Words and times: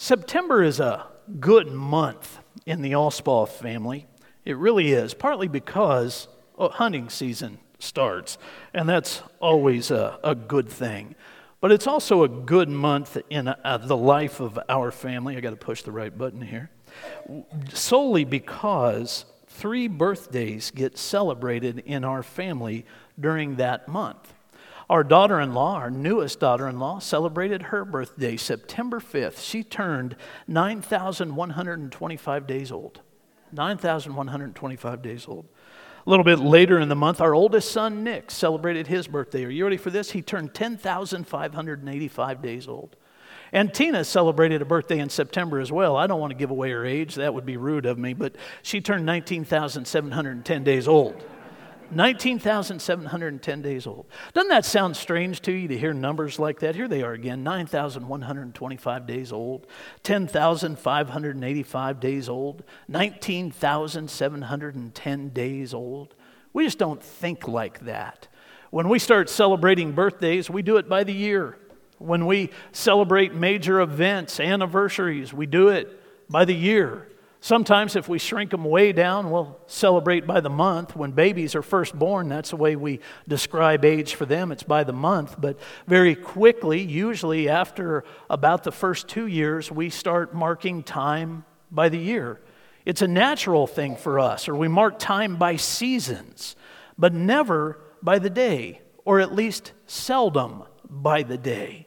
September 0.00 0.62
is 0.62 0.78
a 0.78 1.08
good 1.40 1.72
month 1.72 2.38
in 2.64 2.82
the 2.82 2.92
Allspaw 2.92 3.48
family. 3.48 4.06
It 4.44 4.56
really 4.56 4.92
is, 4.92 5.12
partly 5.12 5.48
because 5.48 6.28
oh, 6.56 6.68
hunting 6.68 7.08
season 7.08 7.58
starts, 7.80 8.38
and 8.72 8.88
that's 8.88 9.22
always 9.40 9.90
a, 9.90 10.20
a 10.22 10.36
good 10.36 10.68
thing. 10.68 11.16
But 11.60 11.72
it's 11.72 11.88
also 11.88 12.22
a 12.22 12.28
good 12.28 12.68
month 12.68 13.18
in 13.28 13.48
uh, 13.48 13.78
the 13.82 13.96
life 13.96 14.38
of 14.38 14.56
our 14.68 14.92
family. 14.92 15.36
I 15.36 15.40
got 15.40 15.50
to 15.50 15.56
push 15.56 15.82
the 15.82 15.90
right 15.90 16.16
button 16.16 16.42
here. 16.42 16.70
Solely 17.74 18.24
because 18.24 19.24
three 19.48 19.88
birthdays 19.88 20.70
get 20.70 20.96
celebrated 20.96 21.80
in 21.80 22.04
our 22.04 22.22
family 22.22 22.86
during 23.18 23.56
that 23.56 23.88
month. 23.88 24.32
Our 24.90 25.04
daughter 25.04 25.38
in 25.38 25.52
law, 25.52 25.74
our 25.74 25.90
newest 25.90 26.40
daughter 26.40 26.66
in 26.66 26.78
law, 26.78 26.98
celebrated 26.98 27.64
her 27.64 27.84
birthday 27.84 28.38
September 28.38 29.00
5th. 29.00 29.42
She 29.42 29.62
turned 29.62 30.16
9,125 30.46 32.46
days 32.46 32.72
old. 32.72 33.00
9,125 33.52 35.02
days 35.02 35.26
old. 35.28 35.46
A 36.06 36.10
little 36.10 36.24
bit 36.24 36.38
later 36.38 36.78
in 36.78 36.88
the 36.88 36.96
month, 36.96 37.20
our 37.20 37.34
oldest 37.34 37.70
son, 37.70 38.02
Nick, 38.02 38.30
celebrated 38.30 38.86
his 38.86 39.06
birthday. 39.06 39.44
Are 39.44 39.50
you 39.50 39.64
ready 39.64 39.76
for 39.76 39.90
this? 39.90 40.12
He 40.12 40.22
turned 40.22 40.54
10,585 40.54 42.42
days 42.42 42.66
old. 42.66 42.96
And 43.52 43.74
Tina 43.74 44.04
celebrated 44.04 44.62
a 44.62 44.64
birthday 44.64 45.00
in 45.00 45.10
September 45.10 45.60
as 45.60 45.70
well. 45.70 45.96
I 45.96 46.06
don't 46.06 46.20
want 46.20 46.30
to 46.30 46.36
give 46.36 46.50
away 46.50 46.70
her 46.70 46.86
age, 46.86 47.16
that 47.16 47.34
would 47.34 47.44
be 47.44 47.58
rude 47.58 47.84
of 47.84 47.98
me, 47.98 48.14
but 48.14 48.36
she 48.62 48.80
turned 48.80 49.04
19,710 49.04 50.64
days 50.64 50.88
old. 50.88 51.22
19,710 51.90 53.62
days 53.62 53.86
old. 53.86 54.06
Doesn't 54.34 54.50
that 54.50 54.64
sound 54.64 54.96
strange 54.96 55.40
to 55.42 55.52
you 55.52 55.68
to 55.68 55.78
hear 55.78 55.94
numbers 55.94 56.38
like 56.38 56.60
that? 56.60 56.74
Here 56.74 56.88
they 56.88 57.02
are 57.02 57.12
again 57.12 57.42
9,125 57.42 59.06
days 59.06 59.32
old, 59.32 59.66
10,585 60.02 62.00
days 62.00 62.28
old, 62.28 62.62
19,710 62.88 65.28
days 65.30 65.74
old. 65.74 66.14
We 66.52 66.64
just 66.64 66.78
don't 66.78 67.02
think 67.02 67.48
like 67.48 67.80
that. 67.80 68.28
When 68.70 68.88
we 68.88 68.98
start 68.98 69.30
celebrating 69.30 69.92
birthdays, 69.92 70.50
we 70.50 70.62
do 70.62 70.76
it 70.76 70.88
by 70.88 71.04
the 71.04 71.14
year. 71.14 71.56
When 71.98 72.26
we 72.26 72.50
celebrate 72.72 73.34
major 73.34 73.80
events, 73.80 74.40
anniversaries, 74.40 75.32
we 75.32 75.46
do 75.46 75.68
it 75.68 76.30
by 76.30 76.44
the 76.44 76.54
year. 76.54 77.08
Sometimes, 77.40 77.94
if 77.94 78.08
we 78.08 78.18
shrink 78.18 78.50
them 78.50 78.64
way 78.64 78.92
down, 78.92 79.30
we'll 79.30 79.60
celebrate 79.66 80.26
by 80.26 80.40
the 80.40 80.50
month. 80.50 80.96
When 80.96 81.12
babies 81.12 81.54
are 81.54 81.62
first 81.62 81.96
born, 81.96 82.28
that's 82.28 82.50
the 82.50 82.56
way 82.56 82.74
we 82.74 82.98
describe 83.28 83.84
age 83.84 84.16
for 84.16 84.26
them. 84.26 84.50
It's 84.50 84.64
by 84.64 84.82
the 84.82 84.92
month. 84.92 85.36
But 85.40 85.56
very 85.86 86.16
quickly, 86.16 86.80
usually 86.80 87.48
after 87.48 88.02
about 88.28 88.64
the 88.64 88.72
first 88.72 89.06
two 89.06 89.28
years, 89.28 89.70
we 89.70 89.88
start 89.88 90.34
marking 90.34 90.82
time 90.82 91.44
by 91.70 91.88
the 91.88 91.98
year. 91.98 92.40
It's 92.84 93.02
a 93.02 93.08
natural 93.08 93.68
thing 93.68 93.94
for 93.96 94.18
us, 94.18 94.48
or 94.48 94.56
we 94.56 94.66
mark 94.66 94.98
time 94.98 95.36
by 95.36 95.56
seasons, 95.56 96.56
but 96.98 97.14
never 97.14 97.78
by 98.02 98.18
the 98.18 98.30
day, 98.30 98.80
or 99.04 99.20
at 99.20 99.32
least 99.32 99.72
seldom 99.86 100.64
by 100.88 101.22
the 101.22 101.38
day. 101.38 101.86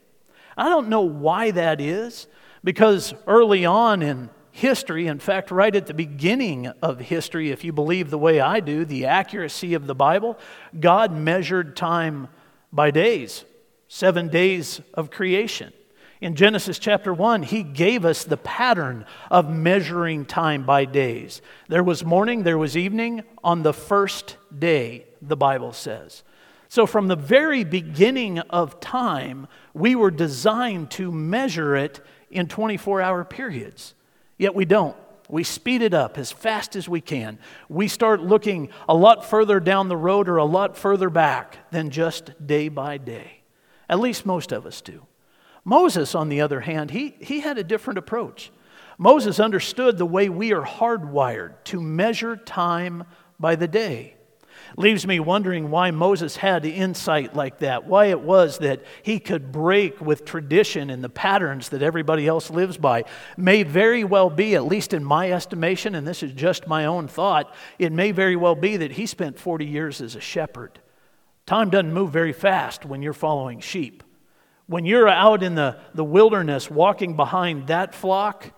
I 0.55 0.69
don't 0.69 0.87
know 0.89 1.01
why 1.01 1.51
that 1.51 1.81
is, 1.81 2.27
because 2.63 3.13
early 3.27 3.65
on 3.65 4.01
in 4.01 4.29
history, 4.51 5.07
in 5.07 5.19
fact, 5.19 5.51
right 5.51 5.75
at 5.75 5.87
the 5.87 5.93
beginning 5.93 6.67
of 6.81 6.99
history, 6.99 7.51
if 7.51 7.63
you 7.63 7.71
believe 7.71 8.09
the 8.09 8.17
way 8.17 8.39
I 8.39 8.59
do, 8.59 8.85
the 8.85 9.05
accuracy 9.05 9.73
of 9.73 9.87
the 9.87 9.95
Bible, 9.95 10.37
God 10.79 11.13
measured 11.13 11.75
time 11.75 12.27
by 12.71 12.91
days, 12.91 13.45
seven 13.87 14.27
days 14.27 14.81
of 14.93 15.11
creation. 15.11 15.73
In 16.21 16.35
Genesis 16.35 16.77
chapter 16.77 17.13
1, 17.13 17.43
he 17.43 17.63
gave 17.63 18.05
us 18.05 18.23
the 18.23 18.37
pattern 18.37 19.05
of 19.31 19.49
measuring 19.49 20.25
time 20.25 20.65
by 20.65 20.85
days. 20.85 21.41
There 21.67 21.83
was 21.83 22.05
morning, 22.05 22.43
there 22.43 22.59
was 22.59 22.77
evening 22.77 23.23
on 23.43 23.63
the 23.63 23.73
first 23.73 24.37
day, 24.57 25.05
the 25.21 25.35
Bible 25.35 25.73
says. 25.73 26.23
So, 26.69 26.85
from 26.85 27.07
the 27.07 27.15
very 27.15 27.63
beginning 27.63 28.39
of 28.39 28.79
time, 28.79 29.47
we 29.73 29.95
were 29.95 30.11
designed 30.11 30.91
to 30.91 31.11
measure 31.11 31.75
it 31.75 31.99
in 32.29 32.47
24 32.47 33.01
hour 33.01 33.25
periods. 33.25 33.95
Yet 34.41 34.55
we 34.55 34.65
don't. 34.65 34.97
We 35.29 35.43
speed 35.43 35.83
it 35.83 35.93
up 35.93 36.17
as 36.17 36.31
fast 36.31 36.75
as 36.75 36.89
we 36.89 36.99
can. 36.99 37.37
We 37.69 37.87
start 37.87 38.21
looking 38.21 38.69
a 38.89 38.95
lot 38.95 39.23
further 39.23 39.59
down 39.59 39.87
the 39.87 39.95
road 39.95 40.27
or 40.27 40.37
a 40.37 40.45
lot 40.45 40.75
further 40.75 41.11
back 41.11 41.69
than 41.69 41.91
just 41.91 42.47
day 42.47 42.67
by 42.67 42.97
day. 42.97 43.43
At 43.87 43.99
least 43.99 44.25
most 44.25 44.51
of 44.51 44.65
us 44.65 44.81
do. 44.81 45.05
Moses, 45.63 46.15
on 46.15 46.27
the 46.27 46.41
other 46.41 46.61
hand, 46.61 46.89
he, 46.89 47.13
he 47.19 47.41
had 47.41 47.59
a 47.59 47.63
different 47.63 47.99
approach. 47.99 48.51
Moses 48.97 49.39
understood 49.39 49.99
the 49.99 50.07
way 50.07 50.27
we 50.27 50.53
are 50.53 50.65
hardwired 50.65 51.53
to 51.65 51.79
measure 51.79 52.35
time 52.35 53.03
by 53.39 53.55
the 53.55 53.67
day. 53.67 54.15
Leaves 54.77 55.05
me 55.05 55.19
wondering 55.19 55.69
why 55.69 55.91
Moses 55.91 56.37
had 56.37 56.65
insight 56.65 57.35
like 57.35 57.59
that, 57.59 57.85
why 57.85 58.05
it 58.05 58.21
was 58.21 58.59
that 58.59 58.83
he 59.03 59.19
could 59.19 59.51
break 59.51 59.99
with 59.99 60.23
tradition 60.23 60.89
and 60.89 61.03
the 61.03 61.09
patterns 61.09 61.69
that 61.69 61.81
everybody 61.81 62.25
else 62.25 62.49
lives 62.49 62.77
by. 62.77 63.03
May 63.35 63.63
very 63.63 64.03
well 64.03 64.29
be, 64.29 64.55
at 64.55 64.65
least 64.65 64.93
in 64.93 65.03
my 65.03 65.31
estimation, 65.31 65.93
and 65.93 66.07
this 66.07 66.23
is 66.23 66.31
just 66.31 66.67
my 66.67 66.85
own 66.85 67.07
thought, 67.07 67.53
it 67.79 67.91
may 67.91 68.11
very 68.11 68.37
well 68.37 68.55
be 68.55 68.77
that 68.77 68.93
he 68.93 69.05
spent 69.05 69.39
40 69.39 69.65
years 69.65 69.99
as 69.99 70.15
a 70.15 70.21
shepherd. 70.21 70.79
Time 71.45 71.69
doesn't 71.69 71.93
move 71.93 72.11
very 72.11 72.33
fast 72.33 72.85
when 72.85 73.01
you're 73.01 73.13
following 73.13 73.59
sheep. 73.59 74.03
When 74.67 74.85
you're 74.85 75.09
out 75.09 75.43
in 75.43 75.55
the, 75.55 75.79
the 75.93 76.05
wilderness 76.05 76.71
walking 76.71 77.17
behind 77.17 77.67
that 77.67 77.93
flock, 77.93 78.51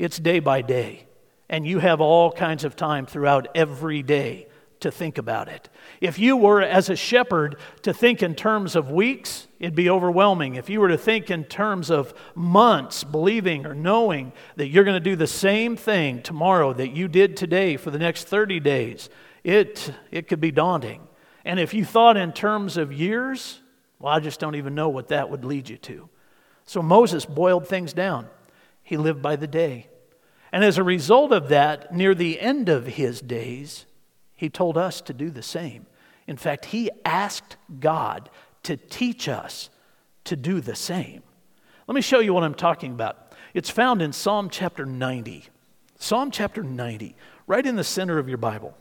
it's 0.00 0.18
day 0.18 0.40
by 0.40 0.62
day. 0.62 1.06
And 1.48 1.64
you 1.64 1.78
have 1.78 2.00
all 2.00 2.32
kinds 2.32 2.64
of 2.64 2.74
time 2.74 3.06
throughout 3.06 3.46
every 3.54 4.02
day 4.02 4.48
to 4.80 4.90
think 4.90 5.18
about 5.18 5.48
it. 5.48 5.68
If 6.00 6.18
you 6.18 6.36
were, 6.36 6.60
as 6.60 6.88
a 6.88 6.96
shepherd, 6.96 7.56
to 7.82 7.92
think 7.92 8.22
in 8.22 8.34
terms 8.34 8.76
of 8.76 8.90
weeks, 8.90 9.46
it'd 9.58 9.74
be 9.74 9.90
overwhelming. 9.90 10.54
If 10.54 10.70
you 10.70 10.80
were 10.80 10.88
to 10.88 10.98
think 10.98 11.30
in 11.30 11.44
terms 11.44 11.90
of 11.90 12.14
months, 12.34 13.04
believing 13.04 13.66
or 13.66 13.74
knowing 13.74 14.32
that 14.56 14.68
you're 14.68 14.84
going 14.84 14.96
to 14.96 15.00
do 15.00 15.16
the 15.16 15.26
same 15.26 15.76
thing 15.76 16.22
tomorrow 16.22 16.72
that 16.72 16.90
you 16.90 17.08
did 17.08 17.36
today 17.36 17.76
for 17.76 17.90
the 17.90 17.98
next 17.98 18.24
30 18.24 18.60
days, 18.60 19.08
it, 19.44 19.92
it 20.10 20.28
could 20.28 20.40
be 20.40 20.50
daunting. 20.50 21.06
And 21.44 21.58
if 21.58 21.72
you 21.72 21.84
thought 21.84 22.16
in 22.16 22.32
terms 22.32 22.76
of 22.76 22.92
years, 22.92 23.60
well, 23.98 24.12
I 24.12 24.20
just 24.20 24.40
don't 24.40 24.56
even 24.56 24.74
know 24.74 24.88
what 24.88 25.08
that 25.08 25.30
would 25.30 25.44
lead 25.44 25.68
you 25.68 25.76
to. 25.78 26.08
So 26.64 26.82
Moses 26.82 27.24
boiled 27.24 27.66
things 27.66 27.92
down. 27.92 28.28
He 28.82 28.96
lived 28.96 29.22
by 29.22 29.36
the 29.36 29.46
day. 29.46 29.88
And 30.52 30.64
as 30.64 30.78
a 30.78 30.82
result 30.82 31.32
of 31.32 31.48
that, 31.48 31.94
near 31.94 32.14
the 32.14 32.40
end 32.40 32.68
of 32.68 32.86
his 32.86 33.20
days, 33.20 33.86
he 34.40 34.48
told 34.48 34.78
us 34.78 35.02
to 35.02 35.12
do 35.12 35.28
the 35.28 35.42
same. 35.42 35.84
In 36.26 36.38
fact, 36.38 36.64
he 36.64 36.90
asked 37.04 37.58
God 37.78 38.30
to 38.62 38.74
teach 38.74 39.28
us 39.28 39.68
to 40.24 40.34
do 40.34 40.62
the 40.62 40.74
same. 40.74 41.22
Let 41.86 41.94
me 41.94 42.00
show 42.00 42.20
you 42.20 42.32
what 42.32 42.42
I'm 42.42 42.54
talking 42.54 42.92
about. 42.92 43.34
It's 43.52 43.68
found 43.68 44.00
in 44.00 44.14
Psalm 44.14 44.48
chapter 44.48 44.86
90. 44.86 45.44
Psalm 45.98 46.30
chapter 46.30 46.62
90, 46.62 47.14
right 47.46 47.66
in 47.66 47.76
the 47.76 47.84
center 47.84 48.18
of 48.18 48.30
your 48.30 48.38
Bible. 48.38 48.74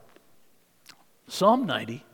Psalm 1.28 1.66
90, 1.66 2.06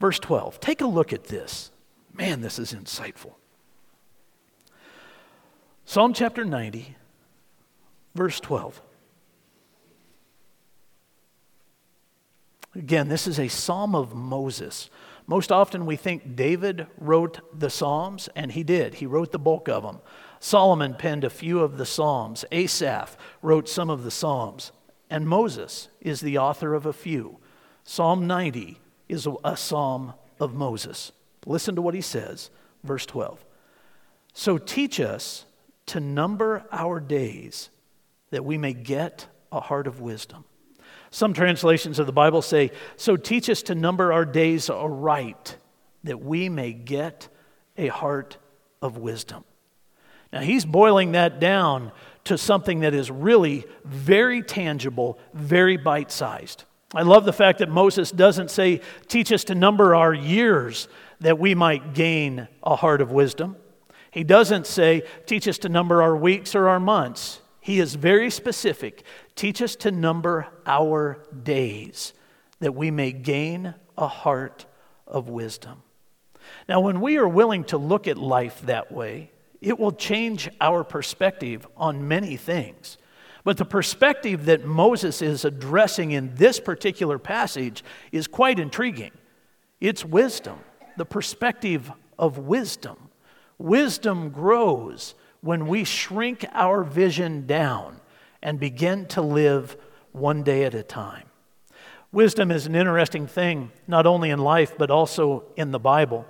verse 0.00 0.18
12. 0.18 0.58
Take 0.58 0.80
a 0.80 0.86
look 0.86 1.12
at 1.12 1.24
this. 1.24 1.70
Man, 2.14 2.40
this 2.40 2.58
is 2.58 2.72
insightful. 2.72 3.34
Psalm 5.84 6.14
chapter 6.14 6.46
90, 6.46 6.96
verse 8.14 8.40
12. 8.40 8.80
Again, 12.74 13.08
this 13.08 13.26
is 13.26 13.38
a 13.38 13.48
psalm 13.48 13.94
of 13.94 14.14
Moses. 14.14 14.90
Most 15.26 15.52
often 15.52 15.86
we 15.86 15.96
think 15.96 16.36
David 16.36 16.86
wrote 16.98 17.40
the 17.58 17.70
Psalms, 17.70 18.28
and 18.34 18.52
he 18.52 18.62
did. 18.62 18.94
He 18.94 19.06
wrote 19.06 19.32
the 19.32 19.38
bulk 19.38 19.68
of 19.68 19.82
them. 19.82 20.00
Solomon 20.40 20.94
penned 20.94 21.24
a 21.24 21.30
few 21.30 21.60
of 21.60 21.78
the 21.78 21.86
Psalms. 21.86 22.44
Asaph 22.52 23.16
wrote 23.40 23.68
some 23.68 23.88
of 23.88 24.04
the 24.04 24.10
Psalms. 24.10 24.72
And 25.08 25.28
Moses 25.28 25.88
is 26.00 26.20
the 26.20 26.38
author 26.38 26.74
of 26.74 26.84
a 26.84 26.92
few. 26.92 27.38
Psalm 27.84 28.26
90 28.26 28.80
is 29.08 29.28
a 29.44 29.56
psalm 29.56 30.14
of 30.40 30.54
Moses. 30.54 31.12
Listen 31.46 31.74
to 31.76 31.82
what 31.82 31.94
he 31.94 32.00
says, 32.00 32.50
verse 32.82 33.06
12. 33.06 33.44
So 34.32 34.58
teach 34.58 34.98
us 34.98 35.44
to 35.86 36.00
number 36.00 36.64
our 36.72 37.00
days 37.00 37.70
that 38.30 38.44
we 38.44 38.58
may 38.58 38.72
get 38.72 39.26
a 39.52 39.60
heart 39.60 39.86
of 39.86 40.00
wisdom. 40.00 40.44
Some 41.14 41.32
translations 41.32 42.00
of 42.00 42.06
the 42.06 42.12
Bible 42.12 42.42
say, 42.42 42.72
So 42.96 43.16
teach 43.16 43.48
us 43.48 43.62
to 43.62 43.76
number 43.76 44.12
our 44.12 44.24
days 44.24 44.68
aright, 44.68 45.56
that 46.02 46.20
we 46.20 46.48
may 46.48 46.72
get 46.72 47.28
a 47.78 47.86
heart 47.86 48.36
of 48.82 48.98
wisdom. 48.98 49.44
Now, 50.32 50.40
he's 50.40 50.64
boiling 50.64 51.12
that 51.12 51.38
down 51.38 51.92
to 52.24 52.36
something 52.36 52.80
that 52.80 52.94
is 52.94 53.12
really 53.12 53.64
very 53.84 54.42
tangible, 54.42 55.20
very 55.32 55.76
bite 55.76 56.10
sized. 56.10 56.64
I 56.92 57.02
love 57.02 57.24
the 57.24 57.32
fact 57.32 57.60
that 57.60 57.68
Moses 57.68 58.10
doesn't 58.10 58.50
say, 58.50 58.80
Teach 59.06 59.30
us 59.30 59.44
to 59.44 59.54
number 59.54 59.94
our 59.94 60.12
years 60.12 60.88
that 61.20 61.38
we 61.38 61.54
might 61.54 61.94
gain 61.94 62.48
a 62.60 62.74
heart 62.74 63.00
of 63.00 63.12
wisdom. 63.12 63.54
He 64.10 64.24
doesn't 64.24 64.66
say, 64.66 65.04
teach 65.26 65.46
us 65.46 65.58
to 65.58 65.68
number 65.68 66.02
our 66.02 66.16
weeks 66.16 66.56
or 66.56 66.68
our 66.68 66.80
months. 66.80 67.40
He 67.64 67.80
is 67.80 67.94
very 67.94 68.28
specific. 68.30 69.04
Teach 69.34 69.60
us 69.62 69.76
to 69.76 69.90
number 69.90 70.48
our 70.66 71.24
days 71.42 72.12
that 72.60 72.74
we 72.74 72.90
may 72.90 73.12
gain 73.12 73.74
a 73.98 74.06
heart 74.06 74.66
of 75.06 75.28
wisdom. 75.28 75.82
Now, 76.68 76.80
when 76.80 77.00
we 77.00 77.16
are 77.16 77.28
willing 77.28 77.64
to 77.64 77.78
look 77.78 78.06
at 78.06 78.16
life 78.16 78.60
that 78.62 78.92
way, 78.92 79.30
it 79.60 79.78
will 79.78 79.92
change 79.92 80.48
our 80.60 80.84
perspective 80.84 81.66
on 81.76 82.06
many 82.06 82.36
things. 82.36 82.98
But 83.44 83.56
the 83.56 83.64
perspective 83.64 84.46
that 84.46 84.64
Moses 84.64 85.20
is 85.20 85.44
addressing 85.44 86.12
in 86.12 86.34
this 86.34 86.60
particular 86.60 87.18
passage 87.18 87.84
is 88.12 88.26
quite 88.26 88.58
intriguing. 88.58 89.12
It's 89.80 90.04
wisdom, 90.04 90.58
the 90.96 91.04
perspective 91.04 91.90
of 92.18 92.38
wisdom. 92.38 93.10
Wisdom 93.58 94.30
grows 94.30 95.14
when 95.40 95.66
we 95.66 95.84
shrink 95.84 96.46
our 96.52 96.84
vision 96.84 97.46
down 97.46 98.00
and 98.44 98.60
begin 98.60 99.06
to 99.06 99.22
live 99.22 99.76
one 100.12 100.44
day 100.44 100.62
at 100.64 100.74
a 100.74 100.82
time. 100.84 101.24
Wisdom 102.12 102.52
is 102.52 102.66
an 102.66 102.76
interesting 102.76 103.26
thing, 103.26 103.72
not 103.88 104.06
only 104.06 104.30
in 104.30 104.38
life, 104.38 104.78
but 104.78 104.90
also 104.90 105.42
in 105.56 105.72
the 105.72 105.80
Bible. 105.80 106.24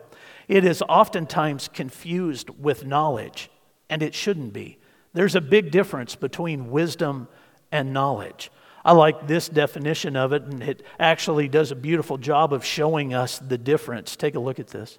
It 0.49 0.65
is 0.65 0.83
oftentimes 0.89 1.69
confused 1.69 2.49
with 2.59 2.87
knowledge, 2.87 3.51
and 3.91 4.03
it 4.03 4.15
shouldn't 4.15 4.55
be. 4.55 4.79
There's 5.13 5.35
a 5.35 5.41
big 5.43 5.71
difference 5.71 6.15
between 6.15 6.71
wisdom 6.71 7.29
and 7.71 7.93
knowledge. 7.93 8.51
I 8.85 8.93
like 8.93 9.27
this 9.27 9.49
definition 9.49 10.17
of 10.17 10.33
it, 10.33 10.43
and 10.43 10.63
it 10.63 10.83
actually 10.99 11.49
does 11.49 11.71
a 11.71 11.77
beautiful 11.77 12.17
job 12.17 12.53
of 12.53 12.65
showing 12.65 13.13
us 13.13 13.39
the 13.39 13.59
difference. 13.59 14.17
Take 14.17 14.35
a 14.37 14.41
look 14.41 14.59
at 14.59 14.69
this. 14.69 14.99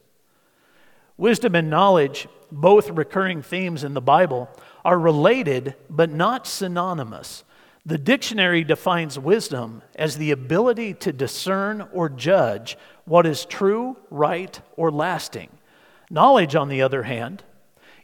Wisdom 1.18 1.56
and 1.56 1.70
knowledge, 1.70 2.28
both 2.52 2.90
recurring 2.90 3.42
themes 3.42 3.84
in 3.84 3.94
the 3.94 4.02
Bible, 4.02 4.50
are 4.86 5.00
related 5.00 5.76
but 5.90 6.12
not 6.12 6.46
synonymous. 6.46 7.44
The 7.88 7.98
dictionary 7.98 8.64
defines 8.64 9.18
wisdom 9.18 9.82
as 9.96 10.18
the 10.18 10.32
ability 10.32 10.94
to 10.96 11.12
discern 11.12 11.88
or 11.92 12.08
judge 12.08 12.78
what 13.06 13.26
is 13.26 13.46
true, 13.46 13.98
right, 14.10 14.60
or 14.78 14.92
lasting. 14.92 15.50
Knowledge, 16.10 16.56
on 16.56 16.70
the 16.70 16.84
other 16.84 17.04
hand, 17.04 17.44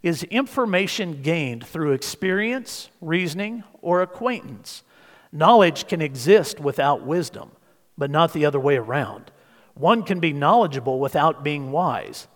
is 0.02 0.24
information 0.24 1.22
gained 1.22 1.66
through 1.66 1.94
experience, 1.94 2.90
reasoning, 3.00 3.64
or 3.82 4.02
acquaintance. 4.02 4.84
Knowledge 5.32 5.88
can 5.88 6.02
exist 6.02 6.60
without 6.60 7.06
wisdom, 7.06 7.52
but 7.98 8.10
not 8.10 8.34
the 8.34 8.46
other 8.46 8.60
way 8.60 8.78
around. 8.78 9.32
One 9.76 10.02
can 10.04 10.20
be 10.20 10.34
knowledgeable 10.34 11.00
without 11.00 11.44
being 11.44 11.72
wise. 11.72 12.28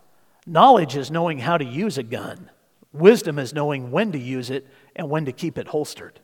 Knowledge 0.46 0.96
is 0.96 1.10
knowing 1.10 1.40
how 1.40 1.58
to 1.58 1.66
use 1.66 1.98
a 1.98 2.04
gun, 2.04 2.52
wisdom 2.96 3.40
is 3.40 3.54
knowing 3.54 3.92
when 3.92 4.12
to 4.12 4.20
use 4.20 4.50
it 4.50 4.68
and 4.96 5.10
when 5.10 5.26
to 5.26 5.32
keep 5.32 5.58
it 5.58 5.68
holstered. 5.68 6.20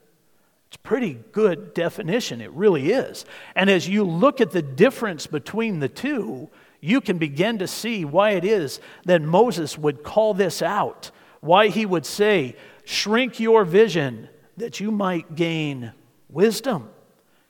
It's 0.68 0.76
a 0.76 0.80
pretty 0.80 1.20
good 1.32 1.74
definition, 1.74 2.40
it 2.40 2.50
really 2.52 2.92
is. 2.92 3.26
And 3.54 3.68
as 3.68 3.88
you 3.88 4.04
look 4.04 4.40
at 4.40 4.52
the 4.52 4.62
difference 4.62 5.26
between 5.26 5.80
the 5.80 5.88
two, 5.88 6.48
you 6.80 7.00
can 7.00 7.18
begin 7.18 7.58
to 7.58 7.66
see 7.66 8.04
why 8.04 8.30
it 8.30 8.44
is 8.44 8.80
that 9.04 9.20
Moses 9.20 9.76
would 9.76 10.02
call 10.02 10.32
this 10.34 10.62
out, 10.62 11.10
why 11.40 11.68
he 11.68 11.84
would 11.84 12.06
say, 12.06 12.56
Shrink 12.84 13.38
your 13.38 13.64
vision 13.64 14.28
that 14.56 14.80
you 14.80 14.90
might 14.90 15.36
gain 15.36 15.92
wisdom. 16.28 16.88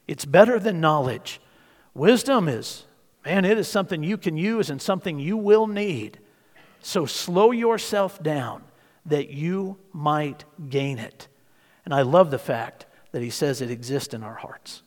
It's 0.08 0.24
better 0.24 0.58
than 0.58 0.80
knowledge. 0.80 1.40
Wisdom 1.94 2.48
is, 2.48 2.86
man, 3.24 3.44
it 3.44 3.56
is 3.56 3.68
something 3.68 4.02
you 4.02 4.18
can 4.18 4.36
use 4.36 4.68
and 4.68 4.82
something 4.82 5.18
you 5.18 5.36
will 5.36 5.66
need. 5.66 6.18
So 6.80 7.06
slow 7.06 7.52
yourself 7.52 8.22
down 8.22 8.64
that 9.06 9.30
you 9.30 9.78
might 9.92 10.44
gain 10.68 10.98
it. 10.98 11.28
And 11.84 11.92
I 11.92 12.02
love 12.02 12.30
the 12.30 12.38
fact 12.38 12.86
that 13.12 13.22
he 13.22 13.30
says 13.30 13.60
it 13.60 13.70
exists 13.70 14.14
in 14.14 14.22
our 14.22 14.34
hearts, 14.34 14.82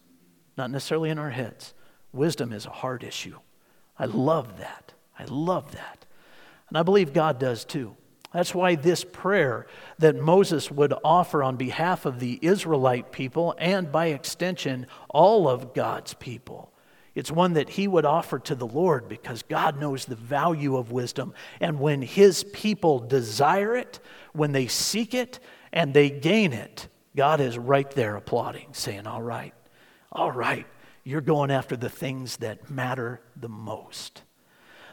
not 0.58 0.72
necessarily 0.72 1.10
in 1.10 1.20
our 1.20 1.32
heads. 1.32 1.74
Wisdom 2.14 2.54
is 2.54 2.66
a 2.66 2.72
heart 2.72 3.04
issue. 3.04 3.38
I 4.00 4.06
love 4.06 4.58
that. 4.60 4.94
I 5.18 5.26
love 5.26 5.72
that. 5.74 6.06
And 6.70 6.78
I 6.78 6.84
believe 6.84 7.14
God 7.14 7.40
does 7.40 7.66
too. 7.66 7.96
That's 8.34 8.54
why 8.54 8.76
this 8.76 9.06
prayer 9.06 9.66
that 10.00 10.18
Moses 10.18 10.70
would 10.70 10.94
offer 11.06 11.42
on 11.42 11.56
behalf 11.56 12.06
of 12.06 12.20
the 12.20 12.38
Israelite 12.42 13.14
people 13.14 13.56
and 13.58 13.92
by 13.92 14.08
extension 14.08 14.88
all 15.10 15.48
of 15.48 15.74
God's 15.74 16.14
people. 16.16 16.74
It's 17.16 17.32
one 17.32 17.54
that 17.54 17.70
he 17.70 17.88
would 17.88 18.06
offer 18.06 18.40
to 18.40 18.56
the 18.56 18.68
Lord 18.68 19.08
because 19.08 19.42
God 19.44 19.80
knows 19.80 20.06
the 20.06 20.16
value 20.16 20.76
of 20.76 20.92
wisdom. 20.92 21.34
And 21.62 21.80
when 21.80 22.02
his 22.02 22.44
people 22.44 23.00
desire 23.00 23.76
it, 23.76 24.02
when 24.34 24.52
they 24.52 24.68
seek 24.68 25.14
it, 25.14 25.40
and 25.72 25.94
they 25.94 26.10
gain 26.10 26.54
it, 26.54 26.88
God 27.16 27.40
is 27.40 27.58
right 27.58 27.90
there 27.92 28.18
applauding, 28.18 28.68
saying, 28.74 29.08
All 29.08 29.22
right, 29.22 29.54
all 30.12 30.32
right, 30.32 30.68
you're 31.04 31.22
going 31.22 31.52
after 31.52 31.78
the 31.78 31.90
things 31.90 32.38
that 32.38 32.70
matter 32.70 33.22
the 33.36 33.50
most. 33.50 34.24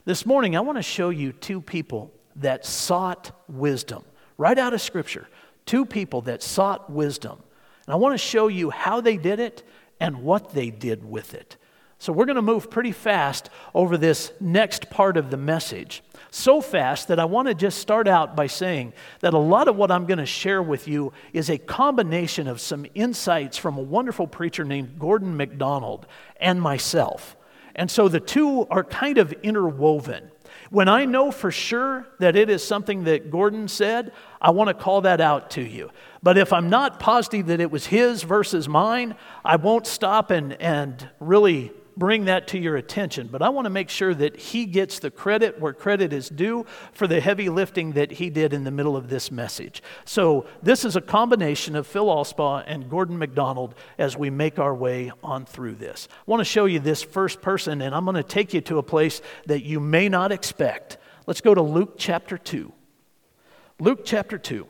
This 0.04 0.24
morning, 0.24 0.56
I 0.56 0.60
want 0.60 0.78
to 0.78 0.82
show 0.82 1.10
you 1.10 1.32
two 1.32 1.60
people 1.60 2.12
that 2.36 2.64
sought 2.64 3.32
wisdom, 3.48 4.04
right 4.38 4.58
out 4.58 4.74
of 4.74 4.80
Scripture. 4.80 5.28
Two 5.64 5.86
people 5.86 6.22
that 6.22 6.42
sought 6.42 6.90
wisdom. 6.90 7.40
And 7.86 7.94
I 7.94 7.96
want 7.96 8.14
to 8.14 8.18
show 8.18 8.48
you 8.48 8.70
how 8.70 9.00
they 9.00 9.16
did 9.16 9.38
it 9.38 9.62
and 10.00 10.22
what 10.22 10.50
they 10.50 10.70
did 10.70 11.04
with 11.04 11.34
it. 11.34 11.56
So 12.02 12.12
we're 12.12 12.24
going 12.24 12.34
to 12.34 12.42
move 12.42 12.68
pretty 12.68 12.90
fast 12.90 13.48
over 13.76 13.96
this 13.96 14.32
next 14.40 14.90
part 14.90 15.16
of 15.16 15.30
the 15.30 15.36
message. 15.36 16.02
So 16.32 16.60
fast 16.60 17.06
that 17.06 17.20
I 17.20 17.26
want 17.26 17.46
to 17.46 17.54
just 17.54 17.78
start 17.78 18.08
out 18.08 18.34
by 18.34 18.48
saying 18.48 18.92
that 19.20 19.34
a 19.34 19.38
lot 19.38 19.68
of 19.68 19.76
what 19.76 19.92
I'm 19.92 20.06
going 20.06 20.18
to 20.18 20.26
share 20.26 20.60
with 20.60 20.88
you 20.88 21.12
is 21.32 21.48
a 21.48 21.58
combination 21.58 22.48
of 22.48 22.60
some 22.60 22.86
insights 22.96 23.56
from 23.56 23.78
a 23.78 23.82
wonderful 23.82 24.26
preacher 24.26 24.64
named 24.64 24.98
Gordon 24.98 25.36
MacDonald 25.36 26.08
and 26.40 26.60
myself. 26.60 27.36
And 27.76 27.88
so 27.88 28.08
the 28.08 28.18
two 28.18 28.66
are 28.66 28.82
kind 28.82 29.18
of 29.18 29.32
interwoven. 29.44 30.32
When 30.70 30.88
I 30.88 31.04
know 31.04 31.30
for 31.30 31.52
sure 31.52 32.08
that 32.18 32.34
it 32.34 32.50
is 32.50 32.64
something 32.64 33.04
that 33.04 33.30
Gordon 33.30 33.68
said, 33.68 34.10
I 34.40 34.50
want 34.50 34.66
to 34.66 34.74
call 34.74 35.02
that 35.02 35.20
out 35.20 35.50
to 35.50 35.62
you. 35.62 35.92
But 36.20 36.36
if 36.36 36.52
I'm 36.52 36.68
not 36.68 36.98
positive 36.98 37.46
that 37.46 37.60
it 37.60 37.70
was 37.70 37.86
his 37.86 38.24
versus 38.24 38.68
mine, 38.68 39.14
I 39.44 39.54
won't 39.54 39.86
stop 39.86 40.32
and, 40.32 40.54
and 40.54 41.08
really 41.20 41.70
bring 41.96 42.26
that 42.26 42.48
to 42.48 42.58
your 42.58 42.76
attention, 42.76 43.28
but 43.28 43.42
I 43.42 43.48
want 43.48 43.66
to 43.66 43.70
make 43.70 43.88
sure 43.88 44.14
that 44.14 44.36
he 44.36 44.66
gets 44.66 44.98
the 44.98 45.10
credit 45.10 45.60
where 45.60 45.72
credit 45.72 46.12
is 46.12 46.28
due 46.28 46.66
for 46.92 47.06
the 47.06 47.20
heavy 47.20 47.48
lifting 47.48 47.92
that 47.92 48.12
he 48.12 48.30
did 48.30 48.52
in 48.52 48.64
the 48.64 48.70
middle 48.70 48.96
of 48.96 49.08
this 49.08 49.30
message. 49.30 49.82
So, 50.04 50.46
this 50.62 50.84
is 50.84 50.96
a 50.96 51.00
combination 51.00 51.76
of 51.76 51.86
Phil 51.86 52.06
Alspaugh 52.06 52.64
and 52.66 52.88
Gordon 52.88 53.18
MacDonald 53.18 53.74
as 53.98 54.16
we 54.16 54.30
make 54.30 54.58
our 54.58 54.74
way 54.74 55.12
on 55.22 55.44
through 55.44 55.76
this. 55.76 56.08
I 56.10 56.30
want 56.30 56.40
to 56.40 56.44
show 56.44 56.64
you 56.64 56.80
this 56.80 57.02
first 57.02 57.40
person, 57.40 57.82
and 57.82 57.94
I'm 57.94 58.04
going 58.04 58.16
to 58.16 58.22
take 58.22 58.54
you 58.54 58.60
to 58.62 58.78
a 58.78 58.82
place 58.82 59.20
that 59.46 59.62
you 59.62 59.80
may 59.80 60.08
not 60.08 60.32
expect. 60.32 60.98
Let's 61.26 61.40
go 61.40 61.54
to 61.54 61.62
Luke 61.62 61.94
chapter 61.98 62.38
2. 62.38 62.72
Luke 63.78 64.00
chapter 64.04 64.38
2. 64.38 64.66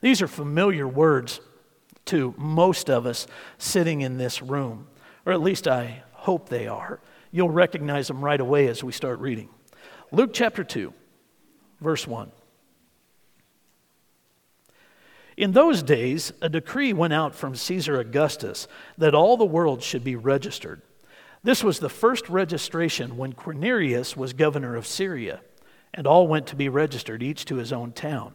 These 0.00 0.22
are 0.22 0.28
familiar 0.28 0.88
words 0.88 1.40
to 2.10 2.34
most 2.36 2.90
of 2.90 3.06
us 3.06 3.26
sitting 3.58 4.00
in 4.00 4.18
this 4.18 4.42
room, 4.42 4.86
or 5.24 5.32
at 5.32 5.40
least 5.40 5.66
I 5.66 6.02
hope 6.12 6.48
they 6.48 6.66
are. 6.66 7.00
You'll 7.30 7.50
recognize 7.50 8.08
them 8.08 8.24
right 8.24 8.40
away 8.40 8.66
as 8.66 8.82
we 8.82 8.92
start 8.92 9.20
reading. 9.20 9.48
Luke 10.12 10.30
chapter 10.32 10.64
2, 10.64 10.92
verse 11.80 12.06
1. 12.06 12.32
In 15.36 15.52
those 15.52 15.82
days, 15.82 16.32
a 16.42 16.48
decree 16.48 16.92
went 16.92 17.12
out 17.12 17.34
from 17.34 17.54
Caesar 17.54 17.98
Augustus 17.98 18.66
that 18.98 19.14
all 19.14 19.36
the 19.36 19.44
world 19.44 19.82
should 19.82 20.04
be 20.04 20.16
registered. 20.16 20.82
This 21.42 21.64
was 21.64 21.78
the 21.78 21.88
first 21.88 22.28
registration 22.28 23.16
when 23.16 23.32
Quirinius 23.32 24.16
was 24.16 24.32
governor 24.32 24.76
of 24.76 24.86
Syria, 24.86 25.40
and 25.94 26.06
all 26.06 26.28
went 26.28 26.46
to 26.48 26.56
be 26.56 26.68
registered, 26.68 27.22
each 27.22 27.44
to 27.46 27.56
his 27.56 27.72
own 27.72 27.92
town. 27.92 28.34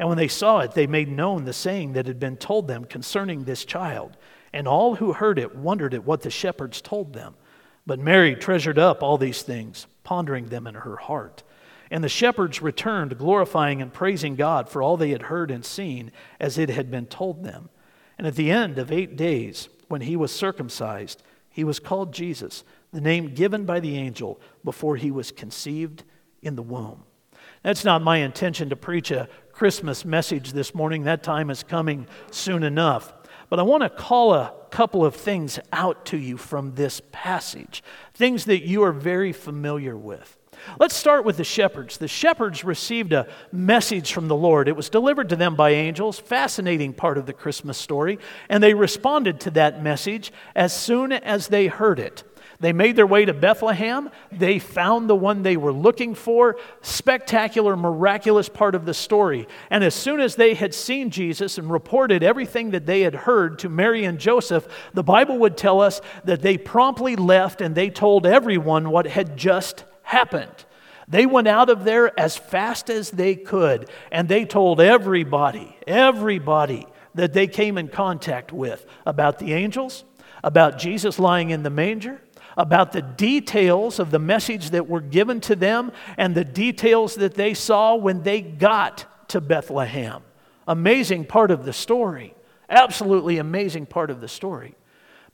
And 0.00 0.08
when 0.08 0.16
they 0.16 0.28
saw 0.28 0.60
it, 0.60 0.72
they 0.72 0.86
made 0.86 1.10
known 1.10 1.44
the 1.44 1.52
saying 1.52 1.92
that 1.92 2.06
had 2.06 2.18
been 2.18 2.38
told 2.38 2.66
them 2.66 2.86
concerning 2.86 3.44
this 3.44 3.66
child. 3.66 4.16
And 4.50 4.66
all 4.66 4.94
who 4.94 5.12
heard 5.12 5.38
it 5.38 5.54
wondered 5.54 5.92
at 5.92 6.06
what 6.06 6.22
the 6.22 6.30
shepherds 6.30 6.80
told 6.80 7.12
them. 7.12 7.34
But 7.86 7.98
Mary 7.98 8.34
treasured 8.34 8.78
up 8.78 9.02
all 9.02 9.18
these 9.18 9.42
things, 9.42 9.86
pondering 10.02 10.46
them 10.46 10.66
in 10.66 10.74
her 10.74 10.96
heart. 10.96 11.42
And 11.90 12.02
the 12.02 12.08
shepherds 12.08 12.62
returned, 12.62 13.18
glorifying 13.18 13.82
and 13.82 13.92
praising 13.92 14.36
God 14.36 14.70
for 14.70 14.82
all 14.82 14.96
they 14.96 15.10
had 15.10 15.24
heard 15.24 15.50
and 15.50 15.66
seen 15.66 16.12
as 16.40 16.56
it 16.56 16.70
had 16.70 16.90
been 16.90 17.06
told 17.06 17.44
them. 17.44 17.68
And 18.16 18.26
at 18.26 18.36
the 18.36 18.50
end 18.50 18.78
of 18.78 18.90
eight 18.90 19.16
days, 19.16 19.68
when 19.88 20.00
he 20.00 20.16
was 20.16 20.32
circumcised, 20.32 21.22
he 21.50 21.62
was 21.62 21.78
called 21.78 22.14
Jesus, 22.14 22.64
the 22.90 23.02
name 23.02 23.34
given 23.34 23.66
by 23.66 23.80
the 23.80 23.98
angel 23.98 24.40
before 24.64 24.96
he 24.96 25.10
was 25.10 25.30
conceived 25.30 26.04
in 26.40 26.56
the 26.56 26.62
womb. 26.62 27.04
That's 27.62 27.84
not 27.84 28.02
my 28.02 28.18
intention 28.18 28.70
to 28.70 28.76
preach 28.76 29.10
a 29.10 29.28
Christmas 29.60 30.06
message 30.06 30.54
this 30.54 30.74
morning. 30.74 31.02
That 31.02 31.22
time 31.22 31.50
is 31.50 31.62
coming 31.62 32.06
soon 32.30 32.62
enough. 32.62 33.12
But 33.50 33.58
I 33.58 33.62
want 33.62 33.82
to 33.82 33.90
call 33.90 34.32
a 34.32 34.54
couple 34.70 35.04
of 35.04 35.14
things 35.14 35.58
out 35.70 36.06
to 36.06 36.16
you 36.16 36.38
from 36.38 36.76
this 36.76 37.02
passage, 37.12 37.84
things 38.14 38.46
that 38.46 38.66
you 38.66 38.82
are 38.84 38.90
very 38.90 39.34
familiar 39.34 39.98
with. 39.98 40.38
Let's 40.78 40.96
start 40.96 41.26
with 41.26 41.36
the 41.36 41.44
shepherds. 41.44 41.98
The 41.98 42.08
shepherds 42.08 42.64
received 42.64 43.12
a 43.12 43.28
message 43.52 44.14
from 44.14 44.28
the 44.28 44.34
Lord. 44.34 44.66
It 44.66 44.76
was 44.76 44.88
delivered 44.88 45.28
to 45.28 45.36
them 45.36 45.56
by 45.56 45.72
angels, 45.72 46.18
fascinating 46.18 46.94
part 46.94 47.18
of 47.18 47.26
the 47.26 47.34
Christmas 47.34 47.76
story, 47.76 48.18
and 48.48 48.62
they 48.62 48.72
responded 48.72 49.40
to 49.40 49.50
that 49.50 49.82
message 49.82 50.32
as 50.56 50.74
soon 50.74 51.12
as 51.12 51.48
they 51.48 51.66
heard 51.66 51.98
it. 51.98 52.24
They 52.60 52.74
made 52.74 52.94
their 52.94 53.06
way 53.06 53.24
to 53.24 53.32
Bethlehem. 53.32 54.10
They 54.30 54.58
found 54.58 55.08
the 55.08 55.16
one 55.16 55.42
they 55.42 55.56
were 55.56 55.72
looking 55.72 56.14
for. 56.14 56.58
Spectacular, 56.82 57.74
miraculous 57.74 58.50
part 58.50 58.74
of 58.74 58.84
the 58.84 58.92
story. 58.92 59.48
And 59.70 59.82
as 59.82 59.94
soon 59.94 60.20
as 60.20 60.36
they 60.36 60.52
had 60.52 60.74
seen 60.74 61.08
Jesus 61.10 61.56
and 61.56 61.70
reported 61.70 62.22
everything 62.22 62.72
that 62.72 62.84
they 62.84 63.00
had 63.00 63.14
heard 63.14 63.58
to 63.60 63.70
Mary 63.70 64.04
and 64.04 64.18
Joseph, 64.18 64.68
the 64.92 65.02
Bible 65.02 65.38
would 65.38 65.56
tell 65.56 65.80
us 65.80 66.02
that 66.24 66.42
they 66.42 66.58
promptly 66.58 67.16
left 67.16 67.62
and 67.62 67.74
they 67.74 67.88
told 67.88 68.26
everyone 68.26 68.90
what 68.90 69.06
had 69.06 69.38
just 69.38 69.84
happened. 70.02 70.66
They 71.08 71.24
went 71.26 71.48
out 71.48 71.70
of 71.70 71.84
there 71.84 72.18
as 72.20 72.36
fast 72.36 72.88
as 72.88 73.10
they 73.10 73.34
could, 73.34 73.90
and 74.12 74.28
they 74.28 74.44
told 74.44 74.80
everybody, 74.80 75.76
everybody 75.86 76.86
that 77.16 77.32
they 77.32 77.48
came 77.48 77.76
in 77.76 77.88
contact 77.88 78.52
with 78.52 78.86
about 79.04 79.40
the 79.40 79.52
angels, 79.52 80.04
about 80.44 80.78
Jesus 80.78 81.18
lying 81.18 81.50
in 81.50 81.64
the 81.64 81.70
manger, 81.70 82.20
about 82.60 82.92
the 82.92 83.02
details 83.02 83.98
of 83.98 84.10
the 84.10 84.18
message 84.18 84.70
that 84.70 84.88
were 84.88 85.00
given 85.00 85.40
to 85.40 85.56
them, 85.56 85.92
and 86.16 86.34
the 86.34 86.44
details 86.44 87.14
that 87.14 87.34
they 87.34 87.54
saw 87.54 87.94
when 87.94 88.22
they 88.22 88.40
got 88.40 89.28
to 89.28 89.40
Bethlehem. 89.40 90.22
Amazing 90.68 91.24
part 91.24 91.50
of 91.50 91.64
the 91.64 91.72
story. 91.72 92.34
Absolutely 92.68 93.38
amazing 93.38 93.86
part 93.86 94.10
of 94.10 94.20
the 94.20 94.28
story. 94.28 94.74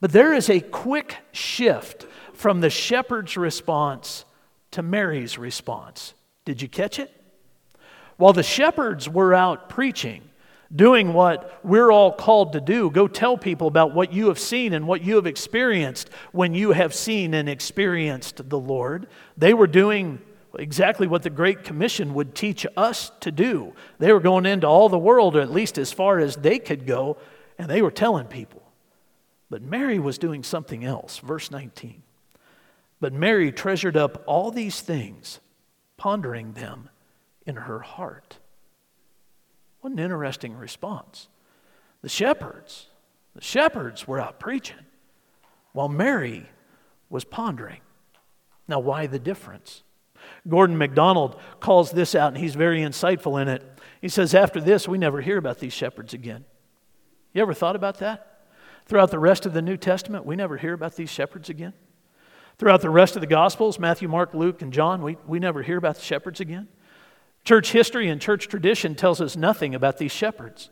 But 0.00 0.12
there 0.12 0.33
is 0.33 0.49
a 0.49 0.61
quick 0.61 1.16
shift 1.33 2.06
from 2.33 2.61
the 2.61 2.71
shepherd's 2.71 3.37
response 3.37 4.25
to 4.71 4.83
Mary's 4.83 5.38
response. 5.38 6.14
Did 6.45 6.62
you 6.62 6.68
catch 6.68 6.99
it? 6.99 7.11
While 8.16 8.33
the 8.33 8.42
shepherds 8.42 9.09
were 9.09 9.35
out 9.35 9.68
preaching, 9.68 10.23
doing 10.75 11.12
what 11.12 11.61
we're 11.64 11.90
all 11.90 12.12
called 12.12 12.52
to 12.54 12.61
do, 12.61 12.90
go 12.90 13.06
tell 13.06 13.37
people 13.37 13.68
about 13.68 13.94
what 13.94 14.12
you 14.12 14.28
have 14.28 14.38
seen 14.38 14.73
and 14.73 14.87
what 14.87 15.02
you 15.02 15.16
have 15.16 15.26
experienced 15.26 16.11
when 16.32 16.54
you 16.54 16.73
have 16.73 16.94
seen 16.94 17.35
and 17.35 17.49
experienced 17.49 18.49
the 18.49 18.58
Lord. 18.58 19.06
They 19.37 19.54
were 19.54 19.66
doing 19.66 20.20
exactly 20.58 21.06
what 21.06 21.23
the 21.23 21.30
Great 21.30 21.64
Commission 21.64 22.14
would 22.14 22.35
teach 22.35 22.66
us 22.76 23.12
to 23.20 23.30
do. 23.30 23.75
They 23.99 24.12
were 24.12 24.20
going 24.20 24.46
into 24.46 24.66
all 24.66 24.88
the 24.88 24.99
world, 24.99 25.37
or 25.37 25.40
at 25.40 25.52
least 25.52 25.78
as 25.78 25.92
far 25.92 26.18
as 26.18 26.37
they 26.37 26.58
could 26.58 26.87
go, 26.87 27.18
and 27.58 27.68
they 27.68 27.82
were 27.82 27.90
telling 27.90 28.26
people. 28.26 28.62
But 29.49 29.62
Mary 29.62 29.99
was 29.99 30.18
doing 30.18 30.42
something 30.42 30.85
else. 30.85 31.18
Verse 31.18 31.50
19. 31.50 32.02
But 33.00 33.12
Mary 33.12 33.52
treasured 33.52 33.96
up 33.96 34.25
all 34.26 34.50
these 34.50 34.80
things, 34.80 35.40
pondering 35.96 36.52
them 36.52 36.88
in 37.46 37.56
her 37.56 37.80
heart. 37.80 38.38
What 39.87 39.93
an 39.93 40.00
interesting 40.00 40.57
response. 40.57 41.28
The 42.02 42.09
shepherds, 42.09 42.88
the 43.37 43.40
shepherds 43.40 44.09
were 44.09 44.19
out 44.19 44.40
preaching 44.40 44.85
while 45.75 45.88
Mary 45.88 46.49
was 47.09 47.25
pondering. 47.25 47.78
Now, 48.66 48.81
why 48.81 49.07
the 49.07 49.21
difference? 49.21 49.85
Gordon 50.49 50.76
MacDonald 50.76 51.38
calls 51.61 51.93
this 51.93 52.16
out, 52.16 52.33
and 52.33 52.38
he's 52.38 52.57
very 52.57 52.81
insightful 52.81 53.40
in 53.40 53.47
it. 53.47 53.62
He 54.00 54.09
says, 54.09 54.35
After 54.35 54.61
this, 54.61 54.88
we 54.88 54.99
never 54.99 55.21
hear 55.21 55.38
about 55.38 55.61
these 55.61 55.73
shepherds 55.73 56.12
again. 56.12 56.45
You 57.33 57.43
ever 57.43 57.55
thought 57.55 57.76
about 57.76 57.99
that? 57.99 58.49
Throughout 58.87 59.12
the 59.12 59.21
rest 59.21 59.47
of 59.47 59.52
the 59.52 59.62
New 59.62 59.76
Testament, 59.76 60.26
we 60.26 60.35
never 60.35 60.57
hear 60.57 60.73
about 60.73 60.97
these 60.97 61.11
shepherds 61.11 61.49
again. 61.49 61.75
Throughout 62.59 62.81
the 62.81 62.90
rest 62.90 63.14
of 63.14 63.21
the 63.21 63.28
Gospels, 63.28 63.78
Matthew, 63.78 64.09
Mark, 64.09 64.35
Luke, 64.35 64.62
and 64.62 64.73
John, 64.73 65.00
we, 65.00 65.16
we 65.28 65.38
never 65.38 65.62
hear 65.62 65.78
about 65.78 65.95
the 65.95 66.02
shepherds 66.02 66.40
again. 66.40 66.66
Church 67.46 67.70
history 67.70 68.08
and 68.08 68.20
church 68.20 68.48
tradition 68.48 68.96
tells 68.96 69.20
us 69.20 69.36
nothing 69.36 69.76
about 69.76 69.98
these 69.98 70.10
shepherds. 70.10 70.68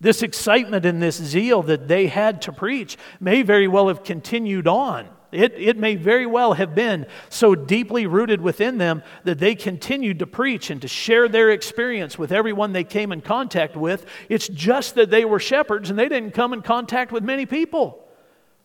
This 0.00 0.22
excitement 0.24 0.84
and 0.84 1.00
this 1.00 1.14
zeal 1.16 1.62
that 1.62 1.86
they 1.86 2.08
had 2.08 2.42
to 2.42 2.52
preach 2.52 2.98
may 3.20 3.42
very 3.42 3.68
well 3.68 3.86
have 3.86 4.02
continued 4.02 4.66
on. 4.66 5.08
It, 5.30 5.52
it 5.56 5.76
may 5.76 5.94
very 5.94 6.26
well 6.26 6.54
have 6.54 6.74
been 6.74 7.06
so 7.28 7.54
deeply 7.54 8.08
rooted 8.08 8.40
within 8.40 8.78
them 8.78 9.04
that 9.22 9.38
they 9.38 9.54
continued 9.54 10.18
to 10.18 10.26
preach 10.26 10.68
and 10.70 10.82
to 10.82 10.88
share 10.88 11.28
their 11.28 11.50
experience 11.50 12.18
with 12.18 12.32
everyone 12.32 12.72
they 12.72 12.82
came 12.82 13.12
in 13.12 13.20
contact 13.20 13.76
with. 13.76 14.04
It's 14.28 14.48
just 14.48 14.96
that 14.96 15.10
they 15.10 15.24
were 15.24 15.38
shepherds 15.38 15.90
and 15.90 15.98
they 15.98 16.08
didn't 16.08 16.34
come 16.34 16.52
in 16.52 16.62
contact 16.62 17.12
with 17.12 17.22
many 17.22 17.46
people. 17.46 18.04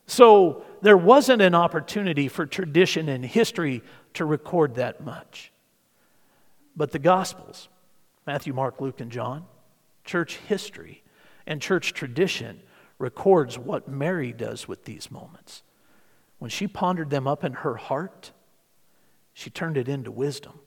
So 0.08 0.66
there 0.82 0.98
wasn't 0.98 1.44
an 1.44 1.54
opportunity 1.54 2.28
for 2.28 2.48
tradition 2.48 3.08
and 3.08 3.24
history 3.24 3.84
to 4.16 4.26
record 4.26 4.76
that 4.76 5.06
much. 5.06 5.52
But 6.76 6.92
the 6.92 7.00
Gospels, 7.00 7.70
Matthew, 8.28 8.54
Mark, 8.54 8.82
Luke, 8.82 9.00
and 9.00 9.12
John, 9.12 9.46
church 10.04 10.38
history, 10.38 11.04
and 11.48 11.62
church 11.62 11.94
tradition 11.94 12.62
records 12.98 13.58
what 13.58 13.88
Mary 13.88 14.32
does 14.32 14.68
with 14.68 14.86
these 14.86 15.12
moments. 15.12 15.64
When 16.40 16.50
she 16.50 16.68
pondered 16.68 17.10
them 17.10 17.28
up 17.28 17.44
in 17.44 17.54
her 17.54 17.76
heart, 17.76 18.32
she 19.34 19.50
turned 19.50 19.78
it 19.78 19.88
into 19.90 20.12
wisdom. 20.12 20.60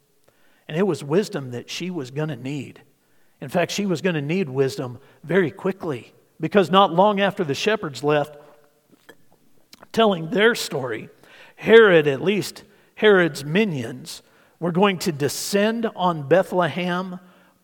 And 0.66 0.76
it 0.76 0.86
was 0.86 1.02
wisdom 1.02 1.50
that 1.52 1.70
she 1.70 1.90
was 1.90 2.10
going 2.10 2.28
to 2.28 2.36
need. 2.36 2.82
In 3.40 3.48
fact, 3.48 3.72
she 3.72 3.86
was 3.86 4.02
going 4.02 4.14
to 4.14 4.22
need 4.22 4.48
wisdom 4.48 4.98
very 5.24 5.50
quickly 5.50 6.12
because 6.40 6.70
not 6.70 6.92
long 6.92 7.20
after 7.20 7.44
the 7.44 7.54
shepherds 7.54 8.04
left, 8.04 8.36
telling 9.92 10.30
their 10.30 10.54
story, 10.54 11.08
Herod, 11.56 12.06
at 12.06 12.22
least 12.22 12.64
Herod's 12.96 13.44
minions, 13.44 14.22
were 14.60 14.72
going 14.72 14.98
to 14.98 15.12
descend 15.12 15.86
on 15.94 16.28
Bethlehem 16.28 17.20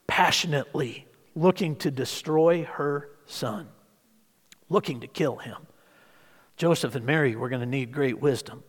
passionately, 0.07 1.07
looking 1.35 1.77
to 1.77 1.91
destroy 1.91 2.65
her 2.65 3.09
son, 3.27 3.69
looking 4.69 5.01
to 5.01 5.07
kill 5.07 5.37
him. 5.37 5.67
Joseph 6.57 6.95
and 6.95 7.05
Mary 7.05 7.35
were 7.35 7.49
going 7.49 7.61
to 7.61 7.67
need 7.67 7.93
great 7.93 8.21
wisdom. 8.21 8.63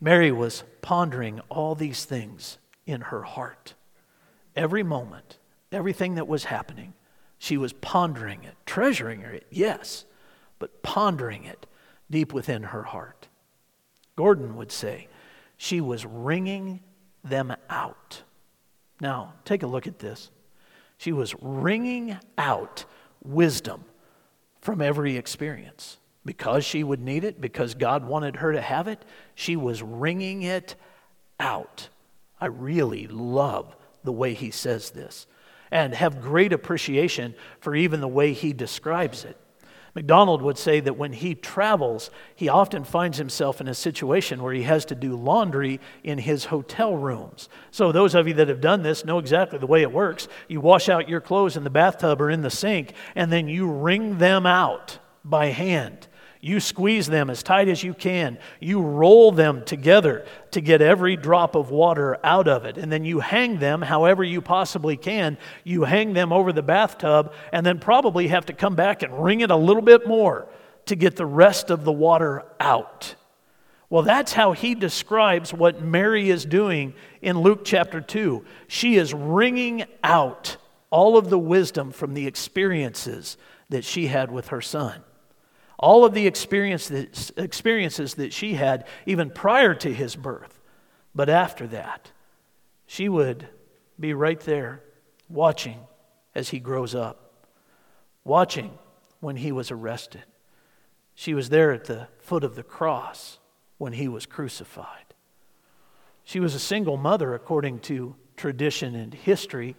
Mary 0.00 0.32
was 0.32 0.64
pondering 0.80 1.40
all 1.48 1.74
these 1.74 2.04
things 2.04 2.58
in 2.86 3.00
her 3.02 3.22
heart. 3.22 3.74
Every 4.54 4.82
moment, 4.82 5.38
everything 5.72 6.14
that 6.14 6.28
was 6.28 6.44
happening, 6.44 6.94
she 7.38 7.56
was 7.56 7.72
pondering 7.74 8.44
it, 8.44 8.54
treasuring 8.64 9.20
it, 9.22 9.46
yes, 9.50 10.04
but 10.58 10.82
pondering 10.82 11.44
it 11.44 11.66
deep 12.10 12.32
within 12.32 12.62
her 12.62 12.84
heart. 12.84 13.28
Gordon 14.16 14.56
would 14.56 14.72
say 14.72 15.08
she 15.58 15.80
was 15.80 16.06
wringing 16.06 16.80
them 17.28 17.54
out. 17.68 18.22
Now, 19.00 19.34
take 19.44 19.62
a 19.62 19.66
look 19.66 19.86
at 19.86 19.98
this. 19.98 20.30
She 20.98 21.12
was 21.12 21.34
wringing 21.40 22.18
out 22.38 22.84
wisdom 23.22 23.84
from 24.60 24.80
every 24.80 25.16
experience. 25.16 25.98
Because 26.24 26.64
she 26.64 26.82
would 26.82 27.00
need 27.00 27.22
it, 27.22 27.40
because 27.40 27.74
God 27.74 28.04
wanted 28.04 28.36
her 28.36 28.52
to 28.52 28.60
have 28.60 28.88
it, 28.88 29.04
she 29.36 29.54
was 29.54 29.80
wringing 29.80 30.42
it 30.42 30.74
out. 31.38 31.88
I 32.40 32.46
really 32.46 33.06
love 33.06 33.76
the 34.02 34.12
way 34.12 34.34
he 34.34 34.50
says 34.50 34.90
this 34.90 35.26
and 35.70 35.94
have 35.94 36.20
great 36.20 36.52
appreciation 36.52 37.34
for 37.60 37.74
even 37.74 38.00
the 38.00 38.08
way 38.08 38.32
he 38.32 38.52
describes 38.52 39.24
it. 39.24 39.36
MacDonald 39.96 40.42
would 40.42 40.58
say 40.58 40.78
that 40.80 40.98
when 40.98 41.14
he 41.14 41.34
travels, 41.34 42.10
he 42.34 42.50
often 42.50 42.84
finds 42.84 43.16
himself 43.16 43.62
in 43.62 43.66
a 43.66 43.72
situation 43.72 44.42
where 44.42 44.52
he 44.52 44.64
has 44.64 44.84
to 44.84 44.94
do 44.94 45.16
laundry 45.16 45.80
in 46.04 46.18
his 46.18 46.44
hotel 46.44 46.94
rooms. 46.94 47.48
So, 47.70 47.92
those 47.92 48.14
of 48.14 48.28
you 48.28 48.34
that 48.34 48.48
have 48.48 48.60
done 48.60 48.82
this 48.82 49.06
know 49.06 49.18
exactly 49.18 49.58
the 49.58 49.66
way 49.66 49.80
it 49.80 49.90
works. 49.90 50.28
You 50.48 50.60
wash 50.60 50.90
out 50.90 51.08
your 51.08 51.22
clothes 51.22 51.56
in 51.56 51.64
the 51.64 51.70
bathtub 51.70 52.20
or 52.20 52.28
in 52.28 52.42
the 52.42 52.50
sink, 52.50 52.92
and 53.14 53.32
then 53.32 53.48
you 53.48 53.70
wring 53.70 54.18
them 54.18 54.44
out 54.44 54.98
by 55.24 55.46
hand. 55.46 56.08
You 56.46 56.60
squeeze 56.60 57.08
them 57.08 57.28
as 57.28 57.42
tight 57.42 57.66
as 57.66 57.82
you 57.82 57.92
can. 57.92 58.38
You 58.60 58.80
roll 58.80 59.32
them 59.32 59.64
together 59.64 60.24
to 60.52 60.60
get 60.60 60.80
every 60.80 61.16
drop 61.16 61.56
of 61.56 61.72
water 61.72 62.18
out 62.22 62.46
of 62.46 62.64
it. 62.64 62.78
And 62.78 62.92
then 62.92 63.04
you 63.04 63.18
hang 63.18 63.58
them 63.58 63.82
however 63.82 64.22
you 64.22 64.40
possibly 64.40 64.96
can. 64.96 65.38
You 65.64 65.82
hang 65.82 66.12
them 66.12 66.32
over 66.32 66.52
the 66.52 66.62
bathtub 66.62 67.32
and 67.52 67.66
then 67.66 67.80
probably 67.80 68.28
have 68.28 68.46
to 68.46 68.52
come 68.52 68.76
back 68.76 69.02
and 69.02 69.24
wring 69.24 69.40
it 69.40 69.50
a 69.50 69.56
little 69.56 69.82
bit 69.82 70.06
more 70.06 70.46
to 70.84 70.94
get 70.94 71.16
the 71.16 71.26
rest 71.26 71.70
of 71.70 71.82
the 71.82 71.90
water 71.90 72.44
out. 72.60 73.16
Well, 73.90 74.02
that's 74.02 74.32
how 74.32 74.52
he 74.52 74.76
describes 74.76 75.52
what 75.52 75.82
Mary 75.82 76.30
is 76.30 76.44
doing 76.44 76.94
in 77.22 77.40
Luke 77.40 77.64
chapter 77.64 78.00
2. 78.00 78.44
She 78.68 78.94
is 78.94 79.12
wringing 79.12 79.86
out 80.04 80.58
all 80.90 81.16
of 81.16 81.28
the 81.28 81.40
wisdom 81.40 81.90
from 81.90 82.14
the 82.14 82.28
experiences 82.28 83.36
that 83.68 83.84
she 83.84 84.06
had 84.06 84.30
with 84.30 84.48
her 84.48 84.60
son. 84.60 85.02
All 85.78 86.04
of 86.04 86.14
the 86.14 86.26
experiences, 86.26 87.32
experiences 87.36 88.14
that 88.14 88.32
she 88.32 88.54
had 88.54 88.86
even 89.04 89.30
prior 89.30 89.74
to 89.74 89.92
his 89.92 90.16
birth. 90.16 90.60
But 91.14 91.28
after 91.28 91.66
that, 91.68 92.10
she 92.86 93.08
would 93.08 93.48
be 93.98 94.14
right 94.14 94.40
there 94.40 94.82
watching 95.28 95.80
as 96.34 96.50
he 96.50 96.60
grows 96.60 96.94
up, 96.94 97.32
watching 98.24 98.78
when 99.20 99.36
he 99.36 99.52
was 99.52 99.70
arrested. 99.70 100.24
She 101.14 101.34
was 101.34 101.48
there 101.48 101.72
at 101.72 101.84
the 101.84 102.08
foot 102.18 102.44
of 102.44 102.54
the 102.54 102.62
cross 102.62 103.38
when 103.78 103.94
he 103.94 104.08
was 104.08 104.26
crucified. 104.26 105.14
She 106.24 106.40
was 106.40 106.54
a 106.54 106.60
single 106.60 106.96
mother, 106.96 107.34
according 107.34 107.80
to 107.80 108.16
tradition 108.36 108.94
and 108.94 109.14
history. 109.14 109.76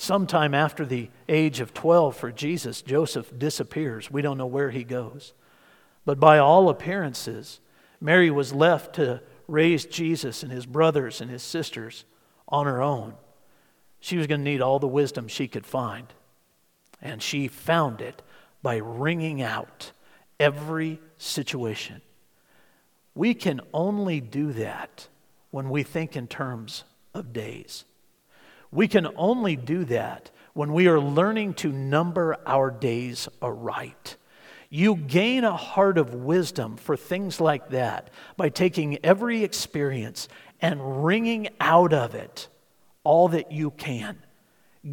Sometime 0.00 0.54
after 0.54 0.86
the 0.86 1.10
age 1.28 1.60
of 1.60 1.74
12 1.74 2.16
for 2.16 2.32
Jesus, 2.32 2.80
Joseph 2.80 3.38
disappears. 3.38 4.10
We 4.10 4.22
don't 4.22 4.38
know 4.38 4.46
where 4.46 4.70
he 4.70 4.82
goes. 4.82 5.34
But 6.06 6.18
by 6.18 6.38
all 6.38 6.70
appearances, 6.70 7.60
Mary 8.00 8.30
was 8.30 8.54
left 8.54 8.94
to 8.94 9.20
raise 9.46 9.84
Jesus 9.84 10.42
and 10.42 10.50
his 10.50 10.64
brothers 10.64 11.20
and 11.20 11.30
his 11.30 11.42
sisters 11.42 12.06
on 12.48 12.64
her 12.64 12.80
own. 12.80 13.12
She 14.00 14.16
was 14.16 14.26
going 14.26 14.40
to 14.40 14.50
need 14.50 14.62
all 14.62 14.78
the 14.78 14.88
wisdom 14.88 15.28
she 15.28 15.46
could 15.46 15.66
find. 15.66 16.06
And 17.02 17.22
she 17.22 17.46
found 17.46 18.00
it 18.00 18.22
by 18.62 18.78
wringing 18.78 19.42
out 19.42 19.92
every 20.38 20.98
situation. 21.18 22.00
We 23.14 23.34
can 23.34 23.60
only 23.74 24.22
do 24.22 24.54
that 24.54 25.08
when 25.50 25.68
we 25.68 25.82
think 25.82 26.16
in 26.16 26.26
terms 26.26 26.84
of 27.12 27.34
days. 27.34 27.84
We 28.70 28.88
can 28.88 29.08
only 29.16 29.56
do 29.56 29.84
that 29.86 30.30
when 30.52 30.72
we 30.72 30.86
are 30.88 31.00
learning 31.00 31.54
to 31.54 31.72
number 31.72 32.36
our 32.46 32.70
days 32.70 33.28
aright. 33.42 34.16
You 34.68 34.94
gain 34.94 35.42
a 35.42 35.56
heart 35.56 35.98
of 35.98 36.14
wisdom 36.14 36.76
for 36.76 36.96
things 36.96 37.40
like 37.40 37.70
that 37.70 38.10
by 38.36 38.48
taking 38.50 39.04
every 39.04 39.42
experience 39.42 40.28
and 40.60 41.04
wringing 41.04 41.48
out 41.60 41.92
of 41.92 42.14
it 42.14 42.48
all 43.02 43.28
that 43.28 43.50
you 43.50 43.70
can, 43.72 44.18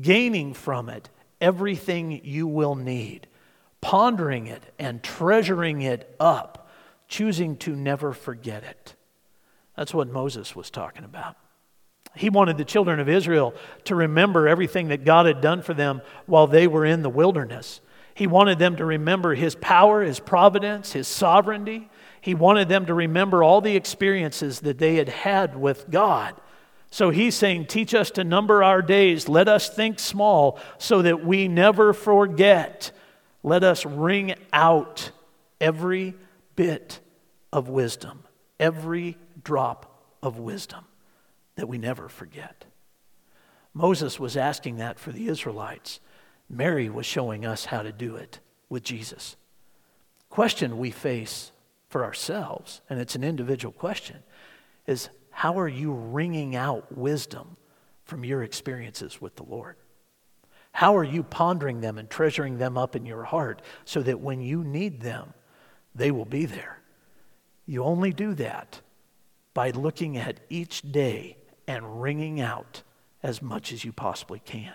gaining 0.02 0.54
from 0.54 0.90
it 0.90 1.10
everything 1.40 2.22
you 2.24 2.48
will 2.48 2.76
need, 2.76 3.28
pondering 3.82 4.48
it 4.48 4.64
and 4.80 5.04
treasuring 5.04 5.82
it 5.82 6.16
up, 6.20 6.70
choosing 7.08 7.56
to 7.58 7.76
never 7.76 8.14
forget 8.14 8.64
it. 8.64 8.96
That's 9.76 9.94
what 9.94 10.08
Moses 10.08 10.56
was 10.56 10.72
talking 10.72 11.04
about. 11.04 11.36
He 12.18 12.30
wanted 12.30 12.58
the 12.58 12.66
children 12.66 13.00
of 13.00 13.08
Israel 13.08 13.54
to 13.86 13.96
remember 13.96 14.48
everything 14.48 14.90
that 14.90 15.06
God 15.06 15.26
had 15.26 15.42
done 15.42 15.62
for 15.62 15.74
them 15.74 16.02
while 16.26 16.48
they 16.48 16.68
were 16.68 16.86
in 16.86 17.04
the 17.04 17.10
wilderness. 17.10 17.82
He 18.14 18.28
wanted 18.28 18.58
them 18.58 18.78
to 18.78 18.86
remember 18.86 19.36
His 19.36 19.54
power, 19.56 20.02
His 20.02 20.20
providence, 20.20 20.94
His 20.94 21.08
sovereignty. 21.08 21.90
He 22.20 22.34
wanted 22.34 22.68
them 22.68 22.88
to 22.88 22.94
remember 22.94 23.44
all 23.44 23.62
the 23.62 23.76
experiences 23.76 24.62
that 24.62 24.80
they 24.80 24.96
had 24.96 25.10
had 25.10 25.56
with 25.56 25.90
God. 25.90 26.34
So 26.90 27.12
he's 27.12 27.36
saying, 27.36 27.68
Teach 27.68 27.94
us 27.94 28.10
to 28.12 28.24
number 28.24 28.64
our 28.64 28.82
days. 28.82 29.30
Let 29.30 29.48
us 29.48 29.70
think 29.70 30.00
small 30.00 30.60
so 30.80 31.04
that 31.04 31.24
we 31.24 31.48
never 31.48 31.94
forget. 31.94 32.92
Let 33.44 33.64
us 33.64 33.86
wring 33.86 34.34
out 34.52 35.12
every 35.62 36.16
bit 36.56 37.00
of 37.54 37.70
wisdom, 37.70 38.24
every 38.60 39.18
drop 39.44 40.18
of 40.24 40.40
wisdom 40.40 40.87
that 41.58 41.68
we 41.68 41.78
never 41.78 42.08
forget. 42.08 42.66
Moses 43.74 44.20
was 44.20 44.38
asking 44.38 44.78
that 44.78 44.98
for 44.98 45.12
the 45.12 45.28
Israelites. 45.28 46.00
Mary 46.50 46.90
was 46.90 47.06
showing 47.06 47.46
us 47.46 47.66
how 47.66 47.82
to 47.82 47.92
do 47.92 48.16
it 48.16 48.40
with 48.70 48.84
Jesus. 48.84 49.36
Question 50.30 50.78
we 50.78 50.92
face 50.92 51.52
for 51.90 52.04
ourselves, 52.04 52.82
and 52.90 53.00
it's 53.00 53.16
an 53.16 53.24
individual 53.24 53.72
question, 53.72 54.18
is 54.86 55.10
how 55.30 55.60
are 55.60 55.68
you 55.68 55.92
wringing 55.92 56.56
out 56.56 56.96
wisdom 56.96 57.58
from 58.06 58.24
your 58.24 58.44
experiences 58.44 59.22
with 59.22 59.36
the 59.36 59.44
Lord? 59.44 59.76
How 60.72 60.96
are 60.96 61.04
you 61.04 61.24
pondering 61.24 61.82
them 61.82 61.98
and 61.98 62.10
treasuring 62.10 62.58
them 62.58 62.78
up 62.78 62.96
in 62.96 63.06
your 63.06 63.24
heart 63.24 63.62
so 63.84 64.02
that 64.04 64.20
when 64.20 64.42
you 64.42 64.64
need 64.64 65.02
them, 65.02 65.34
they 65.96 66.12
will 66.12 66.26
be 66.26 66.46
there? 66.46 66.80
You 67.66 67.84
only 67.84 68.14
do 68.14 68.34
that 68.36 68.82
by 69.54 69.72
looking 69.72 70.18
at 70.18 70.40
each 70.50 70.84
day 70.84 71.38
and 71.68 72.02
wringing 72.02 72.40
out 72.40 72.84
as 73.22 73.42
much 73.42 73.74
as 73.74 73.84
you 73.84 73.92
possibly 73.92 74.40
can. 74.40 74.74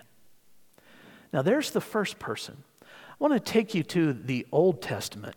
Now, 1.31 1.41
there's 1.41 1.71
the 1.71 1.81
first 1.81 2.19
person. 2.19 2.63
I 2.83 3.15
want 3.19 3.33
to 3.33 3.39
take 3.39 3.73
you 3.73 3.83
to 3.83 4.13
the 4.13 4.45
Old 4.51 4.81
Testament 4.81 5.35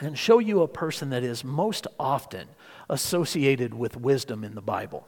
and 0.00 0.16
show 0.16 0.38
you 0.38 0.62
a 0.62 0.68
person 0.68 1.10
that 1.10 1.24
is 1.24 1.44
most 1.44 1.86
often 1.98 2.48
associated 2.88 3.74
with 3.74 3.96
wisdom 3.96 4.44
in 4.44 4.54
the 4.54 4.62
Bible. 4.62 5.06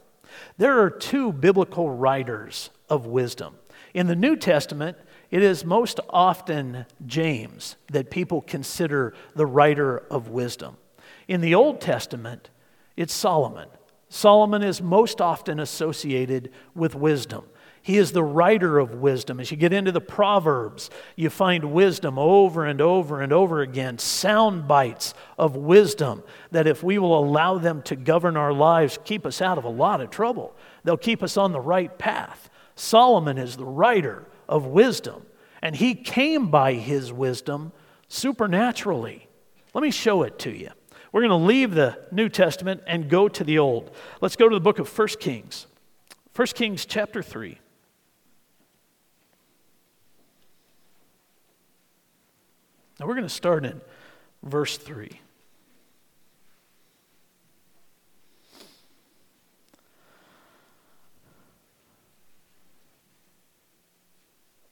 There 0.59 0.81
are 0.81 0.91
two 0.91 1.33
biblical 1.33 1.91
writers 1.91 2.71
of 2.89 3.07
wisdom. 3.07 3.57
In 3.95 4.07
the 4.07 4.17
New 4.17 4.37
Testament, 4.37 4.97
it 5.31 5.43
is 5.43 5.65
most 5.65 6.01
often 6.11 6.87
James 7.07 7.77
that 7.91 8.11
people 8.11 8.41
consider 8.41 9.15
the 9.35 9.47
writer 9.47 9.99
of 10.11 10.29
wisdom. 10.29 10.77
In 11.29 11.41
the 11.41 11.55
Old 11.55 11.81
Testament, 11.81 12.51
it's 12.97 13.15
Solomon. 13.15 13.69
Solomon 14.13 14.63
is 14.63 14.83
most 14.83 15.21
often 15.21 15.61
associated 15.61 16.51
with 16.75 16.97
wisdom. 16.97 17.45
He 17.81 17.97
is 17.97 18.13
the 18.13 18.25
writer 18.25 18.79
of 18.79 18.97
wisdom. 18.97 19.41
As 19.41 19.51
you 19.51 19.57
get 19.57 19.73
into 19.73 19.93
the 19.93 20.01
Proverbs, 20.01 20.91
you 21.17 21.31
find 21.31 21.73
wisdom 21.73 22.19
over 22.19 22.67
and 22.67 22.81
over 22.81 23.23
and 23.23 23.33
over 23.33 23.63
again, 23.63 23.99
sound 23.99 24.69
bites 24.69 25.15
of 25.39 25.57
wisdom 25.57 26.25
that, 26.51 26.67
if 26.67 26.83
we 26.83 26.99
will 26.99 27.19
allow 27.19 27.57
them 27.57 27.83
to 27.83 27.97
govern 27.97 28.37
our 28.37 28.53
lives, 28.53 28.99
keep 29.05 29.25
us 29.25 29.41
out 29.41 29.57
of 29.57 29.65
a 29.65 29.71
lot 29.71 30.01
of 30.01 30.11
trouble. 30.11 30.55
They'll 30.85 30.99
keep 30.99 31.23
us 31.23 31.37
on 31.37 31.53
the 31.53 31.61
right 31.61 31.97
path. 31.97 32.51
Solomon 32.75 33.39
is 33.39 33.57
the 33.57 33.65
writer 33.65 34.27
of 34.49 34.67
wisdom, 34.67 35.23
and 35.63 35.77
he 35.77 35.95
came 35.95 36.51
by 36.51 36.75
his 36.75 37.13
wisdom 37.13 37.73
supernaturally. 38.09 39.29
Let 39.73 39.83
me 39.83 39.93
show 39.93 40.25
it 40.25 40.39
to 40.41 40.51
you. 40.51 40.71
We're 41.13 41.23
going 41.23 41.31
to 41.31 41.47
leave 41.47 41.75
the 41.75 41.99
New 42.13 42.29
Testament 42.29 42.83
and 42.87 43.09
go 43.09 43.29
to 43.29 43.43
the 43.43 43.59
Old. 43.59 43.91
Let's 44.21 44.37
go 44.37 44.49
to 44.49 44.55
the 44.55 44.61
book 44.61 44.79
of 44.79 44.99
1 44.99 45.09
Kings. 45.21 45.67
1 46.37 46.47
Kings 46.49 46.87
chapter 46.87 47.23
3. 47.23 47.59
Now 53.01 53.07
we're 53.07 53.15
going 53.15 53.27
to 53.27 53.29
start 53.31 53.65
in 53.65 53.81
verse 54.43 54.77
3. 54.77 55.11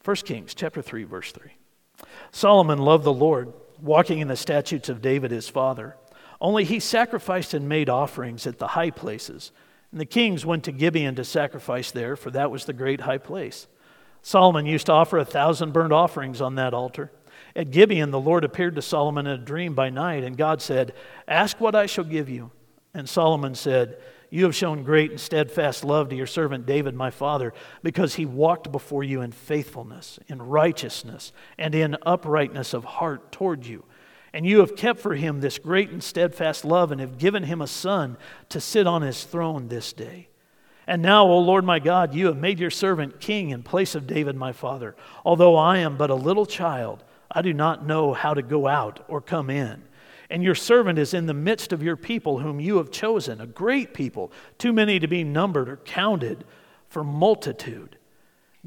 First 0.01 0.25
Kings 0.25 0.55
chapter 0.55 0.81
3 0.81 1.05
verse 1.05 1.33
3. 1.33 1.51
Solomon 2.33 2.79
loved 2.79 3.05
the 3.05 3.13
Lord, 3.13 3.53
walking 3.81 4.21
in 4.21 4.29
the 4.29 4.37
statutes 4.37 4.89
of 4.89 5.03
David 5.03 5.31
his 5.31 5.49
father. 5.49 5.97
Only 6.41 6.65
he 6.65 6.81
sacrificed 6.81 7.55
and 7.55 7.69
made 7.69 7.89
offerings 7.89 8.47
at 8.47 8.59
the 8.59 8.69
high 8.69 8.91
places. 8.91 9.51
And 9.91 10.01
the 10.01 10.07
kings 10.07 10.47
went 10.47 10.65
to 10.65 10.73
Gibeon 10.73 11.15
to 11.17 11.25
sacrifice 11.25 11.91
there, 11.91 12.17
for 12.17 12.31
that 12.31 12.51
was 12.51 12.65
the 12.65 12.73
great 12.73 13.01
high 13.01 13.19
place. 13.19 13.67
Solomon 14.23 14.67
used 14.67 14.87
to 14.87 14.93
offer 14.93 15.19
a 15.19 15.25
thousand 15.25 15.73
burnt 15.73 15.93
offerings 15.93 16.41
on 16.41 16.57
that 16.57 16.75
altar 16.75 17.11
At 17.57 17.71
Gibeon, 17.71 18.11
the 18.11 18.21
Lord 18.21 18.45
appeared 18.45 18.75
to 18.77 18.83
Solomon 18.83 19.27
in 19.27 19.41
a 19.41 19.45
dream 19.45 19.75
by 19.75 19.91
night, 19.91 20.23
and 20.23 20.37
God 20.37 20.61
said, 20.61 20.93
Ask 21.27 21.61
what 21.61 21.75
I 21.75 21.87
shall 21.87 22.05
give 22.05 22.29
you. 22.29 22.51
And 22.95 23.09
Solomon 23.09 23.55
said, 23.55 23.99
You 24.31 24.45
have 24.45 24.55
shown 24.55 24.85
great 24.85 25.11
and 25.11 25.21
steadfast 25.21 25.85
love 25.85 26.09
to 26.11 26.17
your 26.17 26.27
servant 26.27 26.67
David, 26.67 26.95
my 26.95 27.11
father, 27.11 27.55
because 27.83 28.15
he 28.15 28.27
walked 28.27 28.71
before 28.71 29.03
you 29.03 29.23
in 29.23 29.33
faithfulness, 29.33 30.19
in 30.29 30.43
righteousness, 30.43 31.33
and 31.57 31.75
in 31.75 31.97
uprightness 32.05 32.75
of 32.75 32.85
heart 32.85 33.33
toward 33.33 33.67
you. 33.67 33.85
And 34.33 34.47
you 34.47 34.59
have 34.61 34.77
kept 34.77 35.01
for 35.01 35.15
him 35.15 35.41
this 35.41 35.59
great 35.59 35.91
and 35.91 36.03
steadfast 36.03 36.65
love, 36.65 36.93
and 36.93 37.01
have 37.01 37.19
given 37.19 37.45
him 37.45 37.61
a 37.61 37.67
son 37.67 38.17
to 38.51 38.61
sit 38.61 38.87
on 38.87 39.03
his 39.03 39.25
throne 39.25 39.69
this 39.69 39.93
day. 39.93 40.29
And 40.87 41.03
now, 41.03 41.27
O 41.27 41.39
Lord 41.39 41.65
my 41.65 41.81
God, 41.81 42.15
you 42.15 42.27
have 42.27 42.39
made 42.39 42.59
your 42.59 42.71
servant 42.71 43.21
king 43.21 43.51
in 43.51 43.63
place 43.63 43.95
of 43.95 44.07
David 44.07 44.37
my 44.37 44.53
father, 44.53 44.97
although 45.23 45.55
I 45.55 45.79
am 45.79 45.99
but 45.99 46.09
a 46.09 46.15
little 46.15 46.47
child. 46.47 47.05
I 47.31 47.43
do 47.43 47.53
not 47.53 47.87
know 47.87 48.15
how 48.15 48.33
to 48.33 48.41
go 48.41 48.67
out 48.67 49.05
or 49.07 49.21
come 49.21 49.51
in. 49.51 49.83
And 50.31 50.43
your 50.43 50.55
servant 50.55 50.99
is 50.99 51.13
in 51.13 51.27
the 51.27 51.35
midst 51.35 51.75
of 51.75 51.83
your 51.83 51.97
people, 51.97 52.39
whom 52.39 52.59
you 52.59 52.79
have 52.79 52.91
chosen, 52.91 53.41
a 53.41 53.47
great 53.47 53.93
people, 53.93 54.33
too 54.57 54.73
many 54.73 54.99
to 54.99 55.07
be 55.07 55.25
numbered 55.25 55.69
or 55.69 55.77
counted 55.77 56.45
for 56.89 57.05
multitude. 57.05 57.98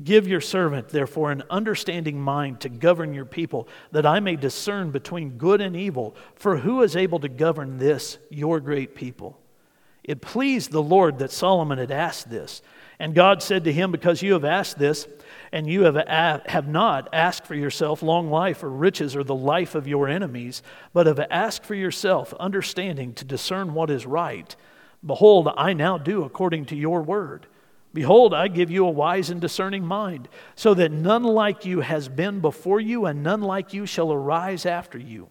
Give 0.03 0.27
your 0.27 0.41
servant, 0.41 0.89
therefore, 0.89 1.31
an 1.31 1.43
understanding 1.49 2.19
mind 2.19 2.61
to 2.61 2.69
govern 2.69 3.13
your 3.13 3.25
people, 3.25 3.67
that 3.91 4.05
I 4.05 4.19
may 4.19 4.35
discern 4.35 4.91
between 4.91 5.37
good 5.37 5.61
and 5.61 5.75
evil. 5.75 6.15
For 6.35 6.57
who 6.57 6.81
is 6.81 6.95
able 6.95 7.19
to 7.19 7.29
govern 7.29 7.77
this, 7.77 8.17
your 8.29 8.59
great 8.59 8.95
people? 8.95 9.37
It 10.03 10.21
pleased 10.21 10.71
the 10.71 10.81
Lord 10.81 11.19
that 11.19 11.31
Solomon 11.31 11.77
had 11.77 11.91
asked 11.91 12.29
this. 12.29 12.61
And 12.99 13.15
God 13.15 13.43
said 13.43 13.63
to 13.65 13.73
him, 13.73 13.91
Because 13.91 14.21
you 14.21 14.33
have 14.33 14.45
asked 14.45 14.79
this, 14.79 15.07
and 15.51 15.67
you 15.67 15.83
have, 15.83 15.95
a- 15.95 16.41
have 16.45 16.67
not 16.67 17.09
asked 17.13 17.45
for 17.45 17.55
yourself 17.55 18.01
long 18.01 18.29
life 18.29 18.63
or 18.63 18.69
riches 18.69 19.15
or 19.15 19.23
the 19.23 19.35
life 19.35 19.75
of 19.75 19.87
your 19.87 20.07
enemies, 20.07 20.63
but 20.93 21.07
have 21.07 21.19
asked 21.29 21.65
for 21.65 21.75
yourself 21.75 22.33
understanding 22.39 23.13
to 23.15 23.25
discern 23.25 23.73
what 23.73 23.89
is 23.89 24.05
right. 24.05 24.55
Behold, 25.05 25.49
I 25.57 25.73
now 25.73 25.97
do 25.97 26.23
according 26.23 26.65
to 26.67 26.75
your 26.75 27.01
word. 27.01 27.47
Behold, 27.93 28.33
I 28.33 28.47
give 28.47 28.71
you 28.71 28.85
a 28.85 28.91
wise 28.91 29.29
and 29.29 29.41
discerning 29.41 29.85
mind, 29.85 30.29
so 30.55 30.73
that 30.73 30.91
none 30.91 31.23
like 31.23 31.65
you 31.65 31.81
has 31.81 32.07
been 32.07 32.39
before 32.39 32.79
you, 32.79 33.05
and 33.05 33.21
none 33.21 33.41
like 33.41 33.73
you 33.73 33.85
shall 33.85 34.13
arise 34.13 34.65
after 34.65 34.97
you. 34.97 35.27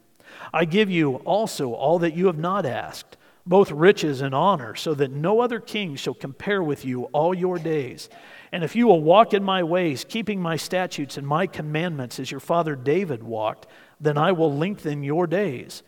I 0.53 0.65
give 0.65 0.91
you 0.91 1.17
also 1.17 1.73
all 1.73 1.99
that 2.01 2.15
you 2.15 2.27
have 2.27 2.39
not 2.39 2.67
asked, 2.67 3.17
both 3.47 3.71
riches 3.71 4.21
and 4.21 4.35
honor, 4.35 4.75
so 4.75 4.95
that 4.95 5.11
no 5.11 5.41
other 5.41 5.59
king 5.59 5.97
shall 5.97 6.15
compare 6.15 6.63
with 6.63 6.85
you 6.85 7.05
all 7.05 7.35
your 7.35 7.59
days. 7.59 8.11
And 8.53 8.63
if 8.63 8.77
you 8.77 8.87
will 8.87 9.01
walk 9.01 9.33
in 9.33 9.43
my 9.43 9.63
ways, 9.63 10.05
keeping 10.05 10.41
my 10.41 10.57
statutes 10.57 11.17
and 11.17 11.27
my 11.27 11.47
commandments 11.47 12.21
as 12.21 12.31
your 12.31 12.41
father 12.41 12.77
David 12.77 13.23
walked, 13.23 13.67
then 14.01 14.19
I 14.19 14.33
will 14.33 14.55
lengthen 14.55 15.03
your 15.03 15.27
days. 15.27 15.83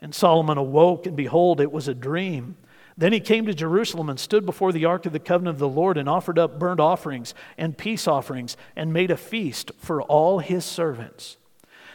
And 0.00 0.14
Solomon 0.14 0.58
awoke, 0.58 1.06
and 1.06 1.16
behold, 1.16 1.60
it 1.60 1.72
was 1.72 1.88
a 1.88 1.94
dream. 1.94 2.56
Then 2.96 3.12
he 3.12 3.20
came 3.20 3.46
to 3.46 3.54
Jerusalem 3.54 4.08
and 4.08 4.20
stood 4.20 4.46
before 4.46 4.72
the 4.72 4.84
ark 4.84 5.04
of 5.06 5.12
the 5.12 5.18
covenant 5.18 5.56
of 5.56 5.58
the 5.60 5.68
Lord 5.68 5.98
and 5.98 6.08
offered 6.08 6.38
up 6.38 6.58
burnt 6.58 6.78
offerings 6.78 7.34
and 7.58 7.76
peace 7.76 8.06
offerings 8.06 8.56
and 8.76 8.92
made 8.92 9.10
a 9.10 9.16
feast 9.16 9.72
for 9.78 10.00
all 10.02 10.38
his 10.38 10.64
servants. 10.64 11.36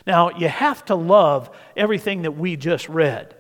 Now, 0.06 0.30
you 0.30 0.50
have 0.50 0.84
to 0.86 0.96
love 0.96 1.50
everything 1.78 2.24
that 2.24 2.38
we 2.38 2.58
just 2.58 2.90
read. 2.90 3.36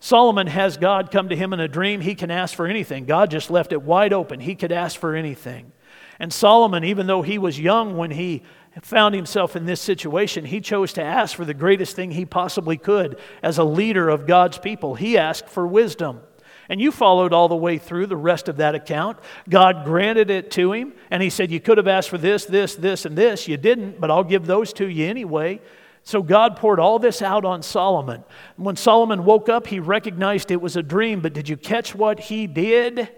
Solomon 0.00 0.48
has 0.48 0.76
God 0.76 1.10
come 1.10 1.28
to 1.28 1.36
him 1.36 1.52
in 1.52 1.60
a 1.60 1.68
dream. 1.68 2.00
He 2.00 2.14
can 2.14 2.30
ask 2.30 2.54
for 2.54 2.66
anything. 2.66 3.04
God 3.04 3.30
just 3.30 3.50
left 3.50 3.72
it 3.72 3.82
wide 3.82 4.12
open. 4.12 4.40
He 4.40 4.54
could 4.54 4.72
ask 4.72 4.98
for 4.98 5.14
anything. 5.14 5.72
And 6.18 6.32
Solomon, 6.32 6.84
even 6.84 7.06
though 7.06 7.22
he 7.22 7.38
was 7.38 7.58
young 7.58 7.96
when 7.96 8.10
he 8.10 8.42
found 8.82 9.14
himself 9.14 9.56
in 9.56 9.66
this 9.66 9.80
situation, 9.80 10.44
he 10.44 10.60
chose 10.60 10.92
to 10.94 11.02
ask 11.02 11.36
for 11.36 11.44
the 11.44 11.54
greatest 11.54 11.96
thing 11.96 12.10
he 12.10 12.24
possibly 12.24 12.76
could 12.76 13.18
as 13.42 13.58
a 13.58 13.64
leader 13.64 14.08
of 14.08 14.26
God's 14.26 14.58
people. 14.58 14.94
He 14.94 15.16
asked 15.16 15.48
for 15.48 15.66
wisdom. 15.66 16.20
And 16.68 16.80
you 16.80 16.90
followed 16.90 17.32
all 17.32 17.48
the 17.48 17.56
way 17.56 17.78
through 17.78 18.06
the 18.06 18.16
rest 18.16 18.48
of 18.48 18.56
that 18.56 18.74
account. 18.74 19.18
God 19.48 19.84
granted 19.84 20.30
it 20.30 20.50
to 20.52 20.72
him, 20.72 20.94
and 21.10 21.22
he 21.22 21.30
said, 21.30 21.50
You 21.50 21.60
could 21.60 21.78
have 21.78 21.88
asked 21.88 22.08
for 22.08 22.18
this, 22.18 22.44
this, 22.44 22.74
this, 22.74 23.04
and 23.04 23.16
this. 23.16 23.46
You 23.48 23.56
didn't, 23.56 24.00
but 24.00 24.10
I'll 24.10 24.24
give 24.24 24.46
those 24.46 24.72
to 24.74 24.86
you 24.86 25.06
anyway. 25.06 25.60
So 26.02 26.22
God 26.22 26.56
poured 26.56 26.78
all 26.78 26.98
this 26.98 27.22
out 27.22 27.44
on 27.44 27.62
Solomon. 27.62 28.24
When 28.56 28.76
Solomon 28.76 29.24
woke 29.24 29.48
up, 29.48 29.66
he 29.66 29.80
recognized 29.80 30.50
it 30.50 30.60
was 30.60 30.76
a 30.76 30.82
dream, 30.82 31.20
but 31.20 31.32
did 31.32 31.48
you 31.48 31.56
catch 31.56 31.94
what 31.94 32.20
he 32.20 32.46
did? 32.46 33.08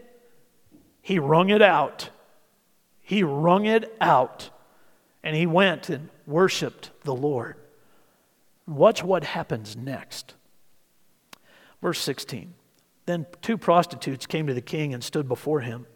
He 1.03 1.19
wrung 1.19 1.51
it 1.51 1.63
out. 1.63 2.11
He 3.03 3.23
wrung 3.23 3.67
it 3.67 3.97
out 4.01 4.51
and 5.23 5.35
he 5.35 5.47
went 5.47 5.89
and 5.89 6.09
worshiped 6.27 6.91
the 7.03 7.15
Lord. 7.15 7.57
Watch 8.67 9.03
what 9.03 9.25
happens 9.25 9.77
next. 9.77 10.35
Verse 11.83 12.01
16. 12.01 12.55
Then 13.07 13.27
two 13.41 13.57
prostitutes 13.57 14.27
came 14.27 14.47
to 14.49 14.55
the 14.55 14.61
king 14.61 14.93
and 14.93 15.03
stood 15.03 15.29
before 15.29 15.61
him. 15.61 15.87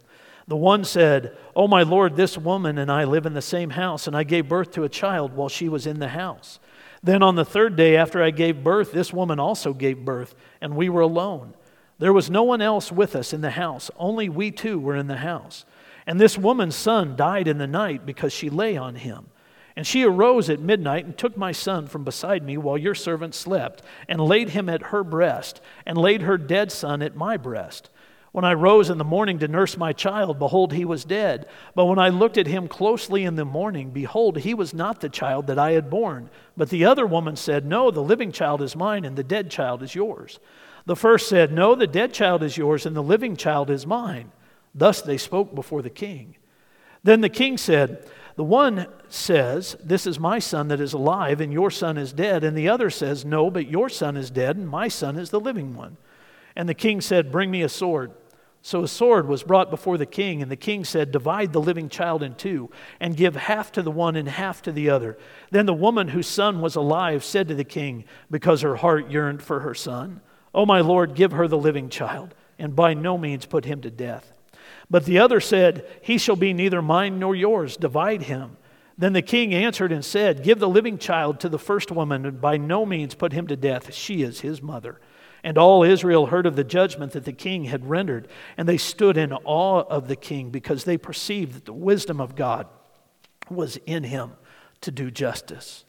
The 0.47 0.57
one 0.57 0.85
said, 0.85 1.37
Oh, 1.55 1.69
my 1.69 1.83
lord, 1.83 2.17
this 2.17 2.37
woman 2.39 2.79
and 2.79 2.91
I 2.91 3.05
live 3.05 3.27
in 3.27 3.35
the 3.35 3.43
same 3.43 3.71
house, 3.71 4.07
and 4.07 4.17
I 4.17 4.25
gave 4.25 4.49
birth 4.49 4.73
to 4.73 4.85
a 4.85 4.89
child 4.89 5.33
while 5.33 5.49
she 5.49 5.69
was 5.69 5.87
in 5.87 6.01
the 6.01 6.09
house. 6.09 6.59
Then 7.03 7.23
on 7.23 7.35
the 7.35 7.45
third 7.45 7.77
day 7.77 7.97
after 7.97 8.23
I 8.23 8.31
gave 8.31 8.65
birth, 8.65 8.93
this 8.93 9.13
woman 9.13 9.39
also 9.39 9.73
gave 9.73 10.05
birth, 10.05 10.35
and 10.61 10.77
we 10.77 10.89
were 10.89 11.01
alone. 11.03 11.55
There 11.99 12.13
was 12.13 12.31
no 12.31 12.43
one 12.43 12.63
else 12.63 12.91
with 12.91 13.15
us 13.15 13.33
in 13.33 13.43
the 13.43 13.51
house, 13.51 13.91
only 13.97 14.29
we 14.29 14.51
two 14.51 14.79
were 14.79 14.97
in 14.97 15.07
the 15.07 15.19
house. 15.19 15.65
And 16.07 16.21
this 16.21 16.37
woman's 16.37 16.77
son 16.77 17.15
died 17.15 17.47
in 17.47 17.59
the 17.59 17.67
night 17.67 18.05
because 18.05 18.33
she 18.33 18.51
lay 18.51 18.77
on 18.77 18.97
him. 18.97 19.27
And 19.77 19.87
she 19.87 20.05
arose 20.05 20.51
at 20.51 20.61
midnight 20.61 21.05
and 21.05 21.17
took 21.17 21.37
my 21.37 21.53
son 21.53 21.87
from 21.87 22.05
beside 22.05 22.43
me 22.43 22.59
while 22.59 22.77
your 22.77 22.95
servant 22.95 23.35
slept, 23.35 23.83
and 24.09 24.21
laid 24.21 24.51
him 24.51 24.69
at 24.69 24.85
her 24.85 25.05
breast, 25.05 25.61
and 25.87 25.97
laid 25.97 26.23
her 26.23 26.37
dead 26.37 26.73
son 26.73 27.03
at 27.03 27.17
my 27.17 27.37
breast. 27.37 27.91
When 28.33 28.45
I 28.45 28.55
rose 28.55 28.91
in 28.91 28.99
the 28.99 29.05
morning 29.05 29.41
to 29.41 29.49
nurse 29.49 29.77
my 29.77 29.93
child, 29.93 30.39
behold, 30.39 30.73
he 30.73 30.85
was 30.85 31.05
dead. 31.05 31.47
But 31.75 31.87
when 31.87 31.99
I 31.99 32.11
looked 32.11 32.39
at 32.39 32.47
him 32.47 32.69
closely 32.69 33.25
in 33.25 33.35
the 33.35 33.45
morning, 33.45 33.91
behold, 33.91 34.39
he 34.39 34.55
was 34.55 34.73
not 34.73 35.01
the 35.01 35.09
child 35.09 35.49
that 35.49 35.59
I 35.59 35.73
had 35.73 35.91
borne. 35.91 36.31
But 36.57 36.71
the 36.71 36.85
other 36.85 37.07
woman 37.07 37.35
said, 37.35 37.67
No, 37.67 37.91
the 37.91 38.03
living 38.03 38.31
child 38.31 38.63
is 38.63 38.77
mine, 38.77 39.05
and 39.05 39.17
the 39.17 39.25
dead 39.25 39.51
child 39.51 39.83
is 39.83 39.97
yours. 39.97 40.39
The 40.87 40.95
first 40.95 41.29
said, 41.29 41.53
No, 41.53 41.75
the 41.75 41.89
dead 41.89 42.13
child 42.13 42.45
is 42.45 42.57
yours, 42.57 42.87
and 42.87 42.95
the 42.95 43.03
living 43.03 43.35
child 43.35 43.69
is 43.69 43.85
mine. 43.85 44.31
Thus 44.75 45.03
they 45.03 45.19
spoke 45.19 45.53
before 45.53 45.83
the 45.83 45.91
king. 45.91 46.37
Then 47.03 47.23
the 47.23 47.29
king 47.29 47.59
said, 47.59 48.07
The 48.41 48.45
one 48.45 48.87
says, 49.11 49.77
This 49.85 50.07
is 50.07 50.19
my 50.19 50.39
son 50.39 50.69
that 50.69 50.81
is 50.81 50.95
alive, 50.95 51.43
and 51.43 51.53
your 51.53 51.71
son 51.71 51.99
is 51.99 52.11
dead. 52.11 52.43
And 52.43 52.57
the 52.57 52.71
other 52.71 52.89
says, 52.89 53.23
No, 53.23 53.51
but 53.51 53.69
your 53.69 53.91
son 53.91 54.17
is 54.17 54.31
dead, 54.31 54.57
and 54.57 54.67
my 54.67 54.89
son 54.89 55.19
is 55.19 55.29
the 55.29 55.39
living 55.39 55.77
one. 55.77 55.99
And 56.57 56.67
the 56.67 56.73
king 56.73 57.03
said, 57.03 57.31
Bring 57.31 57.51
me 57.51 57.61
a 57.61 57.69
sword. 57.69 58.13
So 58.63 58.83
a 58.83 58.89
sword 58.89 59.29
was 59.29 59.43
brought 59.43 59.69
before 59.69 59.99
the 59.99 60.07
king, 60.07 60.41
and 60.41 60.51
the 60.51 60.57
king 60.57 60.87
said, 60.87 61.13
Divide 61.13 61.53
the 61.53 61.61
living 61.61 61.91
child 61.91 62.23
in 62.23 62.35
two, 62.35 62.71
and 62.99 63.15
give 63.15 63.37
half 63.37 63.73
to 63.73 63.83
the 63.83 63.91
one 63.91 64.17
and 64.17 64.27
half 64.27 64.63
to 64.63 64.73
the 64.73 64.89
other. 64.89 65.19
Then 65.51 65.67
the 65.67 65.75
woman 65.75 66.09
whose 66.09 66.27
son 66.27 66.63
was 66.63 66.77
alive 66.77 67.23
said 67.23 67.47
to 67.49 67.55
the 67.55 67.63
king, 67.63 68.07
because 68.31 68.63
her 68.63 68.77
heart 68.77 69.11
yearned 69.11 69.43
for 69.43 69.61
her 69.61 69.75
son, 69.75 70.23
O 70.55 70.65
my 70.65 70.81
lord, 70.81 71.15
give 71.15 71.33
her 71.33 71.47
the 71.47 71.59
living 71.59 71.91
child, 71.91 72.35
and 72.59 72.75
by 72.75 72.95
no 72.95 73.19
means 73.19 73.45
put 73.45 73.67
him 73.67 73.83
to 73.83 73.91
death. 73.91 74.33
But 74.91 75.05
the 75.05 75.21
other 75.21 75.41
said, 75.41 75.87
He 76.03 76.19
shall 76.19 76.37
be 76.37 76.53
neither 76.53 76.83
mine 76.83 77.19
nor 77.19 77.37
yours, 77.37 77.77
divide 77.77 78.23
him. 78.23 78.57
Then 78.99 79.13
the 79.13 79.23
king 79.23 79.55
answered 79.55 79.93
and 79.93 80.05
said, 80.05 80.43
Give 80.43 80.59
the 80.59 80.69
living 80.69 80.99
child 80.99 81.41
to 81.41 81.49
the 81.49 81.59
first 81.59 81.91
woman, 81.91 82.27
and 82.27 82.41
by 82.41 82.57
no 82.57 82.85
means 82.85 83.15
put 83.15 83.33
him 83.33 83.47
to 83.47 83.57
death. 83.57 83.95
She 83.95 84.23
is 84.23 84.41
his 84.41 84.61
mother. 84.61 85.01
And 85.43 85.57
all 85.57 85.83
Israel 85.83 86.27
heard 86.27 86.45
of 86.45 86.57
the 86.57 86.65
judgment 86.65 87.13
that 87.13 87.25
the 87.25 87.33
king 87.33 87.65
had 87.65 87.89
rendered, 87.89 88.29
and 88.59 88.69
they 88.69 88.77
stood 88.77 89.17
in 89.17 89.33
awe 89.33 89.85
of 89.89 90.09
the 90.09 90.17
king 90.17 90.51
because 90.51 90.85
they 90.85 90.99
perceived 90.99 91.55
that 91.55 91.65
the 91.65 91.73
wisdom 91.73 92.21
of 92.21 92.37
God 92.37 92.67
was 93.49 93.79
in 93.87 94.05
him 94.05 94.33
to 94.83 94.91
do 94.91 95.11
justice. 95.11 95.85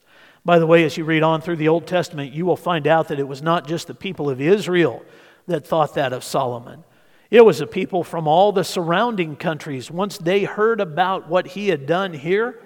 By 0.45 0.57
the 0.57 0.67
way, 0.67 0.83
as 0.85 0.95
you 0.95 1.03
read 1.03 1.23
on 1.23 1.41
through 1.41 1.57
the 1.57 1.67
Old 1.67 1.85
Testament, 1.85 2.33
you 2.33 2.45
will 2.45 2.55
find 2.55 2.87
out 2.87 3.09
that 3.09 3.19
it 3.19 3.27
was 3.27 3.41
not 3.41 3.67
just 3.67 3.87
the 3.87 3.93
people 3.93 4.29
of 4.29 4.39
Israel 4.39 5.03
that 5.47 5.67
thought 5.67 5.95
that 5.95 6.13
of 6.13 6.23
Solomon. 6.23 6.83
It 7.31 7.45
was 7.45 7.61
a 7.61 7.67
people 7.67 8.03
from 8.03 8.27
all 8.27 8.51
the 8.51 8.65
surrounding 8.65 9.37
countries. 9.37 9.89
Once 9.89 10.17
they 10.17 10.43
heard 10.43 10.81
about 10.81 11.29
what 11.29 11.47
he 11.47 11.69
had 11.69 11.85
done 11.85 12.13
here 12.13 12.59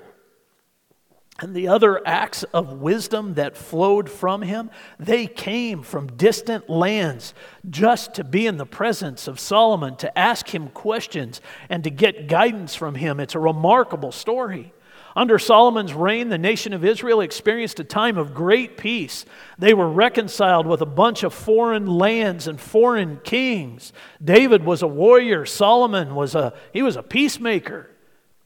and 1.39 1.53
the 1.53 1.67
other 1.67 2.05
acts 2.07 2.41
of 2.45 2.79
wisdom 2.79 3.35
that 3.35 3.55
flowed 3.55 4.09
from 4.09 4.41
him, 4.41 4.71
they 4.97 5.27
came 5.27 5.83
from 5.83 6.07
distant 6.17 6.67
lands 6.67 7.35
just 7.69 8.15
to 8.15 8.23
be 8.23 8.47
in 8.47 8.57
the 8.57 8.65
presence 8.65 9.27
of 9.27 9.39
Solomon, 9.39 9.97
to 9.97 10.17
ask 10.17 10.49
him 10.49 10.69
questions 10.69 11.41
and 11.69 11.83
to 11.83 11.91
get 11.91 12.27
guidance 12.27 12.73
from 12.73 12.95
him. 12.95 13.19
It's 13.19 13.35
a 13.35 13.39
remarkable 13.39 14.11
story. 14.11 14.73
Under 15.15 15.39
Solomon's 15.39 15.93
reign, 15.93 16.27
the 16.27 16.37
nation 16.37 16.73
of 16.73 16.83
Israel 16.83 17.21
experienced 17.21 17.79
a 17.79 17.85
time 17.85 18.17
of 18.17 18.33
great 18.33 18.75
peace. 18.75 19.25
They 19.57 19.73
were 19.73 19.89
reconciled 19.89 20.67
with 20.67 20.81
a 20.81 20.85
bunch 20.85 21.23
of 21.23 21.33
foreign 21.33 21.85
lands 21.85 22.47
and 22.47 22.59
foreign 22.59 23.21
kings. 23.23 23.93
David 24.21 24.65
was 24.65 24.81
a 24.81 24.87
warrior, 24.87 25.45
Solomon 25.45 26.15
was 26.15 26.35
a 26.35 26.53
he 26.73 26.81
was 26.81 26.97
a 26.97 27.03
peacemaker. 27.03 27.89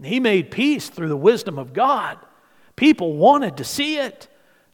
He 0.02 0.20
made 0.20 0.52
peace 0.52 0.90
through 0.90 1.10
the 1.10 1.18
wisdom 1.18 1.58
of 1.58 1.74
God. 1.74 2.20
People 2.76 3.14
wanted 3.18 3.58
to 3.58 3.64
see 3.64 3.98
it. 3.98 4.28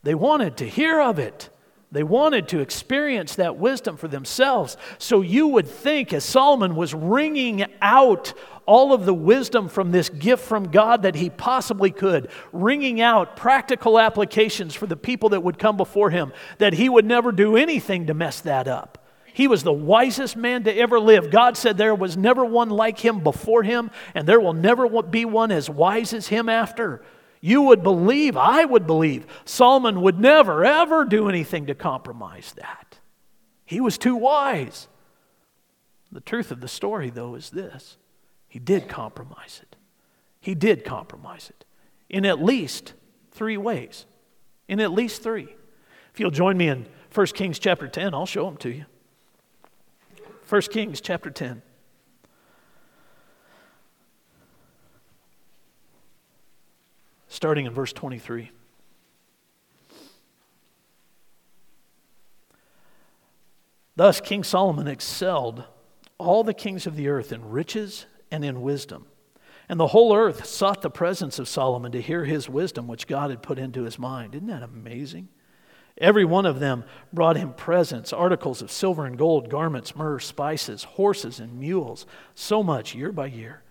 They 0.04 0.14
wanted 0.14 0.58
to 0.58 0.68
hear 0.68 1.02
of 1.02 1.18
it. 1.18 1.50
They 1.92 2.04
wanted 2.04 2.48
to 2.50 2.60
experience 2.60 3.36
that 3.36 3.58
wisdom 3.58 3.96
for 3.96 4.08
themselves. 4.08 4.76
So 4.98 5.22
you 5.22 5.48
would 5.48 5.68
think, 5.68 6.12
as 6.12 6.26
Solomon 6.26 6.76
was 6.76 6.94
wringing 6.94 7.66
out 7.82 8.34
all 8.66 8.94
of 8.94 9.06
the 9.06 9.14
wisdom 9.14 9.70
from 9.70 9.92
this 9.92 10.10
gift 10.10 10.44
from 10.44 10.72
God 10.72 11.04
that 11.04 11.16
he 11.16 11.30
possibly 11.30 11.92
could, 11.92 12.30
wringing 12.52 13.00
out 13.00 13.38
practical 13.38 14.00
applications 14.00 14.74
for 14.74 14.88
the 14.88 14.98
people 14.98 15.30
that 15.30 15.44
would 15.44 15.60
come 15.60 15.78
before 15.78 16.10
him, 16.10 16.34
that 16.58 16.74
he 16.74 16.90
would 16.90 17.06
never 17.06 17.32
do 17.32 17.56
anything 17.56 18.08
to 18.08 18.14
mess 18.14 18.42
that 18.42 18.68
up. 18.68 18.98
He 19.34 19.48
was 19.48 19.64
the 19.64 19.74
wisest 19.74 20.38
man 20.38 20.64
to 20.64 20.76
ever 20.76 21.00
live. 21.00 21.30
God 21.30 21.58
said 21.58 21.78
there 21.78 21.94
was 21.94 22.16
never 22.16 22.46
one 22.46 22.70
like 22.70 23.00
him 23.00 23.20
before 23.20 23.64
him, 23.64 23.92
and 24.14 24.28
there 24.28 24.40
will 24.40 24.54
never 24.54 24.88
be 25.04 25.26
one 25.26 25.52
as 25.52 25.70
wise 25.70 26.14
as 26.14 26.28
him 26.28 26.48
after. 26.48 27.02
You 27.46 27.62
would 27.62 27.84
believe, 27.84 28.36
I 28.36 28.66
would 28.66 28.88
believe, 28.88 29.28
Solomon 29.46 30.02
would 30.02 30.20
never, 30.20 30.66
ever 30.66 31.06
do 31.06 31.30
anything 31.30 31.68
to 31.68 31.76
compromise 31.76 32.56
that. 32.58 32.98
He 33.64 33.80
was 33.80 34.00
too 34.00 34.16
wise. 34.16 34.88
The 36.12 36.22
truth 36.22 36.50
of 36.50 36.60
the 36.60 36.68
story, 36.68 37.12
though, 37.12 37.36
is 37.36 37.52
this 37.52 37.98
he 38.48 38.58
did 38.58 38.90
compromise 38.90 39.60
it. 39.62 39.76
He 40.42 40.56
did 40.56 40.84
compromise 40.84 41.52
it 41.52 41.66
in 42.10 42.26
at 42.26 42.42
least 42.42 42.94
three 43.30 43.58
ways. 43.58 44.08
In 44.68 44.80
at 44.80 44.92
least 44.92 45.22
three. 45.22 45.56
If 46.12 46.20
you'll 46.20 46.32
join 46.32 46.58
me 46.58 46.68
in 46.68 46.88
1 47.14 47.28
Kings 47.28 47.60
chapter 47.60 47.88
10, 47.88 48.16
I'll 48.16 48.26
show 48.26 48.46
them 48.46 48.58
to 48.58 48.70
you. 48.70 48.86
1 50.50 50.62
Kings 50.64 51.00
chapter 51.00 51.30
10. 51.30 51.62
Starting 57.36 57.66
in 57.66 57.74
verse 57.74 57.92
23. 57.92 58.50
Thus, 63.98 64.22
King 64.22 64.42
Solomon 64.46 64.88
excelled 64.88 65.66
all 66.18 66.46
the 66.46 66.54
kings 66.54 66.88
of 66.88 66.96
the 66.96 67.10
earth 67.10 67.34
in 67.34 67.50
riches 67.50 68.06
and 68.32 68.46
in 68.46 68.62
wisdom. 68.62 69.06
And 69.68 69.78
the 69.78 69.88
whole 69.88 70.16
earth 70.16 70.46
sought 70.46 70.82
the 70.82 70.90
presence 70.90 71.38
of 71.38 71.50
Solomon 71.50 71.92
to 71.92 72.02
hear 72.02 72.24
his 72.24 72.48
wisdom, 72.48 72.88
which 72.88 73.06
God 73.06 73.32
had 73.32 73.44
put 73.44 73.60
into 73.60 73.84
his 73.84 74.00
mind. 74.00 74.34
Isn't 74.34 74.48
that 74.48 74.64
amazing? 74.64 75.28
Every 75.98 76.24
one 76.24 76.46
of 76.46 76.62
them 76.62 76.86
brought 77.12 77.36
him 77.36 77.52
presents, 77.52 78.14
articles 78.14 78.62
of 78.62 78.72
silver 78.72 79.06
and 79.06 79.18
gold, 79.18 79.50
garments, 79.50 79.94
myrrh, 79.94 80.20
spices, 80.20 80.86
horses, 80.86 81.42
and 81.42 81.60
mules, 81.60 82.06
so 82.34 82.64
much 82.64 82.96
year 82.96 83.12
by 83.12 83.26
year. 83.26 83.62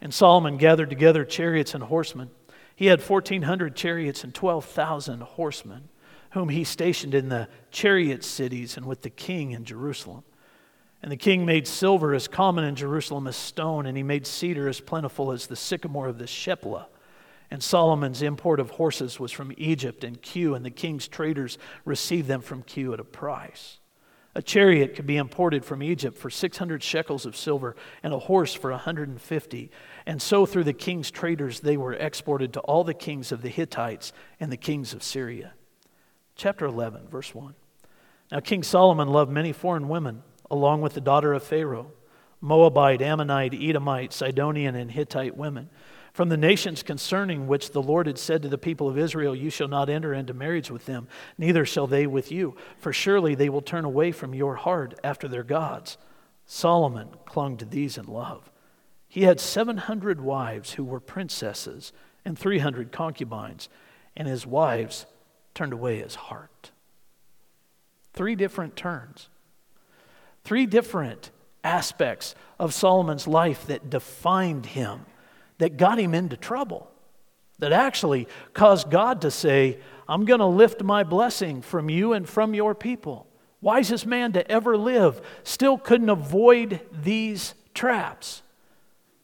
And 0.00 0.12
Solomon 0.12 0.56
gathered 0.56 0.90
together 0.90 1.24
chariots 1.24 1.74
and 1.74 1.84
horsemen. 1.84 2.30
He 2.76 2.86
had 2.86 3.00
1,400 3.00 3.76
chariots 3.76 4.24
and 4.24 4.34
12,000 4.34 5.20
horsemen, 5.22 5.88
whom 6.30 6.48
he 6.48 6.64
stationed 6.64 7.14
in 7.14 7.28
the 7.28 7.48
chariot 7.70 8.24
cities 8.24 8.76
and 8.76 8.86
with 8.86 9.02
the 9.02 9.10
king 9.10 9.52
in 9.52 9.64
Jerusalem. 9.64 10.24
And 11.02 11.12
the 11.12 11.16
king 11.16 11.44
made 11.44 11.68
silver 11.68 12.14
as 12.14 12.26
common 12.26 12.64
in 12.64 12.76
Jerusalem 12.76 13.26
as 13.26 13.36
stone, 13.36 13.86
and 13.86 13.96
he 13.96 14.02
made 14.02 14.26
cedar 14.26 14.68
as 14.68 14.80
plentiful 14.80 15.32
as 15.32 15.46
the 15.46 15.54
sycamore 15.54 16.08
of 16.08 16.18
the 16.18 16.26
Shephelah. 16.26 16.86
And 17.50 17.62
Solomon's 17.62 18.22
import 18.22 18.58
of 18.58 18.70
horses 18.70 19.20
was 19.20 19.30
from 19.30 19.52
Egypt 19.56 20.02
and 20.02 20.20
Kue, 20.20 20.56
and 20.56 20.64
the 20.64 20.70
king's 20.70 21.06
traders 21.06 21.58
received 21.84 22.26
them 22.26 22.40
from 22.40 22.62
Kue 22.62 22.94
at 22.94 23.00
a 23.00 23.04
price. 23.04 23.78
A 24.34 24.42
chariot 24.42 24.96
could 24.96 25.06
be 25.06 25.16
imported 25.16 25.64
from 25.64 25.82
Egypt 25.82 26.18
for 26.18 26.30
600 26.30 26.82
shekels 26.82 27.24
of 27.24 27.36
silver, 27.36 27.76
and 28.02 28.12
a 28.12 28.18
horse 28.18 28.52
for 28.52 28.70
150. 28.70 29.70
And 30.06 30.20
so, 30.20 30.44
through 30.44 30.64
the 30.64 30.72
king's 30.72 31.10
traders, 31.10 31.60
they 31.60 31.76
were 31.76 31.94
exported 31.94 32.52
to 32.52 32.60
all 32.60 32.84
the 32.84 32.94
kings 32.94 33.32
of 33.32 33.42
the 33.42 33.48
Hittites 33.48 34.12
and 34.38 34.52
the 34.52 34.56
kings 34.56 34.92
of 34.92 35.02
Syria. 35.02 35.54
Chapter 36.36 36.66
11, 36.66 37.08
verse 37.08 37.34
1. 37.34 37.54
Now, 38.30 38.40
King 38.40 38.62
Solomon 38.62 39.08
loved 39.08 39.30
many 39.30 39.52
foreign 39.52 39.88
women, 39.88 40.22
along 40.50 40.82
with 40.82 40.94
the 40.94 41.00
daughter 41.00 41.32
of 41.32 41.42
Pharaoh 41.42 41.90
Moabite, 42.40 43.00
Ammonite, 43.00 43.54
Edomite, 43.54 44.12
Sidonian, 44.12 44.74
and 44.74 44.90
Hittite 44.90 45.34
women 45.34 45.70
from 46.14 46.28
the 46.28 46.36
nations 46.36 46.84
concerning 46.84 47.48
which 47.48 47.72
the 47.72 47.82
Lord 47.82 48.06
had 48.06 48.18
said 48.18 48.42
to 48.42 48.48
the 48.48 48.56
people 48.56 48.88
of 48.88 48.96
Israel, 48.96 49.34
You 49.34 49.50
shall 49.50 49.66
not 49.66 49.90
enter 49.90 50.14
into 50.14 50.32
marriage 50.32 50.70
with 50.70 50.86
them, 50.86 51.08
neither 51.36 51.66
shall 51.66 51.88
they 51.88 52.06
with 52.06 52.30
you, 52.30 52.56
for 52.78 52.92
surely 52.92 53.34
they 53.34 53.48
will 53.48 53.60
turn 53.60 53.84
away 53.84 54.12
from 54.12 54.32
your 54.32 54.54
heart 54.54 54.94
after 55.02 55.26
their 55.26 55.42
gods. 55.42 55.98
Solomon 56.46 57.08
clung 57.26 57.56
to 57.56 57.64
these 57.64 57.98
in 57.98 58.06
love. 58.06 58.48
He 59.14 59.22
had 59.22 59.38
700 59.38 60.20
wives 60.20 60.72
who 60.72 60.82
were 60.82 60.98
princesses 60.98 61.92
and 62.24 62.36
300 62.36 62.90
concubines, 62.90 63.68
and 64.16 64.26
his 64.26 64.44
wives 64.44 65.06
turned 65.54 65.72
away 65.72 66.00
his 66.00 66.16
heart. 66.16 66.72
Three 68.12 68.34
different 68.34 68.74
turns, 68.74 69.28
three 70.42 70.66
different 70.66 71.30
aspects 71.62 72.34
of 72.58 72.74
Solomon's 72.74 73.28
life 73.28 73.68
that 73.68 73.88
defined 73.88 74.66
him 74.66 75.06
that 75.58 75.76
got 75.76 76.00
him 76.00 76.12
into 76.12 76.36
trouble, 76.36 76.90
that 77.60 77.72
actually 77.72 78.26
caused 78.52 78.90
God 78.90 79.20
to 79.20 79.30
say, 79.30 79.78
I'm 80.08 80.24
going 80.24 80.40
to 80.40 80.46
lift 80.46 80.82
my 80.82 81.04
blessing 81.04 81.62
from 81.62 81.88
you 81.88 82.14
and 82.14 82.28
from 82.28 82.52
your 82.52 82.74
people. 82.74 83.28
Wisest 83.60 84.06
man 84.06 84.32
to 84.32 84.50
ever 84.50 84.76
live 84.76 85.20
still 85.44 85.78
couldn't 85.78 86.08
avoid 86.08 86.80
these 86.90 87.54
traps. 87.74 88.40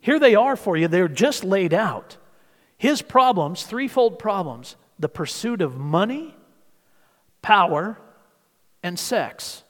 Here 0.00 0.18
they 0.18 0.34
are 0.34 0.56
for 0.56 0.76
you, 0.76 0.88
they're 0.88 1.08
just 1.08 1.44
laid 1.44 1.74
out. 1.74 2.16
His 2.78 3.02
problems, 3.02 3.64
threefold 3.64 4.18
problems 4.18 4.76
the 4.98 5.08
pursuit 5.08 5.62
of 5.62 5.78
money, 5.78 6.34
power, 7.42 7.98
and 8.82 8.98
sex. 8.98 9.64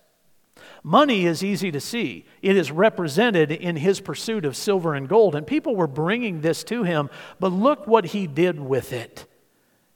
Money 0.83 1.27
is 1.27 1.45
easy 1.45 1.71
to 1.71 1.81
see. 1.81 2.25
It 2.43 2.57
is 2.57 2.71
represented 2.71 3.51
in 3.51 3.77
his 3.77 4.01
pursuit 4.01 4.45
of 4.45 4.57
silver 4.57 4.95
and 4.95 5.09
gold. 5.09 5.35
And 5.35 5.47
people 5.47 5.77
were 5.77 5.87
bringing 5.87 6.41
this 6.41 6.65
to 6.65 6.83
him, 6.85 7.11
but 7.39 7.53
look 7.53 7.87
what 7.87 8.07
he 8.07 8.27
did 8.27 8.59
with 8.59 8.93
it. 8.93 9.27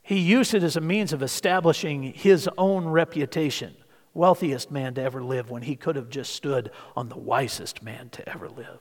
He 0.03 0.19
used 0.19 0.53
it 0.53 0.63
as 0.63 0.77
a 0.77 0.83
means 0.83 1.13
of 1.13 1.23
establishing 1.23 2.03
his 2.03 2.49
own 2.59 2.87
reputation. 2.87 3.75
Wealthiest 4.13 4.71
man 4.71 4.95
to 4.95 5.03
ever 5.03 5.23
live 5.23 5.51
when 5.51 5.63
he 5.63 5.75
could 5.75 5.97
have 5.97 6.11
just 6.11 6.35
stood 6.35 6.71
on 6.95 7.09
the 7.09 7.19
wisest 7.19 7.83
man 7.83 8.11
to 8.11 8.29
ever 8.29 8.49
live. 8.49 8.81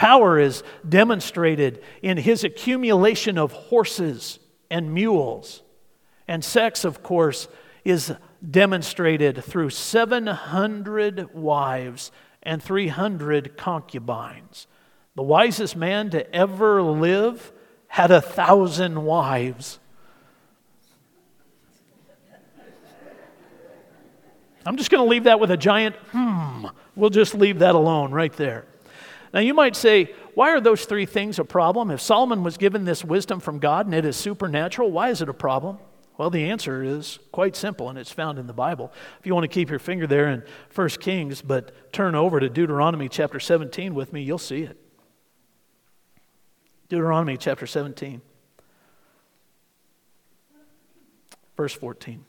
Power 0.00 0.38
is 0.38 0.62
demonstrated 0.88 1.82
in 2.00 2.16
his 2.16 2.42
accumulation 2.42 3.36
of 3.36 3.52
horses 3.52 4.38
and 4.70 4.94
mules. 4.94 5.62
And 6.26 6.42
sex, 6.42 6.86
of 6.86 7.02
course, 7.02 7.48
is 7.84 8.10
demonstrated 8.50 9.44
through 9.44 9.68
700 9.68 11.34
wives 11.34 12.12
and 12.42 12.62
300 12.62 13.58
concubines. 13.58 14.66
The 15.16 15.22
wisest 15.22 15.76
man 15.76 16.08
to 16.12 16.34
ever 16.34 16.80
live 16.80 17.52
had 17.86 18.10
a 18.10 18.22
thousand 18.22 19.04
wives. 19.04 19.80
I'm 24.64 24.78
just 24.78 24.90
going 24.90 25.04
to 25.04 25.10
leave 25.10 25.24
that 25.24 25.40
with 25.40 25.50
a 25.50 25.58
giant 25.58 25.94
hmm. 26.12 26.68
We'll 26.96 27.10
just 27.10 27.34
leave 27.34 27.58
that 27.58 27.74
alone 27.74 28.12
right 28.12 28.32
there. 28.32 28.64
Now, 29.32 29.40
you 29.40 29.54
might 29.54 29.76
say, 29.76 30.12
why 30.34 30.50
are 30.50 30.60
those 30.60 30.84
three 30.84 31.06
things 31.06 31.38
a 31.38 31.44
problem? 31.44 31.90
If 31.90 32.00
Solomon 32.00 32.42
was 32.42 32.56
given 32.56 32.84
this 32.84 33.04
wisdom 33.04 33.38
from 33.40 33.58
God 33.58 33.86
and 33.86 33.94
it 33.94 34.04
is 34.04 34.16
supernatural, 34.16 34.90
why 34.90 35.10
is 35.10 35.22
it 35.22 35.28
a 35.28 35.34
problem? 35.34 35.78
Well, 36.18 36.30
the 36.30 36.50
answer 36.50 36.82
is 36.82 37.18
quite 37.32 37.56
simple, 37.56 37.88
and 37.88 37.98
it's 37.98 38.12
found 38.12 38.38
in 38.38 38.46
the 38.46 38.52
Bible. 38.52 38.92
If 39.20 39.26
you 39.26 39.32
want 39.32 39.44
to 39.44 39.48
keep 39.48 39.70
your 39.70 39.78
finger 39.78 40.06
there 40.06 40.28
in 40.28 40.42
1 40.74 40.88
Kings, 41.00 41.40
but 41.40 41.92
turn 41.92 42.14
over 42.14 42.40
to 42.40 42.48
Deuteronomy 42.50 43.08
chapter 43.08 43.40
17 43.40 43.94
with 43.94 44.12
me, 44.12 44.20
you'll 44.20 44.36
see 44.36 44.62
it. 44.62 44.76
Deuteronomy 46.90 47.36
chapter 47.36 47.66
17, 47.66 48.20
verse 51.56 51.72
14. 51.72 52.24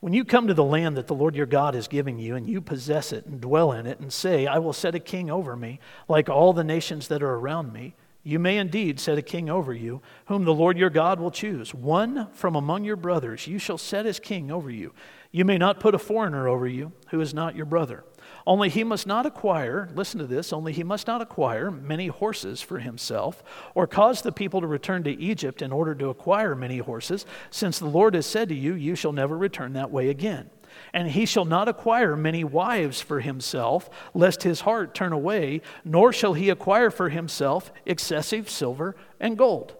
When 0.00 0.14
you 0.14 0.24
come 0.24 0.46
to 0.46 0.54
the 0.54 0.64
land 0.64 0.96
that 0.96 1.06
the 1.06 1.14
Lord 1.14 1.36
your 1.36 1.46
God 1.46 1.74
is 1.74 1.86
giving 1.86 2.18
you, 2.18 2.34
and 2.34 2.48
you 2.48 2.62
possess 2.62 3.12
it 3.12 3.26
and 3.26 3.40
dwell 3.40 3.72
in 3.72 3.86
it, 3.86 4.00
and 4.00 4.10
say, 4.10 4.46
I 4.46 4.58
will 4.58 4.72
set 4.72 4.94
a 4.94 5.00
king 5.00 5.30
over 5.30 5.54
me, 5.54 5.78
like 6.08 6.30
all 6.30 6.54
the 6.54 6.64
nations 6.64 7.08
that 7.08 7.22
are 7.22 7.34
around 7.34 7.72
me, 7.72 7.94
you 8.22 8.38
may 8.38 8.58
indeed 8.58 9.00
set 9.00 9.16
a 9.16 9.22
king 9.22 9.48
over 9.48 9.72
you, 9.72 10.02
whom 10.26 10.44
the 10.44 10.54
Lord 10.54 10.76
your 10.76 10.90
God 10.90 11.18
will 11.18 11.30
choose. 11.30 11.72
One 11.72 12.28
from 12.32 12.54
among 12.54 12.84
your 12.84 12.96
brothers 12.96 13.46
you 13.46 13.58
shall 13.58 13.78
set 13.78 14.04
as 14.04 14.20
king 14.20 14.50
over 14.50 14.70
you. 14.70 14.92
You 15.32 15.44
may 15.44 15.56
not 15.56 15.80
put 15.80 15.94
a 15.94 15.98
foreigner 15.98 16.46
over 16.46 16.66
you 16.66 16.92
who 17.10 17.20
is 17.20 17.32
not 17.32 17.56
your 17.56 17.66
brother. 17.66 18.04
Only 18.46 18.68
he 18.68 18.84
must 18.84 19.06
not 19.06 19.26
acquire, 19.26 19.88
listen 19.94 20.18
to 20.18 20.26
this, 20.26 20.52
only 20.52 20.72
he 20.72 20.82
must 20.82 21.06
not 21.06 21.22
acquire 21.22 21.70
many 21.70 22.08
horses 22.08 22.60
for 22.60 22.78
himself, 22.78 23.42
or 23.74 23.86
cause 23.86 24.22
the 24.22 24.32
people 24.32 24.60
to 24.60 24.66
return 24.66 25.02
to 25.04 25.20
Egypt 25.20 25.62
in 25.62 25.72
order 25.72 25.94
to 25.94 26.08
acquire 26.08 26.54
many 26.54 26.78
horses, 26.78 27.24
since 27.50 27.78
the 27.78 27.86
Lord 27.86 28.14
has 28.14 28.26
said 28.26 28.48
to 28.48 28.54
you, 28.54 28.74
You 28.74 28.94
shall 28.94 29.12
never 29.12 29.36
return 29.36 29.72
that 29.74 29.90
way 29.90 30.10
again. 30.10 30.50
And 30.92 31.08
he 31.08 31.26
shall 31.26 31.44
not 31.44 31.68
acquire 31.68 32.16
many 32.16 32.44
wives 32.44 33.00
for 33.00 33.20
himself, 33.20 33.88
lest 34.14 34.42
his 34.42 34.62
heart 34.62 34.94
turn 34.94 35.12
away, 35.12 35.62
nor 35.84 36.12
shall 36.12 36.34
he 36.34 36.50
acquire 36.50 36.90
for 36.90 37.08
himself 37.08 37.72
excessive 37.86 38.50
silver 38.50 38.96
and 39.18 39.38
gold. 39.38 39.76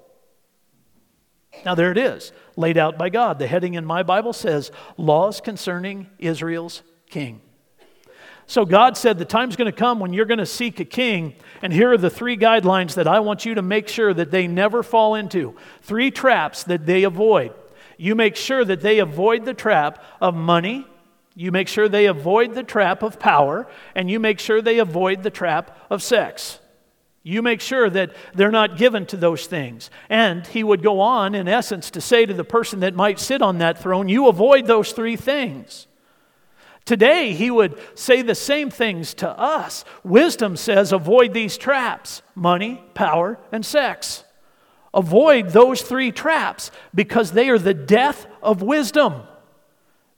Now, 1.65 1.75
there 1.75 1.91
it 1.91 1.99
is, 1.99 2.33
laid 2.57 2.79
out 2.79 2.97
by 2.97 3.09
God. 3.09 3.39
The 3.39 3.47
heading 3.47 3.75
in 3.75 3.85
my 3.85 4.03
Bible 4.03 4.33
says, 4.33 4.71
Laws 4.97 5.41
concerning 5.41 6.09
Israel's 6.19 6.83
king. 7.11 7.41
So, 8.47 8.65
God 8.65 8.97
said, 8.97 9.19
The 9.19 9.25
time's 9.25 9.57
going 9.57 9.71
to 9.71 9.77
come 9.77 10.01
when 10.01 10.13
you're 10.13 10.25
going 10.25 10.39
to 10.39 10.47
seek 10.47 10.81
a 10.81 10.85
king, 10.85 11.35
and 11.63 11.73
here 11.73 11.93
are 11.93 11.99
the 11.99 12.11
three 12.11 12.37
guidelines 12.37 12.95
that 12.95 13.07
I 13.07 13.21
want 13.21 13.45
you 13.45 13.55
to 13.55 13.63
make 13.63 13.89
sure 13.89 14.15
that 14.15 14.31
they 14.31 14.47
never 14.47 14.83
fall 14.83 15.15
into. 15.15 15.55
Three 15.83 16.11
traps 16.11 16.65
that 16.65 16.87
they 16.87 17.05
avoid. 17.05 17.53
You 17.97 18.15
make 18.15 18.35
sure 18.35 18.65
that 18.65 18.81
they 18.81 18.99
avoid 18.99 19.45
the 19.45 19.55
trap 19.55 20.03
of 20.21 20.35
money, 20.35 20.87
you 21.41 21.51
make 21.51 21.69
sure 21.69 21.89
they 21.89 22.05
avoid 22.05 22.53
the 22.53 22.63
trap 22.63 23.03
of 23.03 23.19
power, 23.19 23.67
and 23.95 24.11
you 24.11 24.21
make 24.21 24.39
sure 24.39 24.61
they 24.61 24.79
avoid 24.79 25.23
the 25.23 25.31
trap 25.31 25.75
of 25.89 26.03
sex. 26.03 26.59
You 27.23 27.41
make 27.41 27.63
sure 27.63 27.89
that 27.89 28.15
they're 28.35 28.51
not 28.51 28.77
given 28.77 29.07
to 29.07 29.17
those 29.17 29.47
things. 29.47 29.89
And 30.11 30.47
he 30.47 30.63
would 30.63 30.83
go 30.83 31.01
on, 31.01 31.35
in 31.35 31.49
essence, 31.49 31.91
to 31.93 32.01
say 32.03 32.27
to 32.27 32.35
the 32.35 32.45
person 32.45 32.81
that 32.81 32.95
might 32.95 33.19
sit 33.19 33.41
on 33.41 33.57
that 33.57 33.79
throne, 33.79 34.07
You 34.07 34.29
avoid 34.29 34.67
those 34.67 34.93
three 34.93 35.17
things. 35.17 35.87
Today, 36.85 37.33
he 37.33 37.51
would 37.51 37.81
say 37.95 38.21
the 38.21 38.35
same 38.35 38.69
things 38.69 39.15
to 39.15 39.31
us. 39.31 39.87
Wisdom 40.05 40.59
says, 40.59 40.93
Avoid 40.93 41.33
these 41.33 41.57
traps 41.57 42.21
money, 42.35 42.85
power, 42.93 43.39
and 43.51 43.65
sex. 43.65 44.25
Avoid 44.93 45.51
those 45.51 45.81
three 45.81 46.13
traps 46.13 46.71
because 46.95 47.33
they 47.33 47.49
are 47.49 47.59
the 47.59 47.73
death 47.73 48.27
of 48.43 48.61
wisdom. 48.61 49.23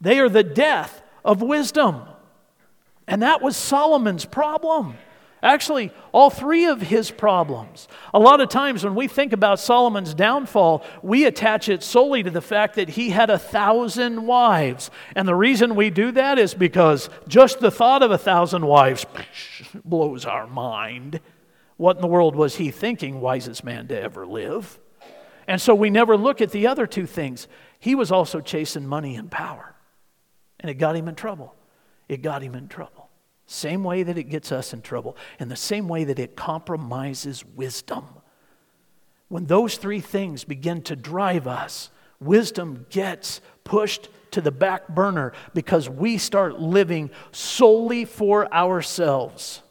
They 0.01 0.19
are 0.19 0.29
the 0.29 0.43
death 0.43 1.02
of 1.25 1.43
wisdom. 1.43 2.03
And 3.07 3.23
that 3.23 3.43
was 3.43 3.57
Solomon's 3.57 4.25
problem. 4.25 4.97
Actually, 5.43 5.91
all 6.13 6.31
three 6.31 6.67
of 6.67 6.81
his 6.81 7.11
problems. 7.11 7.89
A 8.15 8.19
lot 8.19 8.41
of 8.41 8.49
times 8.49 8.85
when 8.85 8.95
we 8.95 9.09
think 9.09 9.33
about 9.33 9.59
Solomon's 9.59 10.15
downfall, 10.15 10.85
we 11.03 11.25
attach 11.25 11.69
it 11.69 11.83
solely 11.83 12.23
to 12.23 12.31
the 12.31 12.41
fact 12.41 12.77
that 12.77 12.91
he 12.91 13.11
had 13.11 13.29
a 13.29 13.41
thousand 13.41 14.25
wives. 14.25 14.89
And 15.17 15.27
the 15.27 15.35
reason 15.35 15.75
we 15.75 15.91
do 15.91 16.13
that 16.13 16.39
is 16.39 16.55
because 16.55 17.11
just 17.27 17.59
the 17.59 17.73
thought 17.73 18.05
of 18.05 18.13
a 18.13 18.19
thousand 18.19 18.67
wives 18.67 19.05
blows 19.85 20.25
our 20.25 20.47
mind. 20.47 21.21
What 21.77 21.97
in 21.97 22.03
the 22.03 22.09
world 22.09 22.37
was 22.37 22.57
he 22.57 22.71
thinking, 22.71 23.21
wisest 23.21 23.65
man 23.65 23.89
to 23.89 24.01
ever 24.01 24.25
live? 24.25 24.79
And 25.49 25.61
so 25.61 25.75
we 25.75 25.91
never 25.91 26.17
look 26.17 26.41
at 26.41 26.53
the 26.53 26.69
other 26.69 26.87
two 26.87 27.07
things. 27.07 27.49
He 27.81 27.97
was 27.97 28.13
also 28.13 28.41
chasing 28.41 28.87
money 28.87 29.17
and 29.17 29.29
power, 29.29 29.72
and 30.63 30.71
it 30.71 30.75
got 30.75 30.97
him 30.97 31.09
in 31.09 31.15
trouble. 31.15 31.55
It 32.09 32.23
got 32.23 32.43
him 32.43 32.55
in 32.55 32.69
trouble. 32.69 33.11
Same 33.47 33.85
way 33.85 34.03
that 34.03 34.17
it 34.17 34.25
gets 34.25 34.53
us 34.53 34.73
in 34.73 34.81
trouble, 34.81 35.17
and 35.39 35.51
the 35.51 35.57
same 35.57 35.89
way 35.89 36.05
that 36.05 36.19
it 36.19 36.37
compromises 36.37 37.45
wisdom. 37.45 38.05
When 39.29 39.47
those 39.47 39.77
three 39.77 40.01
things 40.01 40.45
begin 40.45 40.83
to 40.83 40.97
drive 40.97 41.47
us, 41.47 41.91
wisdom 42.21 42.87
gets 42.91 43.41
pushed 43.65 44.09
to 44.31 44.41
the 44.41 44.53
back 44.53 44.89
burner 44.89 45.33
because 45.55 45.89
we 45.89 46.19
start 46.19 46.61
living 46.61 47.11
solely 47.33 48.05
for 48.05 48.53
ourselves. 48.53 49.62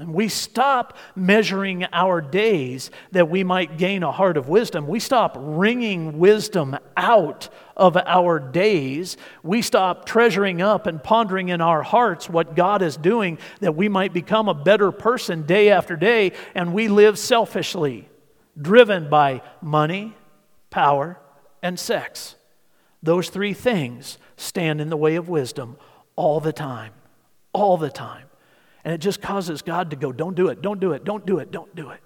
And 0.00 0.14
we 0.14 0.28
stop 0.28 0.96
measuring 1.14 1.84
our 1.92 2.22
days 2.22 2.90
that 3.12 3.28
we 3.28 3.44
might 3.44 3.76
gain 3.76 4.02
a 4.02 4.10
heart 4.10 4.38
of 4.38 4.48
wisdom. 4.48 4.86
We 4.86 4.98
stop 4.98 5.36
wringing 5.38 6.18
wisdom 6.18 6.78
out 6.96 7.50
of 7.76 7.98
our 7.98 8.38
days. 8.38 9.18
We 9.42 9.60
stop 9.60 10.06
treasuring 10.06 10.62
up 10.62 10.86
and 10.86 11.04
pondering 11.04 11.50
in 11.50 11.60
our 11.60 11.82
hearts 11.82 12.30
what 12.30 12.56
God 12.56 12.80
is 12.80 12.96
doing 12.96 13.38
that 13.60 13.76
we 13.76 13.90
might 13.90 14.14
become 14.14 14.48
a 14.48 14.54
better 14.54 14.90
person 14.90 15.44
day 15.44 15.68
after 15.70 15.96
day. 15.96 16.32
And 16.54 16.72
we 16.72 16.88
live 16.88 17.18
selfishly, 17.18 18.08
driven 18.58 19.10
by 19.10 19.42
money, 19.60 20.16
power, 20.70 21.18
and 21.62 21.78
sex. 21.78 22.36
Those 23.02 23.28
three 23.28 23.52
things 23.52 24.16
stand 24.38 24.80
in 24.80 24.88
the 24.88 24.96
way 24.96 25.16
of 25.16 25.28
wisdom 25.28 25.76
all 26.16 26.40
the 26.40 26.54
time. 26.54 26.94
All 27.52 27.76
the 27.76 27.90
time. 27.90 28.29
And 28.90 28.96
it 28.96 29.00
just 29.00 29.22
causes 29.22 29.62
God 29.62 29.90
to 29.90 29.96
go, 29.96 30.10
don't 30.10 30.34
do 30.34 30.48
it, 30.48 30.62
don't 30.62 30.80
do 30.80 30.90
it, 30.90 31.04
don't 31.04 31.24
do 31.24 31.38
it, 31.38 31.52
don't 31.52 31.72
do 31.76 31.90
it. 31.90 32.00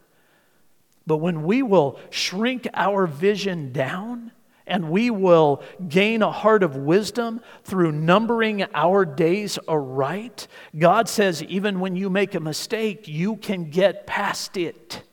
But 1.07 1.17
when 1.17 1.45
we 1.45 1.63
will 1.63 1.99
shrink 2.11 2.69
our 2.75 3.07
vision 3.07 3.73
down 3.73 4.33
and 4.67 4.91
we 4.91 5.09
will 5.09 5.63
gain 5.89 6.21
a 6.21 6.31
heart 6.31 6.63
of 6.63 6.77
wisdom 6.77 7.41
through 7.63 7.93
numbering 7.93 8.67
our 8.75 9.07
days 9.07 9.59
aright, 9.67 10.47
God 10.79 11.09
says, 11.09 11.43
even 11.45 11.81
when 11.81 11.97
you 11.97 12.11
make 12.11 12.35
a 12.35 12.41
mistake, 12.41 13.09
you 13.09 13.37
can 13.37 13.71
get 13.71 14.07
past 14.07 14.59
it. 14.59 15.05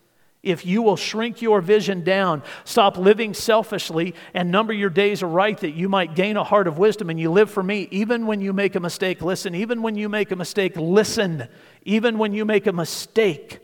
If 0.44 0.66
you 0.66 0.82
will 0.82 0.96
shrink 0.96 1.42
your 1.42 1.62
vision 1.62 2.04
down, 2.04 2.42
stop 2.64 2.98
living 2.98 3.36
selfishly, 3.36 4.16
and 4.34 4.50
number 4.50 4.74
your 4.74 4.90
days 4.90 5.22
aright 5.22 5.60
that 5.60 5.76
you 5.76 5.88
might 5.88 6.16
gain 6.16 6.36
a 6.36 6.44
heart 6.44 6.68
of 6.68 6.80
wisdom 6.80 7.12
and 7.12 7.20
you 7.20 7.30
live 7.32 7.52
for 7.52 7.62
me, 7.62 7.88
even 7.92 8.26
when 8.26 8.42
you 8.42 8.52
make 8.52 8.76
a 8.76 8.80
mistake, 8.80 9.22
listen. 9.22 9.54
Even 9.54 9.84
when 9.84 9.96
you 9.96 10.10
make 10.10 10.32
a 10.32 10.36
mistake, 10.36 10.76
listen. 10.76 11.48
Even 11.84 12.18
when 12.18 12.34
you 12.34 12.44
make 12.44 12.66
a 12.66 12.74
mistake, 12.74 13.60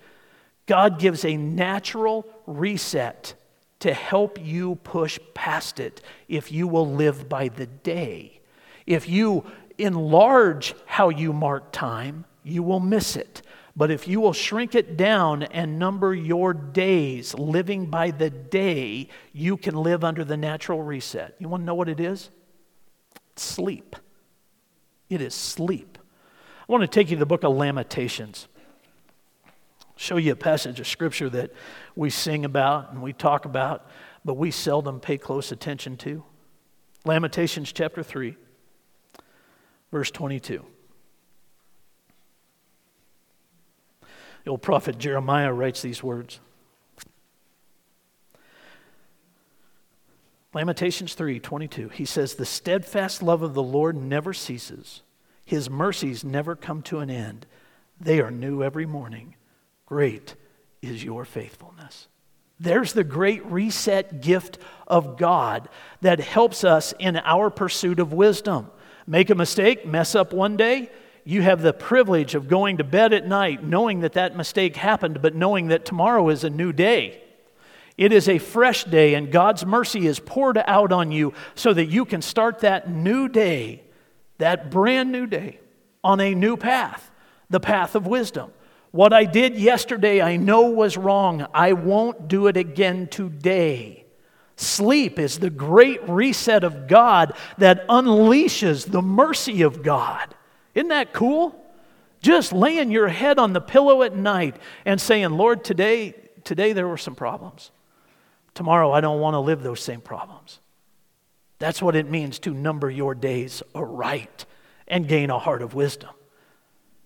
God 0.67 0.99
gives 0.99 1.25
a 1.25 1.35
natural 1.35 2.27
reset 2.45 3.33
to 3.79 3.93
help 3.93 4.39
you 4.39 4.75
push 4.75 5.19
past 5.33 5.79
it 5.79 6.01
if 6.27 6.51
you 6.51 6.67
will 6.67 6.87
live 6.87 7.27
by 7.27 7.47
the 7.47 7.65
day. 7.65 8.39
If 8.85 9.09
you 9.09 9.45
enlarge 9.79 10.75
how 10.85 11.09
you 11.09 11.33
mark 11.33 11.71
time, 11.71 12.25
you 12.43 12.61
will 12.63 12.79
miss 12.79 13.15
it. 13.15 13.41
But 13.77 13.91
if 13.91 14.07
you 14.07 14.19
will 14.19 14.33
shrink 14.33 14.73
it 14.75 14.97
down 14.97 15.43
and 15.43 15.77
number 15.77 16.13
your 16.13 16.51
days, 16.51 17.33
living 17.35 17.85
by 17.85 18.11
the 18.11 18.29
day, 18.29 19.07
you 19.31 19.55
can 19.55 19.75
live 19.75 20.03
under 20.03 20.25
the 20.25 20.35
natural 20.35 20.81
reset. 20.81 21.35
You 21.37 21.47
want 21.47 21.61
to 21.61 21.65
know 21.65 21.75
what 21.75 21.87
it 21.87 21.99
is? 21.99 22.31
sleep. 23.39 23.95
It 25.09 25.21
is 25.21 25.33
sleep. 25.33 25.97
I 26.67 26.71
want 26.71 26.81
to 26.81 26.87
take 26.87 27.09
you 27.09 27.15
to 27.15 27.19
the 27.19 27.25
book 27.25 27.43
of 27.43 27.55
Lamentations. 27.55 28.47
Show 29.95 30.17
you 30.17 30.33
a 30.33 30.35
passage 30.35 30.79
of 30.79 30.87
scripture 30.87 31.29
that 31.29 31.51
we 31.95 32.09
sing 32.09 32.45
about 32.45 32.91
and 32.91 33.01
we 33.01 33.13
talk 33.13 33.45
about, 33.45 33.89
but 34.25 34.35
we 34.35 34.51
seldom 34.51 34.99
pay 34.99 35.17
close 35.17 35.51
attention 35.51 35.97
to. 35.97 36.23
Lamentations 37.05 37.71
chapter 37.71 38.03
3, 38.03 38.35
verse 39.91 40.11
22. 40.11 40.65
The 44.47 44.51
old 44.51 44.61
prophet 44.61 44.97
Jeremiah 44.97 45.51
writes 45.51 45.81
these 45.81 46.01
words 46.01 46.39
Lamentations 50.53 51.15
3 51.15 51.41
22. 51.41 51.89
He 51.89 52.05
says, 52.05 52.35
The 52.35 52.45
steadfast 52.45 53.21
love 53.21 53.41
of 53.41 53.53
the 53.53 53.61
Lord 53.61 53.97
never 53.97 54.33
ceases, 54.33 55.01
his 55.43 55.69
mercies 55.69 56.23
never 56.23 56.55
come 56.55 56.81
to 56.83 56.99
an 56.99 57.09
end. 57.09 57.45
They 57.99 58.21
are 58.21 58.31
new 58.31 58.63
every 58.63 58.85
morning. 58.85 59.35
Great 59.85 60.35
is 60.81 61.03
your 61.03 61.25
faithfulness. 61.25 62.07
There's 62.57 62.93
the 62.93 63.03
great 63.03 63.45
reset 63.47 64.21
gift 64.21 64.59
of 64.87 65.17
God 65.17 65.67
that 65.99 66.21
helps 66.21 66.63
us 66.63 66.93
in 66.99 67.17
our 67.17 67.49
pursuit 67.49 67.99
of 67.99 68.13
wisdom. 68.13 68.71
Make 69.05 69.29
a 69.29 69.35
mistake, 69.35 69.85
mess 69.85 70.15
up 70.15 70.31
one 70.31 70.55
day, 70.55 70.89
you 71.27 71.41
have 71.41 71.61
the 71.61 71.73
privilege 71.73 72.35
of 72.35 72.47
going 72.47 72.77
to 72.77 72.85
bed 72.85 73.11
at 73.11 73.27
night 73.27 73.61
knowing 73.61 73.99
that 73.99 74.13
that 74.13 74.37
mistake 74.37 74.77
happened, 74.77 75.21
but 75.21 75.35
knowing 75.35 75.67
that 75.67 75.83
tomorrow 75.83 76.29
is 76.29 76.45
a 76.45 76.49
new 76.49 76.71
day. 76.71 77.21
It 77.97 78.13
is 78.13 78.29
a 78.29 78.37
fresh 78.37 78.85
day, 78.85 79.13
and 79.13 79.29
God's 79.29 79.65
mercy 79.65 80.07
is 80.07 80.19
poured 80.21 80.57
out 80.57 80.93
on 80.93 81.11
you 81.11 81.33
so 81.53 81.73
that 81.73 81.87
you 81.87 82.05
can 82.05 82.21
start 82.21 82.59
that 82.59 82.89
new 82.89 83.27
day, 83.27 83.83
that 84.37 84.71
brand 84.71 85.11
new 85.11 85.27
day, 85.27 85.59
on 86.01 86.21
a 86.21 86.33
new 86.33 86.55
path, 86.55 87.11
the 87.49 87.59
path 87.59 87.93
of 87.93 88.07
wisdom. 88.07 88.53
What 88.91 89.11
I 89.11 89.25
did 89.25 89.57
yesterday, 89.57 90.21
I 90.21 90.37
know 90.37 90.69
was 90.69 90.95
wrong. 90.95 91.45
I 91.53 91.73
won't 91.73 92.29
do 92.29 92.47
it 92.47 92.55
again 92.55 93.07
today. 93.07 94.05
Sleep 94.55 95.19
is 95.19 95.39
the 95.39 95.49
great 95.49 96.07
reset 96.07 96.63
of 96.63 96.87
God 96.87 97.33
that 97.57 97.85
unleashes 97.89 98.89
the 98.89 99.01
mercy 99.01 99.61
of 99.61 99.83
God. 99.83 100.33
Isn't 100.77 100.89
that 100.89 101.11
cool? 101.11 101.59
Just 102.21 102.53
laying 102.53 102.91
your 102.91 103.07
head 103.07 103.39
on 103.39 103.51
the 103.51 103.59
pillow 103.59 104.03
at 104.03 104.15
night 104.15 104.57
and 104.85 105.01
saying, 105.01 105.31
Lord, 105.31 105.63
today, 105.63 106.13
today 106.43 106.71
there 106.71 106.87
were 106.87 106.99
some 106.99 107.15
problems. 107.15 107.71
Tomorrow 108.53 108.91
I 108.91 109.01
don't 109.01 109.19
want 109.19 109.33
to 109.33 109.39
live 109.39 109.63
those 109.63 109.79
same 109.79 110.01
problems. 110.01 110.59
That's 111.57 111.81
what 111.81 111.95
it 111.95 112.07
means 112.07 112.37
to 112.39 112.53
number 112.53 112.91
your 112.91 113.15
days 113.15 113.63
aright 113.73 114.45
and 114.87 115.07
gain 115.07 115.31
a 115.31 115.39
heart 115.39 115.63
of 115.63 115.73
wisdom. 115.73 116.11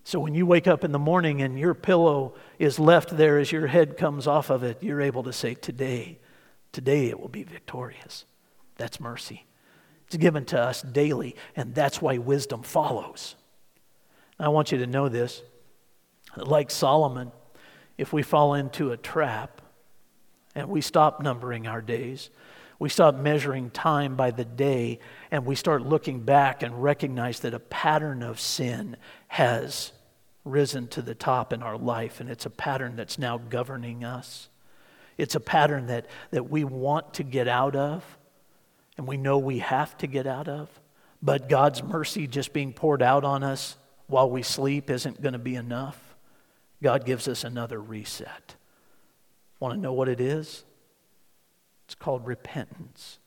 So 0.04 0.20
when 0.20 0.34
you 0.34 0.44
wake 0.44 0.66
up 0.66 0.84
in 0.84 0.92
the 0.92 0.98
morning 0.98 1.40
and 1.40 1.58
your 1.58 1.72
pillow 1.72 2.34
is 2.58 2.78
left 2.78 3.16
there 3.16 3.38
as 3.38 3.52
your 3.52 3.68
head 3.68 3.96
comes 3.96 4.26
off 4.26 4.50
of 4.50 4.62
it, 4.62 4.82
you're 4.82 5.00
able 5.00 5.22
to 5.22 5.32
say, 5.32 5.54
Today, 5.54 6.18
today 6.72 7.06
it 7.06 7.18
will 7.18 7.28
be 7.28 7.42
victorious. 7.42 8.26
That's 8.76 9.00
mercy. 9.00 9.46
It's 10.08 10.18
given 10.18 10.44
to 10.46 10.60
us 10.60 10.82
daily, 10.82 11.36
and 11.56 11.74
that's 11.74 12.02
why 12.02 12.18
wisdom 12.18 12.62
follows. 12.62 13.36
I 14.42 14.48
want 14.48 14.72
you 14.72 14.78
to 14.78 14.86
know 14.86 15.08
this. 15.08 15.42
Like 16.36 16.70
Solomon, 16.70 17.30
if 17.96 18.12
we 18.12 18.22
fall 18.22 18.54
into 18.54 18.90
a 18.90 18.96
trap 18.96 19.62
and 20.54 20.68
we 20.68 20.80
stop 20.80 21.22
numbering 21.22 21.66
our 21.66 21.80
days, 21.80 22.30
we 22.78 22.88
stop 22.88 23.14
measuring 23.14 23.70
time 23.70 24.16
by 24.16 24.32
the 24.32 24.44
day, 24.44 24.98
and 25.30 25.46
we 25.46 25.54
start 25.54 25.82
looking 25.82 26.18
back 26.18 26.64
and 26.64 26.82
recognize 26.82 27.38
that 27.40 27.54
a 27.54 27.60
pattern 27.60 28.24
of 28.24 28.40
sin 28.40 28.96
has 29.28 29.92
risen 30.44 30.88
to 30.88 31.02
the 31.02 31.14
top 31.14 31.52
in 31.52 31.62
our 31.62 31.78
life, 31.78 32.18
and 32.18 32.28
it's 32.28 32.44
a 32.44 32.50
pattern 32.50 32.96
that's 32.96 33.20
now 33.20 33.38
governing 33.38 34.02
us. 34.02 34.48
It's 35.16 35.36
a 35.36 35.40
pattern 35.40 35.86
that, 35.86 36.06
that 36.32 36.50
we 36.50 36.64
want 36.64 37.14
to 37.14 37.22
get 37.22 37.46
out 37.46 37.76
of, 37.76 38.04
and 38.98 39.06
we 39.06 39.16
know 39.16 39.38
we 39.38 39.60
have 39.60 39.96
to 39.98 40.08
get 40.08 40.26
out 40.26 40.48
of. 40.48 40.68
But 41.22 41.48
God's 41.48 41.84
mercy 41.84 42.26
just 42.26 42.52
being 42.52 42.72
poured 42.72 43.00
out 43.00 43.22
on 43.22 43.44
us 43.44 43.76
while 44.12 44.28
we 44.28 44.42
sleep 44.42 44.90
isn't 44.90 45.22
going 45.22 45.32
to 45.32 45.38
be 45.38 45.54
enough. 45.54 46.14
God 46.82 47.06
gives 47.06 47.26
us 47.28 47.44
another 47.44 47.80
reset. 47.80 48.56
Want 49.58 49.74
to 49.74 49.80
know 49.80 49.94
what 49.94 50.08
it 50.08 50.20
is? 50.20 50.64
It's 51.86 51.94
called 51.94 52.26
repentance. 52.26 53.18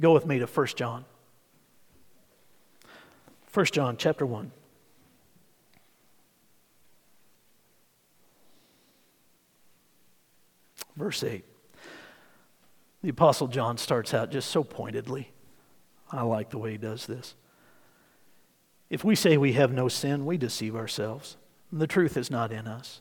Go 0.00 0.12
with 0.12 0.26
me 0.26 0.38
to 0.38 0.46
1 0.46 0.66
John. 0.76 1.06
1 3.54 3.66
John 3.66 3.96
chapter 3.96 4.26
1. 4.26 4.52
Verse 10.94 11.24
8. 11.24 11.42
The 13.02 13.08
Apostle 13.08 13.48
John 13.48 13.78
starts 13.78 14.12
out 14.12 14.30
just 14.30 14.50
so 14.50 14.62
pointedly. 14.62 15.32
I 16.10 16.22
like 16.22 16.50
the 16.50 16.58
way 16.58 16.72
he 16.72 16.76
does 16.76 17.06
this. 17.06 17.34
If 18.92 19.02
we 19.04 19.14
say 19.14 19.38
we 19.38 19.54
have 19.54 19.72
no 19.72 19.88
sin, 19.88 20.26
we 20.26 20.36
deceive 20.36 20.76
ourselves. 20.76 21.38
The 21.72 21.86
truth 21.86 22.18
is 22.18 22.30
not 22.30 22.52
in 22.52 22.66
us. 22.66 23.00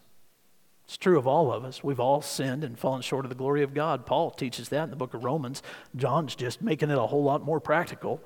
It's 0.85 0.95
true 0.95 1.19
of 1.19 1.27
all 1.27 1.51
of 1.51 1.65
us. 1.65 1.83
We've 1.83 1.99
all 1.99 2.21
sinned 2.21 2.63
and 2.63 2.79
fallen 2.79 3.01
short 3.01 3.25
of 3.25 3.29
the 3.29 3.35
glory 3.35 3.61
of 3.61 3.73
God. 3.73 4.05
Paul 4.05 4.31
teaches 4.31 4.69
that 4.69 4.85
in 4.85 4.89
the 4.89 4.95
book 4.95 5.13
of 5.13 5.25
Romans. 5.25 5.61
John's 5.93 6.33
just 6.33 6.61
making 6.61 6.91
it 6.91 6.97
a 6.97 7.07
whole 7.07 7.25
lot 7.25 7.43
more 7.43 7.59
practical. 7.59 8.21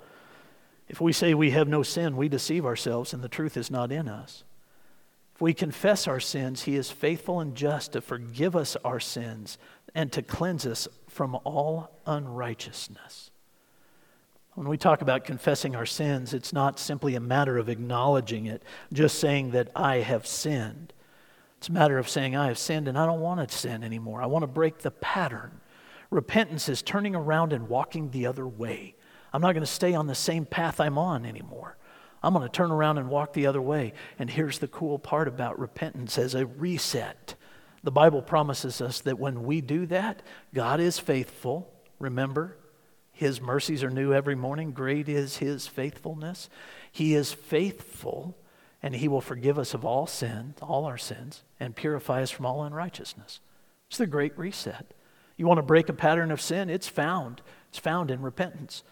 If 0.88 1.02
we 1.02 1.12
say 1.12 1.34
we 1.34 1.50
have 1.52 1.68
no 1.68 1.82
sin, 1.82 2.16
we 2.16 2.30
deceive 2.30 2.68
ourselves, 2.68 3.16
and 3.16 3.24
the 3.24 3.28
truth 3.28 3.58
is 3.58 3.72
not 3.72 3.92
in 3.92 4.08
us. 4.08 4.44
If 5.34 5.42
we 5.42 5.56
confess 5.56 6.08
our 6.08 6.20
sins, 6.20 6.62
he 6.62 6.76
is 6.76 6.92
faithful 6.92 7.40
and 7.40 7.56
just 7.56 7.94
to 7.94 8.02
forgive 8.02 8.56
us 8.56 8.78
our 8.86 9.00
sins 9.00 9.58
and 9.96 10.12
to 10.12 10.22
cleanse 10.22 10.68
us 10.68 10.88
from 11.08 11.36
all 11.44 12.00
unrighteousness. 12.06 13.32
When 14.56 14.70
we 14.70 14.78
talk 14.78 15.02
about 15.02 15.26
confessing 15.26 15.76
our 15.76 15.86
sins, 15.86 16.34
it's 16.34 16.54
not 16.54 16.80
simply 16.80 17.16
a 17.16 17.20
matter 17.20 17.58
of 17.58 17.68
acknowledging 17.68 18.46
it, 18.46 18.64
just 18.94 19.20
saying 19.20 19.52
that 19.52 19.70
I 19.76 19.98
have 19.98 20.26
sinned. 20.26 20.94
It's 21.58 21.68
a 21.68 21.74
matter 21.74 21.98
of 21.98 22.08
saying, 22.08 22.38
I 22.38 22.48
have 22.48 22.58
sinned 22.58 22.88
and 22.88 22.98
I 22.98 23.06
don't 23.06 23.20
want 23.20 23.48
to 23.48 23.58
sin 23.58 23.84
anymore. 23.84 24.22
I 24.22 24.28
want 24.28 24.44
to 24.44 24.48
break 24.48 24.78
the 24.78 24.92
pattern. 24.92 25.60
Repentance 26.10 26.70
is 26.70 26.82
turning 26.82 27.16
around 27.16 27.52
and 27.52 27.68
walking 27.68 28.12
the 28.12 28.28
other 28.28 28.48
way. 28.48 28.96
I'm 29.34 29.42
not 29.42 29.52
going 29.52 29.62
to 29.62 29.68
stay 29.68 29.94
on 29.94 30.08
the 30.08 30.16
same 30.16 30.46
path 30.46 30.80
I'm 30.80 30.98
on 30.98 31.26
anymore. 31.26 31.76
I'm 32.24 32.34
going 32.34 32.48
to 32.48 32.52
turn 32.52 32.72
around 32.72 32.98
and 32.98 33.10
walk 33.10 33.34
the 33.34 33.48
other 33.48 33.62
way. 33.62 33.92
And 34.18 34.30
here's 34.30 34.60
the 34.60 34.70
cool 34.70 34.98
part 34.98 35.28
about 35.28 35.60
repentance 35.60 36.18
as 36.18 36.34
a 36.34 36.46
reset. 36.46 37.36
The 37.84 37.92
Bible 37.92 38.22
promises 38.22 38.80
us 38.80 39.02
that 39.02 39.20
when 39.20 39.44
we 39.44 39.60
do 39.60 39.86
that, 39.88 40.22
God 40.54 40.80
is 40.80 40.98
faithful. 40.98 41.74
Remember, 42.00 42.58
His 43.16 43.40
mercies 43.40 43.82
are 43.82 43.90
new 43.90 44.14
every 44.14 44.36
morning. 44.36 44.72
Great 44.72 45.08
is 45.08 45.38
His 45.38 45.68
faithfulness. 45.68 46.50
He 46.92 47.16
is 47.16 47.32
faithful, 47.32 48.38
and 48.84 48.94
He 48.94 49.08
will 49.08 49.22
forgive 49.22 49.58
us 49.58 49.74
of 49.74 49.86
all 49.86 50.06
sin, 50.06 50.54
all 50.62 50.84
our 50.84 50.98
sins, 50.98 51.42
and 51.58 51.76
purify 51.76 52.22
us 52.22 52.30
from 52.30 52.46
all 52.46 52.64
unrighteousness. 52.64 53.40
It's 53.88 53.98
the 53.98 54.06
great 54.06 54.38
reset. 54.38 54.94
You 55.38 55.48
want 55.48 55.60
to 55.60 55.64
break 55.64 55.88
a 55.88 55.94
pattern 55.94 56.30
of 56.30 56.42
sin? 56.42 56.70
It's 56.70 56.90
found. 56.90 57.42
It's 57.70 57.80
found 57.80 58.12
in 58.12 58.22
repentance 58.22 58.84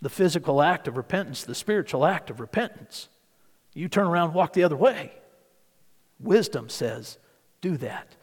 the 0.00 0.08
physical 0.10 0.62
act 0.62 0.88
of 0.88 0.96
repentance, 0.96 1.44
the 1.44 1.54
spiritual 1.54 2.04
act 2.04 2.30
of 2.30 2.40
repentance. 2.40 3.08
You 3.74 3.88
turn 3.88 4.06
around 4.06 4.34
walk 4.34 4.52
the 4.52 4.64
other 4.64 4.76
way. 4.76 5.12
Wisdom 6.18 6.68
says, 6.68 7.18
do 7.60 7.76
that. 7.78 8.16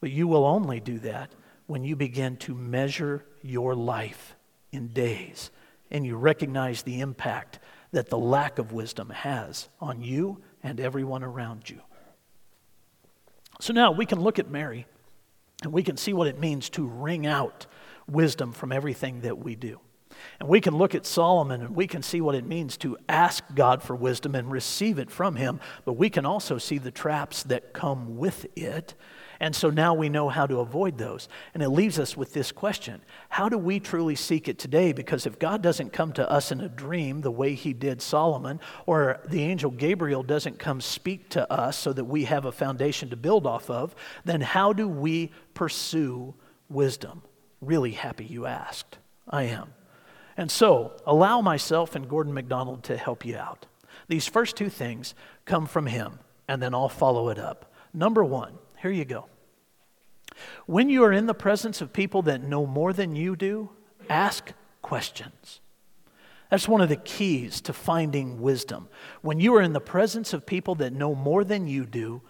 But 0.00 0.10
you 0.10 0.26
will 0.26 0.44
only 0.44 0.80
do 0.80 0.98
that 1.00 1.32
when 1.66 1.84
you 1.84 1.96
begin 1.96 2.36
to 2.38 2.54
measure 2.54 3.24
your 3.42 3.74
life 3.74 4.36
in 4.72 4.88
days 4.88 5.50
and 5.90 6.04
you 6.06 6.16
recognize 6.16 6.82
the 6.82 7.00
impact 7.00 7.58
that 7.92 8.08
the 8.08 8.18
lack 8.18 8.58
of 8.58 8.72
wisdom 8.72 9.10
has 9.10 9.68
on 9.80 10.02
you 10.02 10.40
and 10.62 10.80
everyone 10.80 11.22
around 11.22 11.68
you. 11.68 11.80
So 13.60 13.72
now 13.72 13.92
we 13.92 14.06
can 14.06 14.20
look 14.20 14.38
at 14.38 14.50
Mary 14.50 14.86
and 15.62 15.72
we 15.72 15.82
can 15.82 15.96
see 15.96 16.12
what 16.12 16.26
it 16.26 16.40
means 16.40 16.70
to 16.70 16.86
wring 16.86 17.26
out 17.26 17.66
wisdom 18.08 18.52
from 18.52 18.72
everything 18.72 19.20
that 19.20 19.38
we 19.38 19.54
do. 19.54 19.78
And 20.40 20.48
we 20.48 20.60
can 20.60 20.76
look 20.76 20.94
at 20.94 21.06
Solomon 21.06 21.60
and 21.60 21.76
we 21.76 21.86
can 21.86 22.02
see 22.02 22.20
what 22.20 22.34
it 22.34 22.46
means 22.46 22.76
to 22.78 22.96
ask 23.08 23.44
God 23.54 23.82
for 23.82 23.94
wisdom 23.94 24.34
and 24.34 24.50
receive 24.50 24.98
it 24.98 25.10
from 25.10 25.36
him, 25.36 25.60
but 25.84 25.94
we 25.94 26.10
can 26.10 26.26
also 26.26 26.58
see 26.58 26.78
the 26.78 26.90
traps 26.90 27.42
that 27.44 27.72
come 27.72 28.16
with 28.16 28.46
it. 28.56 28.94
And 29.42 29.56
so 29.56 29.70
now 29.70 29.92
we 29.92 30.08
know 30.08 30.28
how 30.28 30.46
to 30.46 30.60
avoid 30.60 30.98
those. 30.98 31.28
And 31.52 31.64
it 31.64 31.70
leaves 31.70 31.98
us 31.98 32.16
with 32.16 32.32
this 32.32 32.52
question 32.52 33.02
How 33.28 33.48
do 33.48 33.58
we 33.58 33.80
truly 33.80 34.14
seek 34.14 34.46
it 34.46 34.56
today? 34.56 34.92
Because 34.92 35.26
if 35.26 35.40
God 35.40 35.62
doesn't 35.62 35.92
come 35.92 36.12
to 36.12 36.30
us 36.30 36.52
in 36.52 36.60
a 36.60 36.68
dream 36.68 37.22
the 37.22 37.30
way 37.32 37.54
he 37.54 37.72
did 37.72 38.00
Solomon, 38.00 38.60
or 38.86 39.20
the 39.26 39.42
angel 39.42 39.72
Gabriel 39.72 40.22
doesn't 40.22 40.60
come 40.60 40.80
speak 40.80 41.28
to 41.30 41.52
us 41.52 41.76
so 41.76 41.92
that 41.92 42.04
we 42.04 42.24
have 42.24 42.44
a 42.44 42.52
foundation 42.52 43.10
to 43.10 43.16
build 43.16 43.44
off 43.44 43.68
of, 43.68 43.96
then 44.24 44.40
how 44.40 44.72
do 44.72 44.86
we 44.86 45.32
pursue 45.54 46.34
wisdom? 46.68 47.22
Really 47.60 47.90
happy 47.90 48.24
you 48.24 48.46
asked. 48.46 48.98
I 49.28 49.42
am. 49.44 49.74
And 50.36 50.52
so, 50.52 50.92
allow 51.04 51.40
myself 51.40 51.96
and 51.96 52.08
Gordon 52.08 52.32
MacDonald 52.32 52.84
to 52.84 52.96
help 52.96 53.26
you 53.26 53.36
out. 53.36 53.66
These 54.06 54.28
first 54.28 54.54
two 54.54 54.70
things 54.70 55.16
come 55.46 55.66
from 55.66 55.86
him, 55.86 56.20
and 56.46 56.62
then 56.62 56.74
I'll 56.74 56.88
follow 56.88 57.28
it 57.28 57.40
up. 57.40 57.72
Number 57.92 58.24
one, 58.24 58.52
here 58.80 58.92
you 58.92 59.04
go. 59.04 59.26
When 60.66 60.88
you 60.90 61.04
are 61.04 61.12
in 61.12 61.26
the 61.26 61.34
presence 61.34 61.80
of 61.80 61.92
people 61.92 62.22
that 62.22 62.42
know 62.42 62.66
more 62.66 62.92
than 62.92 63.16
you 63.16 63.36
do, 63.36 63.70
ask 64.08 64.52
questions. 64.80 65.60
That's 66.50 66.68
one 66.68 66.82
of 66.82 66.90
the 66.90 66.96
keys 66.96 67.60
to 67.62 67.72
finding 67.72 68.40
wisdom. 68.40 68.88
When 69.22 69.40
you 69.40 69.54
are 69.54 69.62
in 69.62 69.72
the 69.72 69.80
presence 69.80 70.34
of 70.34 70.44
people 70.44 70.74
that 70.76 70.92
know 70.92 71.14
more 71.14 71.44
than 71.44 71.66
you 71.66 71.86
do, 71.86 72.20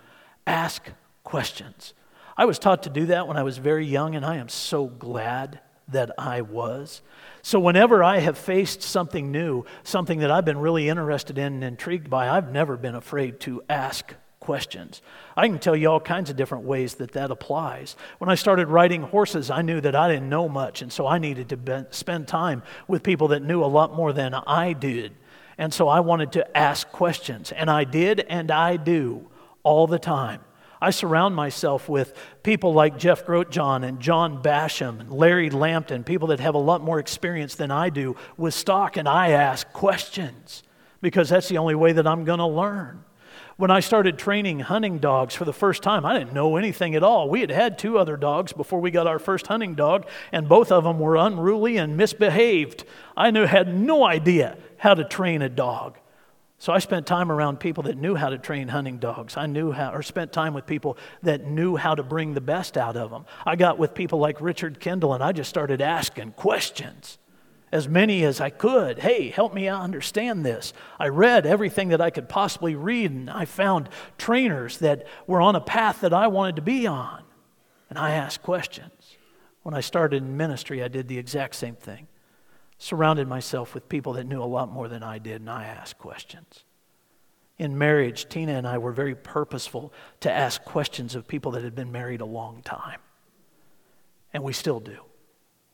ask 0.47 0.91
questions. 1.25 1.93
I 2.37 2.45
was 2.45 2.59
taught 2.59 2.85
to 2.85 2.91
do 2.91 3.07
that 3.07 3.27
when 3.27 3.37
I 3.37 3.43
was 3.43 3.59
very 3.59 3.85
young, 3.85 4.15
and 4.15 4.25
I 4.25 4.37
am 4.37 4.49
so 4.49 4.87
glad 4.87 5.61
that 5.89 6.13
I 6.19 6.41
was. 6.41 7.03
So, 7.43 7.59
whenever 7.59 8.03
I 8.03 8.19
have 8.19 8.39
faced 8.39 8.83
something 8.83 9.31
new, 9.31 9.65
something 9.83 10.21
that 10.21 10.31
I've 10.31 10.45
been 10.45 10.59
really 10.59 10.89
interested 10.89 11.37
in 11.37 11.55
and 11.55 11.65
intrigued 11.65 12.09
by, 12.09 12.29
I've 12.29 12.53
never 12.53 12.77
been 12.77 12.95
afraid 12.95 13.41
to 13.41 13.63
ask 13.69 14.15
questions. 14.43 15.01
I 15.36 15.47
can 15.47 15.61
tell 15.61 15.76
you 15.76 15.88
all 15.88 16.01
kinds 16.01 16.28
of 16.28 16.36
different 16.36 16.64
ways 16.64 16.95
that 16.95 17.12
that 17.12 17.30
applies. 17.30 17.95
When 18.18 18.28
I 18.28 18.34
started 18.34 18.66
riding 18.66 19.03
horses, 19.03 19.51
I 19.51 19.62
knew 19.62 19.80
that 19.80 19.95
I 19.95 20.09
didn't 20.09 20.28
know 20.28 20.49
much, 20.49 20.82
and 20.82 20.93
so 20.93 21.07
I 21.07 21.18
needed 21.18 21.49
to 21.51 21.57
be, 21.57 21.84
spend 21.90 22.26
time 22.26 22.64
with 22.88 23.05
people 23.05 23.28
that 23.28 23.43
knew 23.43 23.62
a 23.62 23.66
lot 23.66 23.95
more 23.95 24.12
than 24.12 24.34
I 24.34 24.72
did. 24.72 25.12
And 25.57 25.72
so 25.72 25.86
I 25.86 26.01
wanted 26.01 26.32
to 26.32 26.57
ask 26.57 26.90
questions, 26.90 27.53
and 27.53 27.70
I 27.70 27.84
did, 27.84 28.20
and 28.28 28.51
I 28.51 28.76
do 28.76 29.28
all 29.62 29.86
the 29.86 30.01
time. 30.01 30.40
I 30.80 30.90
surround 30.90 31.36
myself 31.36 31.88
with 31.88 32.12
people 32.43 32.74
like 32.74 32.99
Jeff 32.99 33.24
Grotjohn 33.24 33.86
and 33.86 34.01
John 34.01 34.43
Basham 34.43 34.99
and 34.99 35.12
Larry 35.12 35.51
Lampton, 35.51 36.03
people 36.03 36.26
that 36.28 36.40
have 36.40 36.57
a 36.57 36.59
lot 36.59 36.82
more 36.82 36.99
experience 36.99 37.55
than 37.55 37.70
I 37.70 37.90
do 37.90 38.16
with 38.36 38.55
stock, 38.55 38.97
and 38.97 39.09
I 39.09 39.30
ask 39.30 39.72
questions 39.72 40.64
because 41.01 41.28
that's 41.28 41.49
the 41.49 41.59
only 41.59 41.76
way 41.76 41.93
that 41.93 42.09
I'm 42.09 42.24
going 42.24 42.40
to 42.40 42.47
learn. 42.47 43.05
When 43.57 43.71
I 43.71 43.81
started 43.81 44.19
training 44.19 44.61
hunting 44.61 44.99
dogs 44.99 45.35
for 45.35 45.45
the 45.45 45.53
first 45.53 45.83
time, 45.83 46.05
I 46.05 46.19
didn't 46.19 46.33
know 46.33 46.57
anything 46.57 46.95
at 46.95 47.03
all. 47.03 47.29
We 47.29 47.41
had 47.41 47.51
had 47.51 47.79
two 47.79 47.99
other 47.99 48.17
dogs 48.17 48.53
before 48.53 48.81
we 48.81 48.91
got 48.91 49.07
our 49.07 49.19
first 49.19 49.47
hunting 49.47 49.75
dog, 49.75 50.07
and 50.33 50.49
both 50.49 50.73
of 50.73 50.85
them 50.85 50.99
were 50.99 51.17
unruly 51.17 51.77
and 51.77 51.97
misbehaved. 51.97 52.85
I 53.17 53.31
knew, 53.31 53.45
had 53.45 53.75
no 53.77 54.05
idea 54.05 54.57
how 54.79 54.95
to 54.95 55.05
train 55.05 55.43
a 55.43 55.49
dog. 55.49 55.99
So 56.63 56.73
I 56.73 56.79
spent 56.79 57.07
time 57.07 57.33
around 57.33 57.59
people 57.59 57.83
that 57.85 57.97
knew 57.97 58.15
how 58.15 58.31
to 58.31 58.39
train 58.39 58.69
hunting 58.69 58.99
dogs. 58.99 59.37
I 59.37 59.47
knew 59.47 59.73
how, 59.73 59.93
or 59.93 60.01
spent 60.01 60.33
time 60.33 60.55
with 60.55 60.65
people 60.65 60.97
that 61.23 61.45
knew 61.45 61.75
how 61.75 61.97
to 61.97 62.05
bring 62.05 62.35
the 62.35 62.41
best 62.41 62.77
out 62.77 62.97
of 62.97 63.11
them. 63.11 63.25
I 63.45 63.57
got 63.57 63.79
with 63.79 63.95
people 63.95 64.21
like 64.21 64.41
Richard 64.41 64.79
Kendall 64.79 65.13
and 65.13 65.25
I 65.25 65.33
just 65.33 65.51
started 65.51 65.83
asking 65.83 66.33
questions, 66.33 67.19
as 67.73 67.89
many 67.89 68.23
as 68.25 68.41
I 68.41 68.51
could. 68.51 68.99
Hey, 69.01 69.31
help 69.31 69.55
me 69.55 69.66
understand 69.66 70.45
this. 70.45 70.73
I 71.01 71.09
read 71.09 71.47
everything 71.47 71.89
that 71.89 72.01
I 72.01 72.11
could 72.11 72.29
possibly 72.29 72.77
read 72.77 73.11
and 73.11 73.31
I 73.31 73.47
found 73.47 73.89
trainers 74.18 74.79
that 74.79 75.07
were 75.27 75.41
on 75.41 75.57
a 75.57 75.61
path 75.61 76.03
that 76.03 76.12
I 76.12 76.29
wanted 76.29 76.57
to 76.57 76.62
be 76.62 76.87
on. 76.87 77.25
And 77.89 77.99
I 77.99 78.12
asked 78.12 78.43
questions. 78.43 79.16
When 79.62 79.75
I 79.75 79.81
started 79.81 80.23
in 80.23 80.37
ministry, 80.37 80.83
I 80.83 80.89
did 80.89 81.09
the 81.09 81.18
exact 81.18 81.55
same 81.55 81.77
thing 81.77 82.09
surrounded 82.83 83.29
myself 83.29 83.75
with 83.75 83.89
people 83.89 84.14
that 84.14 84.27
knew 84.27 84.43
a 84.43 84.45
lot 84.45 84.68
more 84.68 84.89
than 84.89 85.05
I 85.05 85.18
did, 85.18 85.41
and 85.41 85.49
I 85.49 85.64
asked 85.64 85.99
questions. 85.99 86.64
In 87.57 87.79
marriage, 87.79 88.29
Tina 88.29 88.55
and 88.55 88.66
I 88.66 88.79
were 88.79 88.91
very 88.91 89.14
purposeful 89.14 89.93
to 90.18 90.33
ask 90.33 90.64
questions 90.64 91.14
of 91.14 91.29
people 91.29 91.53
that 91.53 91.62
had 91.62 91.77
been 91.77 91.93
married 91.93 92.20
a 92.20 92.27
long 92.27 92.61
time. 92.62 92.99
And 94.33 94.43
we 94.43 94.53
still 94.53 94.81
do. 94.81 94.99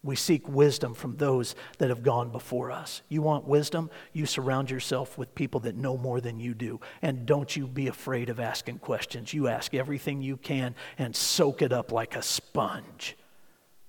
We 0.02 0.14
seek 0.14 0.48
wisdom 0.48 0.94
from 0.94 1.16
those 1.16 1.56
that 1.78 1.88
have 1.88 2.04
gone 2.04 2.30
before 2.30 2.70
us. 2.70 3.02
You 3.08 3.20
want 3.20 3.48
wisdom? 3.48 3.90
You 4.12 4.26
surround 4.26 4.70
yourself 4.70 5.18
with 5.18 5.34
people 5.34 5.60
that 5.60 5.76
know 5.76 5.96
more 5.96 6.20
than 6.20 6.38
you 6.38 6.54
do. 6.54 6.80
And 7.02 7.26
don't 7.26 7.54
you 7.56 7.66
be 7.66 7.88
afraid 7.88 8.28
of 8.28 8.38
asking 8.38 8.78
questions. 8.78 9.34
You 9.34 9.48
ask 9.48 9.74
everything 9.74 10.22
you 10.22 10.36
can 10.36 10.76
and 10.98 11.16
soak 11.16 11.62
it 11.62 11.72
up 11.72 11.90
like 11.90 12.14
a 12.14 12.22
sponge. 12.22 13.16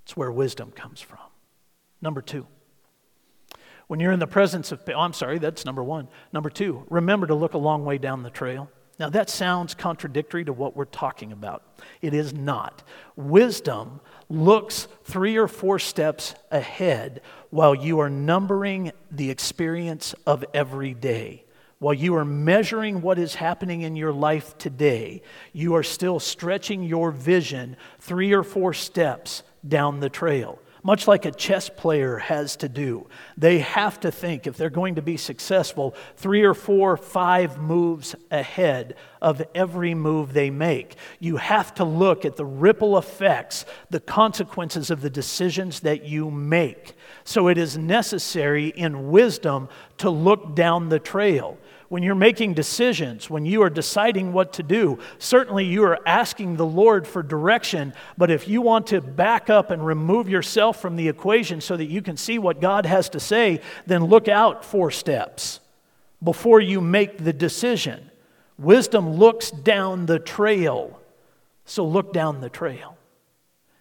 It's 0.03 0.17
where 0.17 0.31
wisdom 0.31 0.71
comes 0.71 0.99
from. 0.99 1.19
Number 2.01 2.21
two, 2.21 2.47
when 3.85 3.99
you're 3.99 4.11
in 4.11 4.19
the 4.19 4.27
presence 4.27 4.71
of, 4.71 4.81
oh, 4.87 4.99
I'm 4.99 5.13
sorry, 5.13 5.37
that's 5.37 5.65
number 5.65 5.83
one. 5.83 6.07
Number 6.33 6.49
two, 6.49 6.85
remember 6.89 7.27
to 7.27 7.35
look 7.35 7.53
a 7.53 7.59
long 7.59 7.85
way 7.85 7.99
down 7.99 8.23
the 8.23 8.29
trail. 8.29 8.69
Now, 8.99 9.09
that 9.09 9.29
sounds 9.29 9.73
contradictory 9.73 10.43
to 10.43 10.51
what 10.51 10.75
we're 10.75 10.83
talking 10.83 11.31
about. 11.31 11.63
It 12.01 12.13
is 12.13 12.33
not. 12.33 12.83
Wisdom 13.15 14.01
looks 14.29 14.89
three 15.05 15.37
or 15.37 15.47
four 15.47 15.79
steps 15.79 16.35
ahead 16.51 17.21
while 17.49 17.73
you 17.73 17.99
are 17.99 18.09
numbering 18.09 18.91
the 19.09 19.29
experience 19.31 20.13
of 20.27 20.43
every 20.53 20.93
day. 20.93 21.45
While 21.79 21.93
you 21.93 22.15
are 22.15 22.25
measuring 22.25 23.01
what 23.01 23.17
is 23.17 23.35
happening 23.35 23.83
in 23.83 23.95
your 23.95 24.11
life 24.11 24.57
today, 24.57 25.21
you 25.53 25.75
are 25.75 25.83
still 25.83 26.19
stretching 26.19 26.83
your 26.83 27.09
vision 27.09 27.77
three 27.99 28.33
or 28.33 28.43
four 28.43 28.73
steps 28.73 29.43
down 29.65 30.01
the 30.01 30.09
trail 30.09 30.59
much 30.83 31.07
like 31.07 31.25
a 31.25 31.31
chess 31.31 31.69
player 31.69 32.17
has 32.17 32.55
to 32.57 32.69
do. 32.69 33.07
They 33.37 33.59
have 33.59 33.99
to 34.01 34.11
think, 34.11 34.47
if 34.47 34.57
they're 34.57 34.69
going 34.69 34.95
to 34.95 35.01
be 35.01 35.17
successful, 35.17 35.95
three 36.15 36.43
or 36.43 36.53
four, 36.53 36.97
five 36.97 37.59
moves 37.59 38.15
ahead 38.31 38.95
of 39.21 39.41
every 39.53 39.93
move 39.93 40.33
they 40.33 40.49
make. 40.49 40.95
You 41.19 41.37
have 41.37 41.73
to 41.75 41.83
look 41.83 42.25
at 42.25 42.37
the 42.37 42.45
ripple 42.45 42.97
effects, 42.97 43.65
the 43.89 43.99
consequences 43.99 44.89
of 44.89 45.01
the 45.01 45.09
decisions 45.09 45.81
that 45.81 46.05
you 46.05 46.31
make. 46.31 46.95
So 47.23 47.47
it 47.47 47.57
is 47.57 47.77
necessary 47.77 48.67
in 48.67 49.09
wisdom 49.09 49.69
to 49.97 50.09
look 50.09 50.55
down 50.55 50.89
the 50.89 50.99
trail 50.99 51.57
when 51.89 52.03
you're 52.03 52.15
making 52.15 52.53
decisions, 52.53 53.29
when 53.29 53.45
you 53.45 53.63
are 53.63 53.69
deciding 53.69 54.31
what 54.31 54.53
to 54.53 54.63
do, 54.63 54.99
certainly 55.17 55.65
you 55.65 55.83
are 55.83 55.99
asking 56.07 56.55
the 56.55 56.65
Lord 56.65 57.07
for 57.07 57.23
direction. 57.23 57.93
But 58.17 58.29
if 58.31 58.47
you 58.47 58.61
want 58.61 58.87
to 58.87 59.01
back 59.01 59.49
up 59.49 59.71
and 59.71 59.83
remove 59.83 60.29
yourself 60.29 60.79
from 60.79 60.95
the 60.95 61.09
equation 61.09 61.61
so 61.61 61.75
that 61.75 61.85
you 61.85 62.01
can 62.03 62.15
see 62.15 62.37
what 62.37 62.61
God 62.61 62.85
has 62.85 63.09
to 63.09 63.19
say, 63.19 63.61
then 63.87 64.05
look 64.05 64.27
out 64.27 64.63
four 64.63 64.91
steps 64.91 65.59
before 66.23 66.61
you 66.61 66.79
make 66.79 67.17
the 67.17 67.33
decision. 67.33 68.11
Wisdom 68.59 69.13
looks 69.15 69.49
down 69.49 70.05
the 70.05 70.19
trail. 70.19 70.99
So 71.65 71.85
look 71.85 72.13
down 72.13 72.39
the 72.39 72.49
trail. 72.49 72.97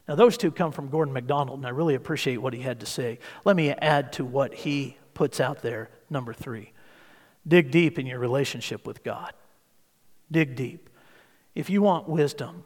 Now, 0.07 0.15
those 0.15 0.39
two 0.39 0.51
come 0.51 0.73
from 0.73 0.89
Gordon 0.89 1.13
MacDonald, 1.13 1.59
and 1.59 1.67
I 1.67 1.71
really 1.71 1.95
appreciate 1.95 2.39
what 2.39 2.55
he 2.55 2.63
had 2.63 2.81
to 2.81 2.87
say. 2.87 3.19
Let 3.45 3.57
me 3.57 3.71
add 3.71 4.15
to 4.15 4.25
what 4.25 4.55
he 4.55 4.97
puts 5.13 5.41
out 5.41 5.61
there, 5.61 5.91
number 6.09 6.33
three. 6.33 6.73
Dig 7.49 7.71
deep 7.71 7.99
in 7.99 8.07
your 8.07 8.19
relationship 8.19 8.87
with 8.87 9.03
God. 9.03 9.33
Dig 10.31 10.55
deep. 10.55 10.91
If 11.55 11.71
you 11.71 11.81
want 11.83 12.09
wisdom, 12.09 12.65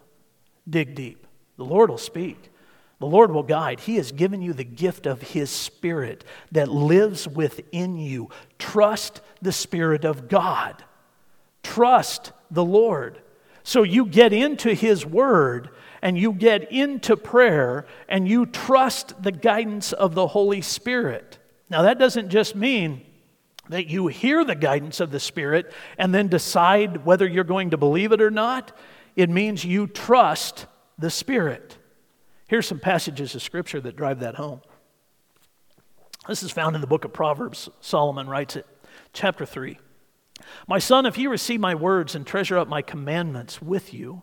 dig 0.68 0.96
deep. 0.96 1.26
The 1.56 1.64
Lord 1.64 1.88
will 1.88 1.98
speak. 1.98 2.50
The 2.98 3.06
Lord 3.06 3.32
will 3.32 3.42
guide. 3.42 3.80
He 3.80 3.96
has 3.96 4.12
given 4.12 4.42
you 4.42 4.52
the 4.52 4.64
gift 4.64 5.06
of 5.06 5.22
His 5.22 5.50
Spirit 5.50 6.24
that 6.50 6.68
lives 6.68 7.26
within 7.26 7.96
you. 7.96 8.30
Trust 8.58 9.20
the 9.40 9.52
Spirit 9.52 10.04
of 10.04 10.28
God. 10.28 10.84
Trust 11.62 12.32
the 12.50 12.64
Lord. 12.64 13.20
So 13.64 13.82
you 13.82 14.06
get 14.06 14.32
into 14.32 14.74
His 14.74 15.06
Word 15.06 15.70
and 16.00 16.18
you 16.18 16.32
get 16.32 16.70
into 16.70 17.16
prayer 17.16 17.86
and 18.08 18.28
you 18.28 18.46
trust 18.46 19.22
the 19.22 19.32
guidance 19.32 19.92
of 19.92 20.14
the 20.14 20.28
Holy 20.28 20.60
Spirit. 20.60 21.38
Now, 21.70 21.82
that 21.82 21.98
doesn't 21.98 22.28
just 22.28 22.54
mean 22.54 23.04
that 23.72 23.88
you 23.88 24.06
hear 24.08 24.44
the 24.44 24.54
guidance 24.54 25.00
of 25.00 25.10
the 25.10 25.20
Spirit 25.20 25.72
and 25.98 26.14
then 26.14 26.28
decide 26.28 27.04
whether 27.04 27.26
you're 27.26 27.44
going 27.44 27.70
to 27.70 27.76
believe 27.76 28.12
it 28.12 28.20
or 28.20 28.30
not. 28.30 28.76
It 29.16 29.30
means 29.30 29.64
you 29.64 29.86
trust 29.86 30.66
the 30.98 31.10
Spirit. 31.10 31.78
Here's 32.48 32.66
some 32.66 32.80
passages 32.80 33.34
of 33.34 33.42
Scripture 33.42 33.80
that 33.80 33.96
drive 33.96 34.20
that 34.20 34.34
home. 34.34 34.60
This 36.28 36.42
is 36.42 36.50
found 36.50 36.74
in 36.74 36.80
the 36.80 36.86
book 36.86 37.04
of 37.04 37.12
Proverbs. 37.12 37.68
Solomon 37.80 38.28
writes 38.28 38.56
it, 38.56 38.66
chapter 39.12 39.46
3. 39.46 39.78
My 40.68 40.78
son, 40.78 41.06
if 41.06 41.18
you 41.18 41.30
receive 41.30 41.60
my 41.60 41.74
words 41.74 42.14
and 42.14 42.26
treasure 42.26 42.58
up 42.58 42.68
my 42.68 42.82
commandments 42.82 43.62
with 43.62 43.94
you, 43.94 44.22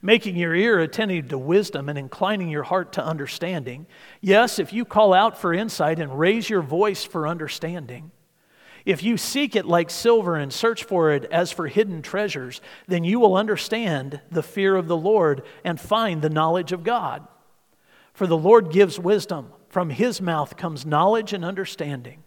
making 0.00 0.36
your 0.36 0.54
ear 0.54 0.78
attentive 0.78 1.28
to 1.28 1.38
wisdom 1.38 1.88
and 1.88 1.98
inclining 1.98 2.48
your 2.48 2.62
heart 2.62 2.92
to 2.92 3.04
understanding, 3.04 3.86
yes, 4.20 4.58
if 4.58 4.72
you 4.72 4.84
call 4.84 5.12
out 5.12 5.36
for 5.36 5.52
insight 5.52 5.98
and 5.98 6.18
raise 6.18 6.48
your 6.48 6.62
voice 6.62 7.04
for 7.04 7.26
understanding, 7.26 8.10
if 8.84 9.02
you 9.02 9.16
seek 9.16 9.54
it 9.54 9.66
like 9.66 9.90
silver 9.90 10.36
and 10.36 10.52
search 10.52 10.84
for 10.84 11.12
it 11.12 11.24
as 11.26 11.52
for 11.52 11.68
hidden 11.68 12.02
treasures, 12.02 12.60
then 12.88 13.04
you 13.04 13.20
will 13.20 13.36
understand 13.36 14.20
the 14.30 14.42
fear 14.42 14.76
of 14.76 14.88
the 14.88 14.96
Lord 14.96 15.42
and 15.64 15.80
find 15.80 16.20
the 16.20 16.30
knowledge 16.30 16.72
of 16.72 16.84
God. 16.84 17.26
For 18.12 18.26
the 18.26 18.36
Lord 18.36 18.72
gives 18.72 18.98
wisdom, 18.98 19.52
from 19.68 19.90
his 19.90 20.20
mouth 20.20 20.56
comes 20.56 20.84
knowledge 20.84 21.32
and 21.32 21.44
understanding. 21.44 22.22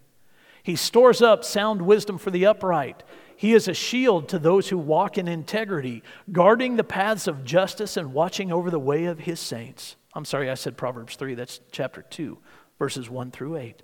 He 0.64 0.76
stores 0.76 1.22
up 1.22 1.44
sound 1.44 1.84
wisdom 1.84 2.18
for 2.18 2.32
the 2.32 2.48
upright. 2.48 3.04
He 3.36 3.54
is 3.54 3.68
a 3.68 3.74
shield 3.74 4.30
to 4.30 4.40
those 4.40 4.70
who 4.70 4.78
walk 4.78 5.18
in 5.18 5.28
integrity, 5.28 6.02
guarding 6.32 6.76
the 6.76 6.84
paths 6.84 7.28
of 7.28 7.44
justice 7.44 7.98
and 7.98 8.14
watching 8.14 8.52
over 8.52 8.72
the 8.72 8.80
way 8.80 9.06
of 9.06 9.20
his 9.20 9.40
saints. 9.40 9.96
I'm 10.14 10.26
sorry, 10.26 10.50
I 10.50 10.56
said 10.56 10.78
Proverbs 10.78 11.18
3, 11.18 11.36
that's 11.36 11.60
chapter 11.72 12.02
2, 12.02 12.38
verses 12.80 13.10
1 13.10 13.32
through 13.32 13.58
8. 13.58 13.84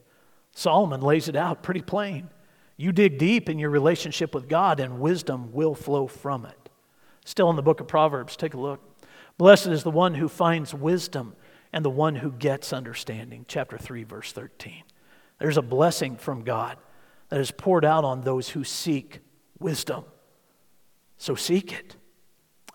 Solomon 0.54 1.02
lays 1.02 1.28
it 1.28 1.36
out 1.36 1.62
pretty 1.62 1.82
plain. 1.82 2.30
You 2.78 2.92
dig 2.92 3.18
deep 3.18 3.50
in 3.50 3.60
your 3.60 3.70
relationship 3.70 4.34
with 4.34 4.50
God, 4.50 4.80
and 4.80 5.00
wisdom 5.00 5.52
will 5.52 5.76
flow 5.76 6.08
from 6.08 6.46
it. 6.46 6.70
Still 7.26 7.50
in 7.50 7.56
the 7.56 7.62
book 7.62 7.80
of 7.80 7.88
Proverbs, 7.88 8.36
take 8.36 8.54
a 8.54 8.60
look. 8.60 8.82
Blessed 9.38 9.68
is 9.68 9.84
the 9.84 9.92
one 9.92 10.16
who 10.16 10.28
finds 10.28 10.74
wisdom 10.74 11.36
and 11.74 11.86
the 11.86 11.90
one 11.90 12.16
who 12.16 12.32
gets 12.32 12.74
understanding. 12.74 13.46
Chapter 13.48 13.78
3, 13.78 14.04
verse 14.04 14.32
13. 14.32 14.84
There's 15.40 15.58
a 15.58 15.62
blessing 15.62 16.18
from 16.18 16.44
God 16.44 16.78
that 17.30 17.40
is 17.40 17.52
poured 17.52 17.86
out 17.86 18.04
on 18.04 18.22
those 18.22 18.50
who 18.50 18.64
seek 18.64 19.20
wisdom. 19.60 20.04
So 21.18 21.36
seek 21.36 21.72
it. 21.72 21.96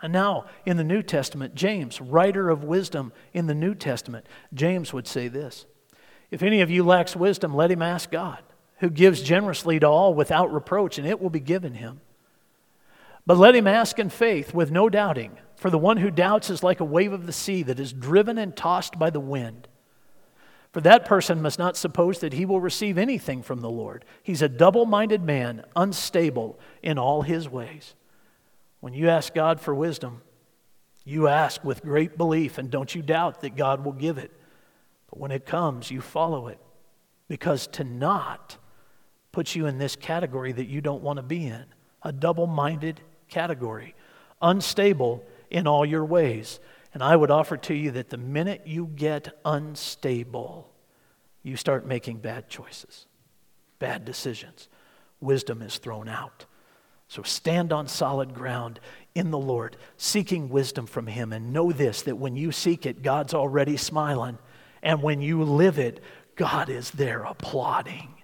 And 0.03 0.13
now, 0.13 0.47
in 0.65 0.77
the 0.77 0.85
New 0.85 1.03
Testament, 1.03 1.55
James, 1.55 2.01
writer 2.01 2.51
of 2.51 2.65
wisdom 2.65 3.13
in 3.33 3.47
the 3.47 3.55
New 3.55 3.75
Testament, 3.75 4.27
James 4.53 4.93
would 4.93 5.07
say 5.07 5.29
this 5.29 5.67
If 6.31 6.43
any 6.43 6.61
of 6.61 6.71
you 6.71 6.85
lacks 6.85 7.17
wisdom, 7.17 7.55
let 7.55 7.71
him 7.71 7.83
ask 7.83 8.11
God 8.11 8.43
who 8.79 8.91
gives 8.91 9.23
generously 9.23 9.81
to 9.81 9.87
all 9.87 10.15
without 10.15 10.53
reproach, 10.53 10.99
and 10.99 11.07
it 11.07 11.21
will 11.21 11.31
be 11.31 11.41
given 11.41 11.75
him. 11.75 12.01
But 13.27 13.39
let 13.39 13.57
him 13.57 13.67
ask 13.67 13.99
in 13.99 14.11
faith 14.11 14.55
with 14.55 14.71
no 14.71 14.89
doubting, 14.89 15.39
for 15.57 15.71
the 15.71 15.79
one 15.79 15.97
who 15.97 16.11
doubts 16.11 16.51
is 16.51 16.63
like 16.63 16.81
a 16.81 16.85
wave 16.85 17.13
of 17.13 17.27
the 17.27 17.33
sea 17.33 17.63
that 17.65 17.81
is 17.81 17.93
driven 17.93 18.39
and 18.39 18.55
tossed 18.55 18.99
by 18.99 19.11
the 19.11 19.21
wind. 19.21 19.67
For 20.73 20.83
that 20.83 21.07
person 21.07 21.41
must 21.41 21.59
not 21.59 21.77
suppose 21.77 22.19
that 22.21 22.35
he 22.35 22.45
will 22.45 22.61
receive 22.61 22.99
anything 22.99 23.43
from 23.43 23.63
the 23.63 23.71
Lord. 23.71 24.05
He's 24.23 24.43
a 24.43 24.49
double 24.49 24.85
minded 24.85 25.23
man, 25.23 25.65
unstable 25.75 26.59
in 26.83 26.99
all 26.99 27.23
his 27.23 27.49
ways. 27.49 27.95
When 28.81 28.93
you 28.93 29.09
ask 29.09 29.33
God 29.33 29.59
for 29.59 29.75
wisdom, 29.75 30.21
you 31.03 31.29
ask 31.29 31.65
with 31.65 31.83
great 31.83 32.19
belief, 32.19 32.59
and 32.59 32.71
don't 32.71 32.95
you 32.95 33.01
doubt 33.01 33.41
that 33.41 33.57
God 33.57 33.85
will 33.85 33.93
give 33.93 34.19
it. 34.19 34.31
But 35.09 35.19
when 35.19 35.31
it 35.31 35.47
comes, 35.47 35.91
you 35.91 36.01
follow 36.01 36.49
it. 36.49 36.61
Because 37.27 37.67
to 37.69 37.85
not 37.85 38.59
puts 39.37 39.55
you 39.55 39.67
in 39.67 39.77
this 39.77 39.97
category 39.97 40.51
that 40.51 40.67
you 40.67 40.81
don't 40.81 41.03
want 41.03 41.19
to 41.19 41.23
be 41.23 41.45
in 41.45 41.67
a 42.03 42.11
double 42.11 42.47
minded 42.47 43.03
category, 43.29 43.95
unstable 44.41 45.23
in 45.51 45.67
all 45.67 45.85
your 45.85 46.07
ways. 46.07 46.59
And 46.95 47.03
I 47.03 47.15
would 47.15 47.31
offer 47.31 47.59
to 47.59 47.75
you 47.75 47.91
that 47.91 48.09
the 48.09 48.17
minute 48.17 48.63
you 48.65 48.87
get 48.87 49.39
unstable, 49.45 50.73
you 51.43 51.55
start 51.55 51.87
making 51.87 52.21
bad 52.21 52.49
choices, 52.49 53.05
bad 53.79 54.07
decisions. 54.07 54.71
Wisdom 55.21 55.61
is 55.61 55.77
thrown 55.77 56.09
out. 56.09 56.47
So 57.07 57.23
stand 57.23 57.75
on 57.75 57.89
solid 57.89 58.33
ground 58.33 58.81
in 59.15 59.31
the 59.31 59.39
Lord, 59.39 59.77
seeking 59.99 60.49
wisdom 60.49 60.87
from 60.87 61.09
Him. 61.09 61.35
And 61.35 61.53
know 61.53 61.73
this 61.73 62.01
that 62.01 62.17
when 62.17 62.37
you 62.37 62.53
seek 62.53 62.87
it, 62.87 63.03
God's 63.03 63.35
already 63.35 63.77
smiling. 63.77 64.39
And 64.83 65.03
when 65.03 65.21
you 65.21 65.43
live 65.43 65.79
it, 65.79 66.03
God 66.37 66.71
is 66.71 66.91
there 66.93 67.25
applauding 67.25 68.16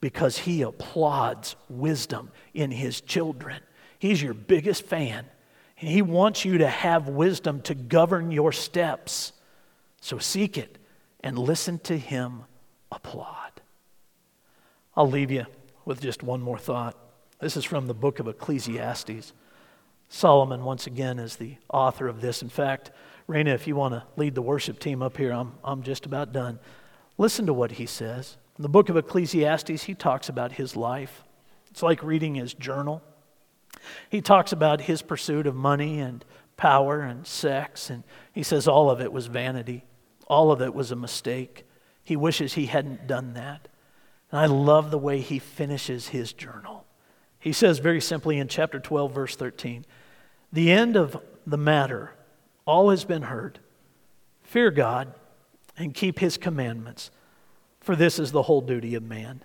because 0.00 0.38
he 0.38 0.62
applauds 0.62 1.56
wisdom 1.68 2.30
in 2.54 2.70
his 2.70 3.00
children. 3.00 3.60
He's 3.98 4.22
your 4.22 4.34
biggest 4.34 4.84
fan, 4.84 5.26
and 5.80 5.88
he 5.88 6.02
wants 6.02 6.44
you 6.44 6.58
to 6.58 6.68
have 6.68 7.08
wisdom 7.08 7.60
to 7.62 7.74
govern 7.74 8.30
your 8.30 8.52
steps. 8.52 9.32
So 10.00 10.18
seek 10.18 10.56
it 10.56 10.78
and 11.20 11.38
listen 11.38 11.78
to 11.80 11.98
him 11.98 12.44
applaud. 12.92 13.60
I'll 14.96 15.10
leave 15.10 15.30
you 15.30 15.46
with 15.84 16.00
just 16.00 16.22
one 16.22 16.40
more 16.40 16.58
thought. 16.58 16.96
This 17.40 17.56
is 17.56 17.64
from 17.64 17.86
the 17.86 17.94
book 17.94 18.18
of 18.18 18.28
Ecclesiastes. 18.28 19.32
Solomon, 20.08 20.64
once 20.64 20.86
again, 20.86 21.18
is 21.18 21.36
the 21.36 21.56
author 21.72 22.08
of 22.08 22.20
this. 22.20 22.42
In 22.42 22.48
fact, 22.48 22.90
Raina, 23.28 23.54
if 23.54 23.66
you 23.66 23.76
want 23.76 23.94
to 23.94 24.04
lead 24.16 24.34
the 24.34 24.42
worship 24.42 24.78
team 24.78 25.02
up 25.02 25.16
here, 25.16 25.32
I'm, 25.32 25.52
I'm 25.62 25.82
just 25.82 26.06
about 26.06 26.32
done. 26.32 26.58
Listen 27.18 27.46
to 27.46 27.52
what 27.52 27.72
he 27.72 27.86
says. 27.86 28.36
In 28.58 28.62
the 28.62 28.68
book 28.68 28.88
of 28.88 28.96
Ecclesiastes, 28.96 29.84
he 29.84 29.94
talks 29.94 30.28
about 30.28 30.52
his 30.52 30.76
life. 30.76 31.22
It's 31.70 31.82
like 31.82 32.02
reading 32.02 32.34
his 32.34 32.54
journal. 32.54 33.02
He 34.10 34.20
talks 34.20 34.52
about 34.52 34.82
his 34.82 35.00
pursuit 35.00 35.46
of 35.46 35.54
money 35.54 36.00
and 36.00 36.24
power 36.56 37.02
and 37.02 37.24
sex, 37.26 37.88
and 37.88 38.02
he 38.32 38.42
says 38.42 38.66
all 38.66 38.90
of 38.90 39.00
it 39.00 39.12
was 39.12 39.26
vanity, 39.26 39.84
all 40.26 40.50
of 40.50 40.60
it 40.60 40.74
was 40.74 40.90
a 40.90 40.96
mistake. 40.96 41.64
He 42.02 42.16
wishes 42.16 42.54
he 42.54 42.66
hadn't 42.66 43.06
done 43.06 43.34
that. 43.34 43.68
And 44.32 44.40
I 44.40 44.46
love 44.46 44.90
the 44.90 44.98
way 44.98 45.20
he 45.20 45.38
finishes 45.38 46.08
his 46.08 46.32
journal. 46.32 46.84
He 47.38 47.52
says 47.52 47.78
very 47.78 48.00
simply 48.00 48.38
in 48.38 48.48
chapter 48.48 48.80
12, 48.80 49.12
verse 49.12 49.36
13 49.36 49.86
The 50.52 50.72
end 50.72 50.96
of 50.96 51.16
the 51.46 51.56
matter, 51.56 52.12
all 52.66 52.90
has 52.90 53.04
been 53.04 53.22
heard. 53.22 53.60
Fear 54.42 54.72
God 54.72 55.14
and 55.76 55.94
keep 55.94 56.18
his 56.18 56.36
commandments, 56.36 57.10
for 57.88 57.96
this 57.96 58.18
is 58.18 58.32
the 58.32 58.42
whole 58.42 58.60
duty 58.60 58.94
of 58.96 59.02
man. 59.02 59.42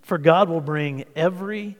For 0.00 0.16
God 0.16 0.48
will 0.48 0.60
bring 0.60 1.06
every, 1.16 1.76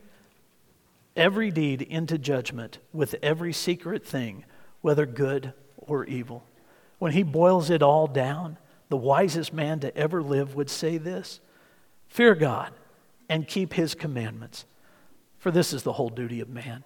every 1.14 1.52
deed 1.52 1.82
into 1.82 2.18
judgment 2.18 2.78
with 2.92 3.14
every 3.22 3.52
secret 3.52 4.04
thing, 4.04 4.44
whether 4.80 5.06
good 5.06 5.52
or 5.76 6.04
evil. 6.06 6.42
When 6.98 7.12
he 7.12 7.22
boils 7.22 7.70
it 7.70 7.80
all 7.80 8.08
down, 8.08 8.58
the 8.88 8.96
wisest 8.96 9.52
man 9.52 9.78
to 9.78 9.96
ever 9.96 10.20
live 10.20 10.56
would 10.56 10.68
say 10.68 10.98
this 10.98 11.38
Fear 12.08 12.34
God 12.34 12.72
and 13.28 13.46
keep 13.46 13.74
his 13.74 13.94
commandments, 13.94 14.64
for 15.38 15.52
this 15.52 15.72
is 15.72 15.84
the 15.84 15.92
whole 15.92 16.10
duty 16.10 16.40
of 16.40 16.48
man. 16.48 16.82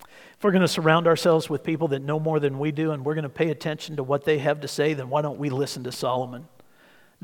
If 0.00 0.42
we're 0.42 0.50
going 0.50 0.62
to 0.62 0.66
surround 0.66 1.06
ourselves 1.06 1.48
with 1.48 1.62
people 1.62 1.86
that 1.88 2.02
know 2.02 2.18
more 2.18 2.40
than 2.40 2.58
we 2.58 2.72
do 2.72 2.90
and 2.90 3.04
we're 3.04 3.14
going 3.14 3.22
to 3.22 3.28
pay 3.28 3.50
attention 3.50 3.94
to 3.94 4.02
what 4.02 4.24
they 4.24 4.38
have 4.38 4.62
to 4.62 4.66
say, 4.66 4.94
then 4.94 5.10
why 5.10 5.22
don't 5.22 5.38
we 5.38 5.48
listen 5.48 5.84
to 5.84 5.92
Solomon? 5.92 6.48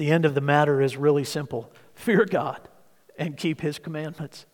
The 0.01 0.11
end 0.11 0.25
of 0.25 0.35
the 0.35 0.41
matter 0.41 0.81
is 0.81 0.97
really 0.97 1.25
simple 1.25 1.71
fear 1.93 2.25
God 2.25 2.67
and 3.19 3.37
keep 3.37 3.61
his 3.61 3.79
commandments. 3.79 4.47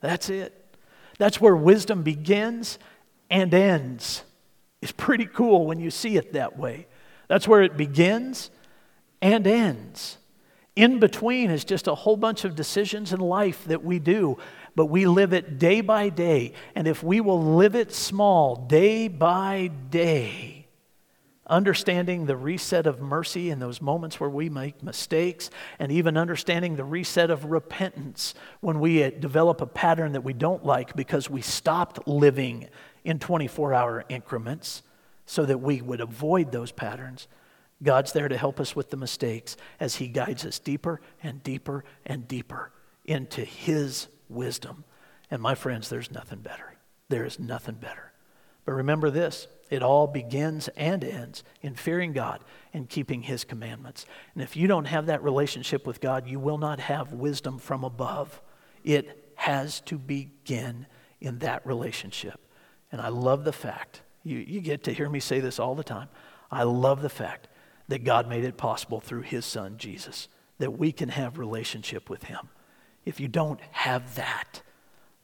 That's 0.00 0.28
it. 0.28 0.76
That's 1.18 1.40
where 1.40 1.56
wisdom 1.56 2.02
begins 2.02 2.78
and 3.30 3.54
ends. 3.54 4.24
It's 4.82 4.92
pretty 4.92 5.24
cool 5.24 5.64
when 5.64 5.80
you 5.80 5.90
see 5.90 6.18
it 6.18 6.34
that 6.34 6.58
way. 6.58 6.86
That's 7.28 7.48
where 7.48 7.62
it 7.62 7.78
begins 7.78 8.50
and 9.22 9.46
ends. 9.46 10.18
In 10.76 10.98
between 10.98 11.50
is 11.50 11.64
just 11.64 11.86
a 11.86 11.94
whole 11.94 12.18
bunch 12.18 12.44
of 12.44 12.54
decisions 12.54 13.14
in 13.14 13.20
life 13.20 13.64
that 13.68 13.82
we 13.82 14.00
do, 14.00 14.36
but 14.76 14.86
we 14.86 15.06
live 15.06 15.32
it 15.32 15.58
day 15.58 15.80
by 15.80 16.10
day. 16.10 16.52
And 16.74 16.86
if 16.86 17.02
we 17.02 17.22
will 17.22 17.42
live 17.42 17.74
it 17.74 17.94
small, 17.94 18.54
day 18.54 19.08
by 19.08 19.70
day, 19.88 20.59
understanding 21.50 22.24
the 22.24 22.36
reset 22.36 22.86
of 22.86 23.00
mercy 23.00 23.50
in 23.50 23.58
those 23.58 23.82
moments 23.82 24.18
where 24.18 24.30
we 24.30 24.48
make 24.48 24.82
mistakes, 24.82 25.50
and 25.78 25.92
even 25.92 26.16
understanding 26.16 26.76
the 26.76 26.84
reset 26.84 27.30
of 27.30 27.44
repentance 27.44 28.34
when 28.60 28.80
we 28.80 29.04
uh, 29.04 29.10
develop 29.10 29.60
a 29.60 29.66
pattern 29.66 30.12
that 30.12 30.24
we 30.24 30.32
don't 30.32 30.64
like 30.64 30.96
because 30.96 31.28
we 31.28 31.42
stopped 31.42 32.08
living 32.08 32.68
in 33.04 33.18
24 33.18 33.74
hour 33.74 34.04
increments 34.08 34.82
so 35.26 35.44
that 35.44 35.58
we 35.58 35.82
would 35.82 36.00
avoid 36.00 36.52
those 36.52 36.72
patterns 36.72 37.28
God's 37.82 38.12
there 38.12 38.28
to 38.28 38.36
help 38.36 38.60
us 38.60 38.76
with 38.76 38.90
the 38.90 38.96
mistakes 38.96 39.56
as 39.78 39.96
He 39.96 40.08
guides 40.08 40.44
us 40.44 40.58
deeper 40.58 41.00
and 41.22 41.42
deeper 41.42 41.84
and 42.04 42.28
deeper 42.28 42.72
into 43.04 43.42
His 43.42 44.08
wisdom. 44.28 44.84
And 45.30 45.40
my 45.40 45.54
friends, 45.54 45.88
there's 45.88 46.10
nothing 46.10 46.40
better. 46.40 46.76
There 47.08 47.24
is 47.24 47.38
nothing 47.38 47.76
better. 47.76 48.12
But 48.64 48.72
remember 48.72 49.10
this 49.10 49.46
it 49.70 49.82
all 49.82 50.06
begins 50.06 50.68
and 50.76 51.02
ends 51.02 51.44
in 51.62 51.74
fearing 51.74 52.12
God 52.12 52.44
and 52.74 52.88
keeping 52.88 53.22
His 53.22 53.44
commandments. 53.44 54.04
And 54.34 54.42
if 54.42 54.56
you 54.56 54.66
don't 54.66 54.86
have 54.86 55.06
that 55.06 55.22
relationship 55.22 55.86
with 55.86 56.00
God, 56.00 56.26
you 56.26 56.38
will 56.38 56.58
not 56.58 56.80
have 56.80 57.12
wisdom 57.12 57.58
from 57.58 57.84
above. 57.84 58.42
It 58.84 59.32
has 59.36 59.80
to 59.82 59.96
begin 59.96 60.86
in 61.20 61.38
that 61.38 61.64
relationship. 61.66 62.40
And 62.92 63.00
I 63.00 63.08
love 63.08 63.44
the 63.44 63.52
fact, 63.52 64.02
you, 64.24 64.38
you 64.38 64.60
get 64.60 64.84
to 64.84 64.92
hear 64.92 65.08
me 65.08 65.20
say 65.20 65.40
this 65.40 65.58
all 65.58 65.74
the 65.74 65.84
time. 65.84 66.08
I 66.50 66.64
love 66.64 67.00
the 67.00 67.08
fact 67.08 67.48
that 67.88 68.04
God 68.04 68.28
made 68.28 68.44
it 68.44 68.56
possible 68.56 69.00
through 69.00 69.22
his 69.22 69.46
son 69.46 69.76
Jesus 69.78 70.28
that 70.58 70.78
we 70.78 70.92
can 70.92 71.08
have 71.08 71.38
relationship 71.38 72.10
with 72.10 72.24
him. 72.24 72.48
If 73.04 73.18
you 73.18 73.28
don't 73.28 73.60
have 73.70 74.14
that, 74.16 74.62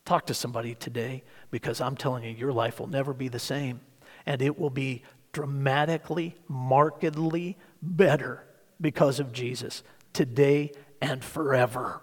talk 0.05 0.27
to 0.27 0.35
somebody 0.35 0.75
today 0.75 1.23
because 1.51 1.81
I'm 1.81 1.97
telling 1.97 2.25
you 2.25 2.31
your 2.31 2.53
life 2.53 2.81
will 2.81 2.87
never 2.87 3.13
be 3.13 3.29
the 3.29 3.39
same 3.39 3.81
and 4.27 4.43
it 4.43 4.59
will 4.59 4.71
be 4.71 5.03
dramatically, 5.33 6.35
markedly 6.49 7.57
better 7.81 8.45
because 8.81 9.21
of 9.21 9.33
Jesus 9.33 9.83
today 10.13 10.73
and 11.01 11.23
forever. 11.23 12.03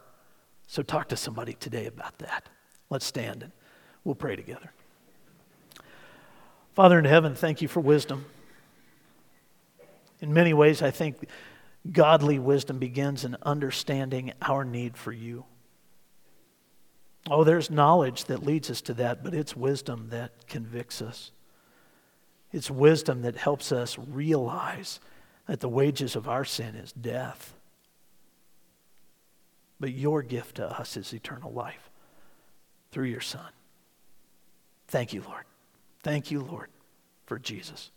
So 0.67 0.81
talk 0.81 1.09
to 1.09 1.17
somebody 1.17 1.53
today 1.53 1.85
about 1.85 2.17
that. 2.19 2.47
Let's 2.89 3.05
stand 3.05 3.43
and 3.43 3.51
we'll 4.03 4.15
pray 4.15 4.35
together. 4.35 4.71
Father 6.73 6.97
in 6.97 7.05
heaven, 7.05 7.35
thank 7.35 7.61
you 7.61 7.67
for 7.67 7.79
wisdom. 7.79 8.25
In 10.21 10.33
many 10.33 10.53
ways, 10.53 10.81
I 10.81 10.89
think 10.89 11.27
godly 11.91 12.39
wisdom 12.39 12.79
begins 12.79 13.25
in 13.25 13.35
understanding 13.43 14.31
our 14.41 14.63
need 14.63 14.95
for 14.95 15.11
you. 15.11 15.45
Oh, 17.29 17.43
there's 17.43 17.69
knowledge 17.69 18.25
that 18.25 18.43
leads 18.43 18.69
us 18.69 18.81
to 18.81 18.93
that, 18.95 19.23
but 19.23 19.33
it's 19.33 19.55
wisdom 19.55 20.07
that 20.09 20.47
convicts 20.47 21.01
us. 21.01 21.32
It's 22.53 22.69
wisdom 22.69 23.23
that 23.23 23.35
helps 23.35 23.71
us 23.71 23.97
realize 23.97 24.99
that 25.47 25.59
the 25.59 25.67
wages 25.67 26.15
of 26.15 26.29
our 26.29 26.45
sin 26.45 26.75
is 26.75 26.93
death. 26.93 27.55
But 29.79 29.91
your 29.91 30.21
gift 30.21 30.57
to 30.57 30.79
us 30.79 30.95
is 30.95 31.11
eternal 31.13 31.51
life 31.51 31.89
through 32.91 33.07
your 33.07 33.21
Son. 33.21 33.49
Thank 34.87 35.13
you, 35.13 35.23
Lord. 35.27 35.43
Thank 36.03 36.29
you, 36.29 36.41
Lord, 36.41 36.69
for 37.25 37.39
Jesus. 37.39 37.89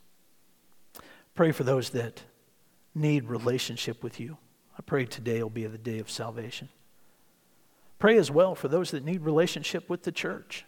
Pray 1.34 1.52
for 1.52 1.64
those 1.64 1.90
that 1.90 2.22
need 2.94 3.24
relationship 3.24 4.02
with 4.02 4.18
you. 4.18 4.38
I 4.78 4.82
pray 4.82 5.04
today 5.04 5.42
will 5.42 5.50
be 5.50 5.66
the 5.66 5.76
day 5.76 5.98
of 5.98 6.10
salvation. 6.10 6.70
Pray 7.98 8.16
as 8.16 8.30
well 8.30 8.54
for 8.54 8.68
those 8.68 8.90
that 8.92 9.04
need 9.04 9.20
relationship 9.22 9.90
with 9.90 10.02
the 10.02 10.12
church. 10.12 10.64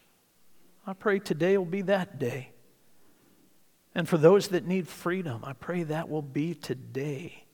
I 0.86 0.93
pray 0.93 1.18
today 1.18 1.57
will 1.57 1.64
be 1.64 1.82
that 1.82 2.18
day. 2.18 2.51
And 3.95 4.09
for 4.09 4.18
those 4.18 4.49
that 4.49 4.66
need 4.66 4.86
freedom, 4.86 5.43
I 5.45 5.53
pray 5.53 5.82
that 5.84 6.09
will 6.09 6.22
be 6.22 6.55
today. 6.55 7.45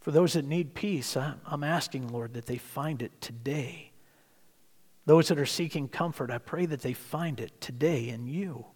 For 0.00 0.10
those 0.10 0.34
that 0.34 0.44
need 0.44 0.74
peace, 0.74 1.16
I'm 1.16 1.64
asking, 1.64 2.08
Lord, 2.08 2.34
that 2.34 2.46
they 2.46 2.58
find 2.58 3.02
it 3.02 3.20
today. 3.20 3.90
Those 5.06 5.28
that 5.28 5.38
are 5.38 5.46
seeking 5.46 5.88
comfort, 5.88 6.30
I 6.30 6.38
pray 6.38 6.66
that 6.66 6.82
they 6.82 6.92
find 6.92 7.40
it 7.40 7.60
today 7.60 8.08
in 8.08 8.26
you. 8.26 8.66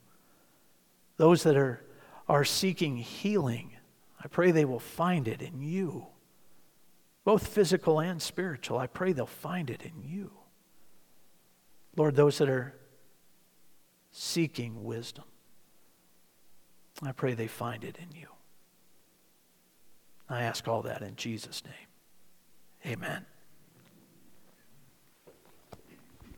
Those 1.17 1.43
that 1.43 1.57
are 1.57 1.83
are 2.29 2.45
seeking 2.45 2.99
healing, 2.99 3.71
I 4.23 4.29
pray 4.29 4.51
they 4.51 4.67
will 4.67 4.79
find 4.79 5.27
it 5.27 5.41
in 5.41 5.63
you. 5.63 6.07
Both 7.25 7.47
physical 7.47 8.01
and 8.01 8.21
spiritual, 8.21 8.79
I 8.79 8.87
pray 8.87 9.13
they'll 9.13 9.27
find 9.27 9.71
it 9.71 9.83
in 9.83 10.03
you. 10.03 10.33
Lord, 11.97 12.17
those 12.17 12.39
that 12.39 12.49
are 12.49 12.75
seeking 14.13 14.85
wisdom, 14.85 15.25
I 17.03 17.13
pray 17.13 17.35
they 17.35 17.47
find 17.47 17.85
it 17.85 17.99
in 17.99 18.17
you. 18.19 18.29
I 20.29 20.43
ask 20.43 20.67
all 20.69 20.83
that 20.83 21.03
in 21.03 21.17
Jesus' 21.17 21.63
name. 21.65 22.93
Amen. 22.93 23.25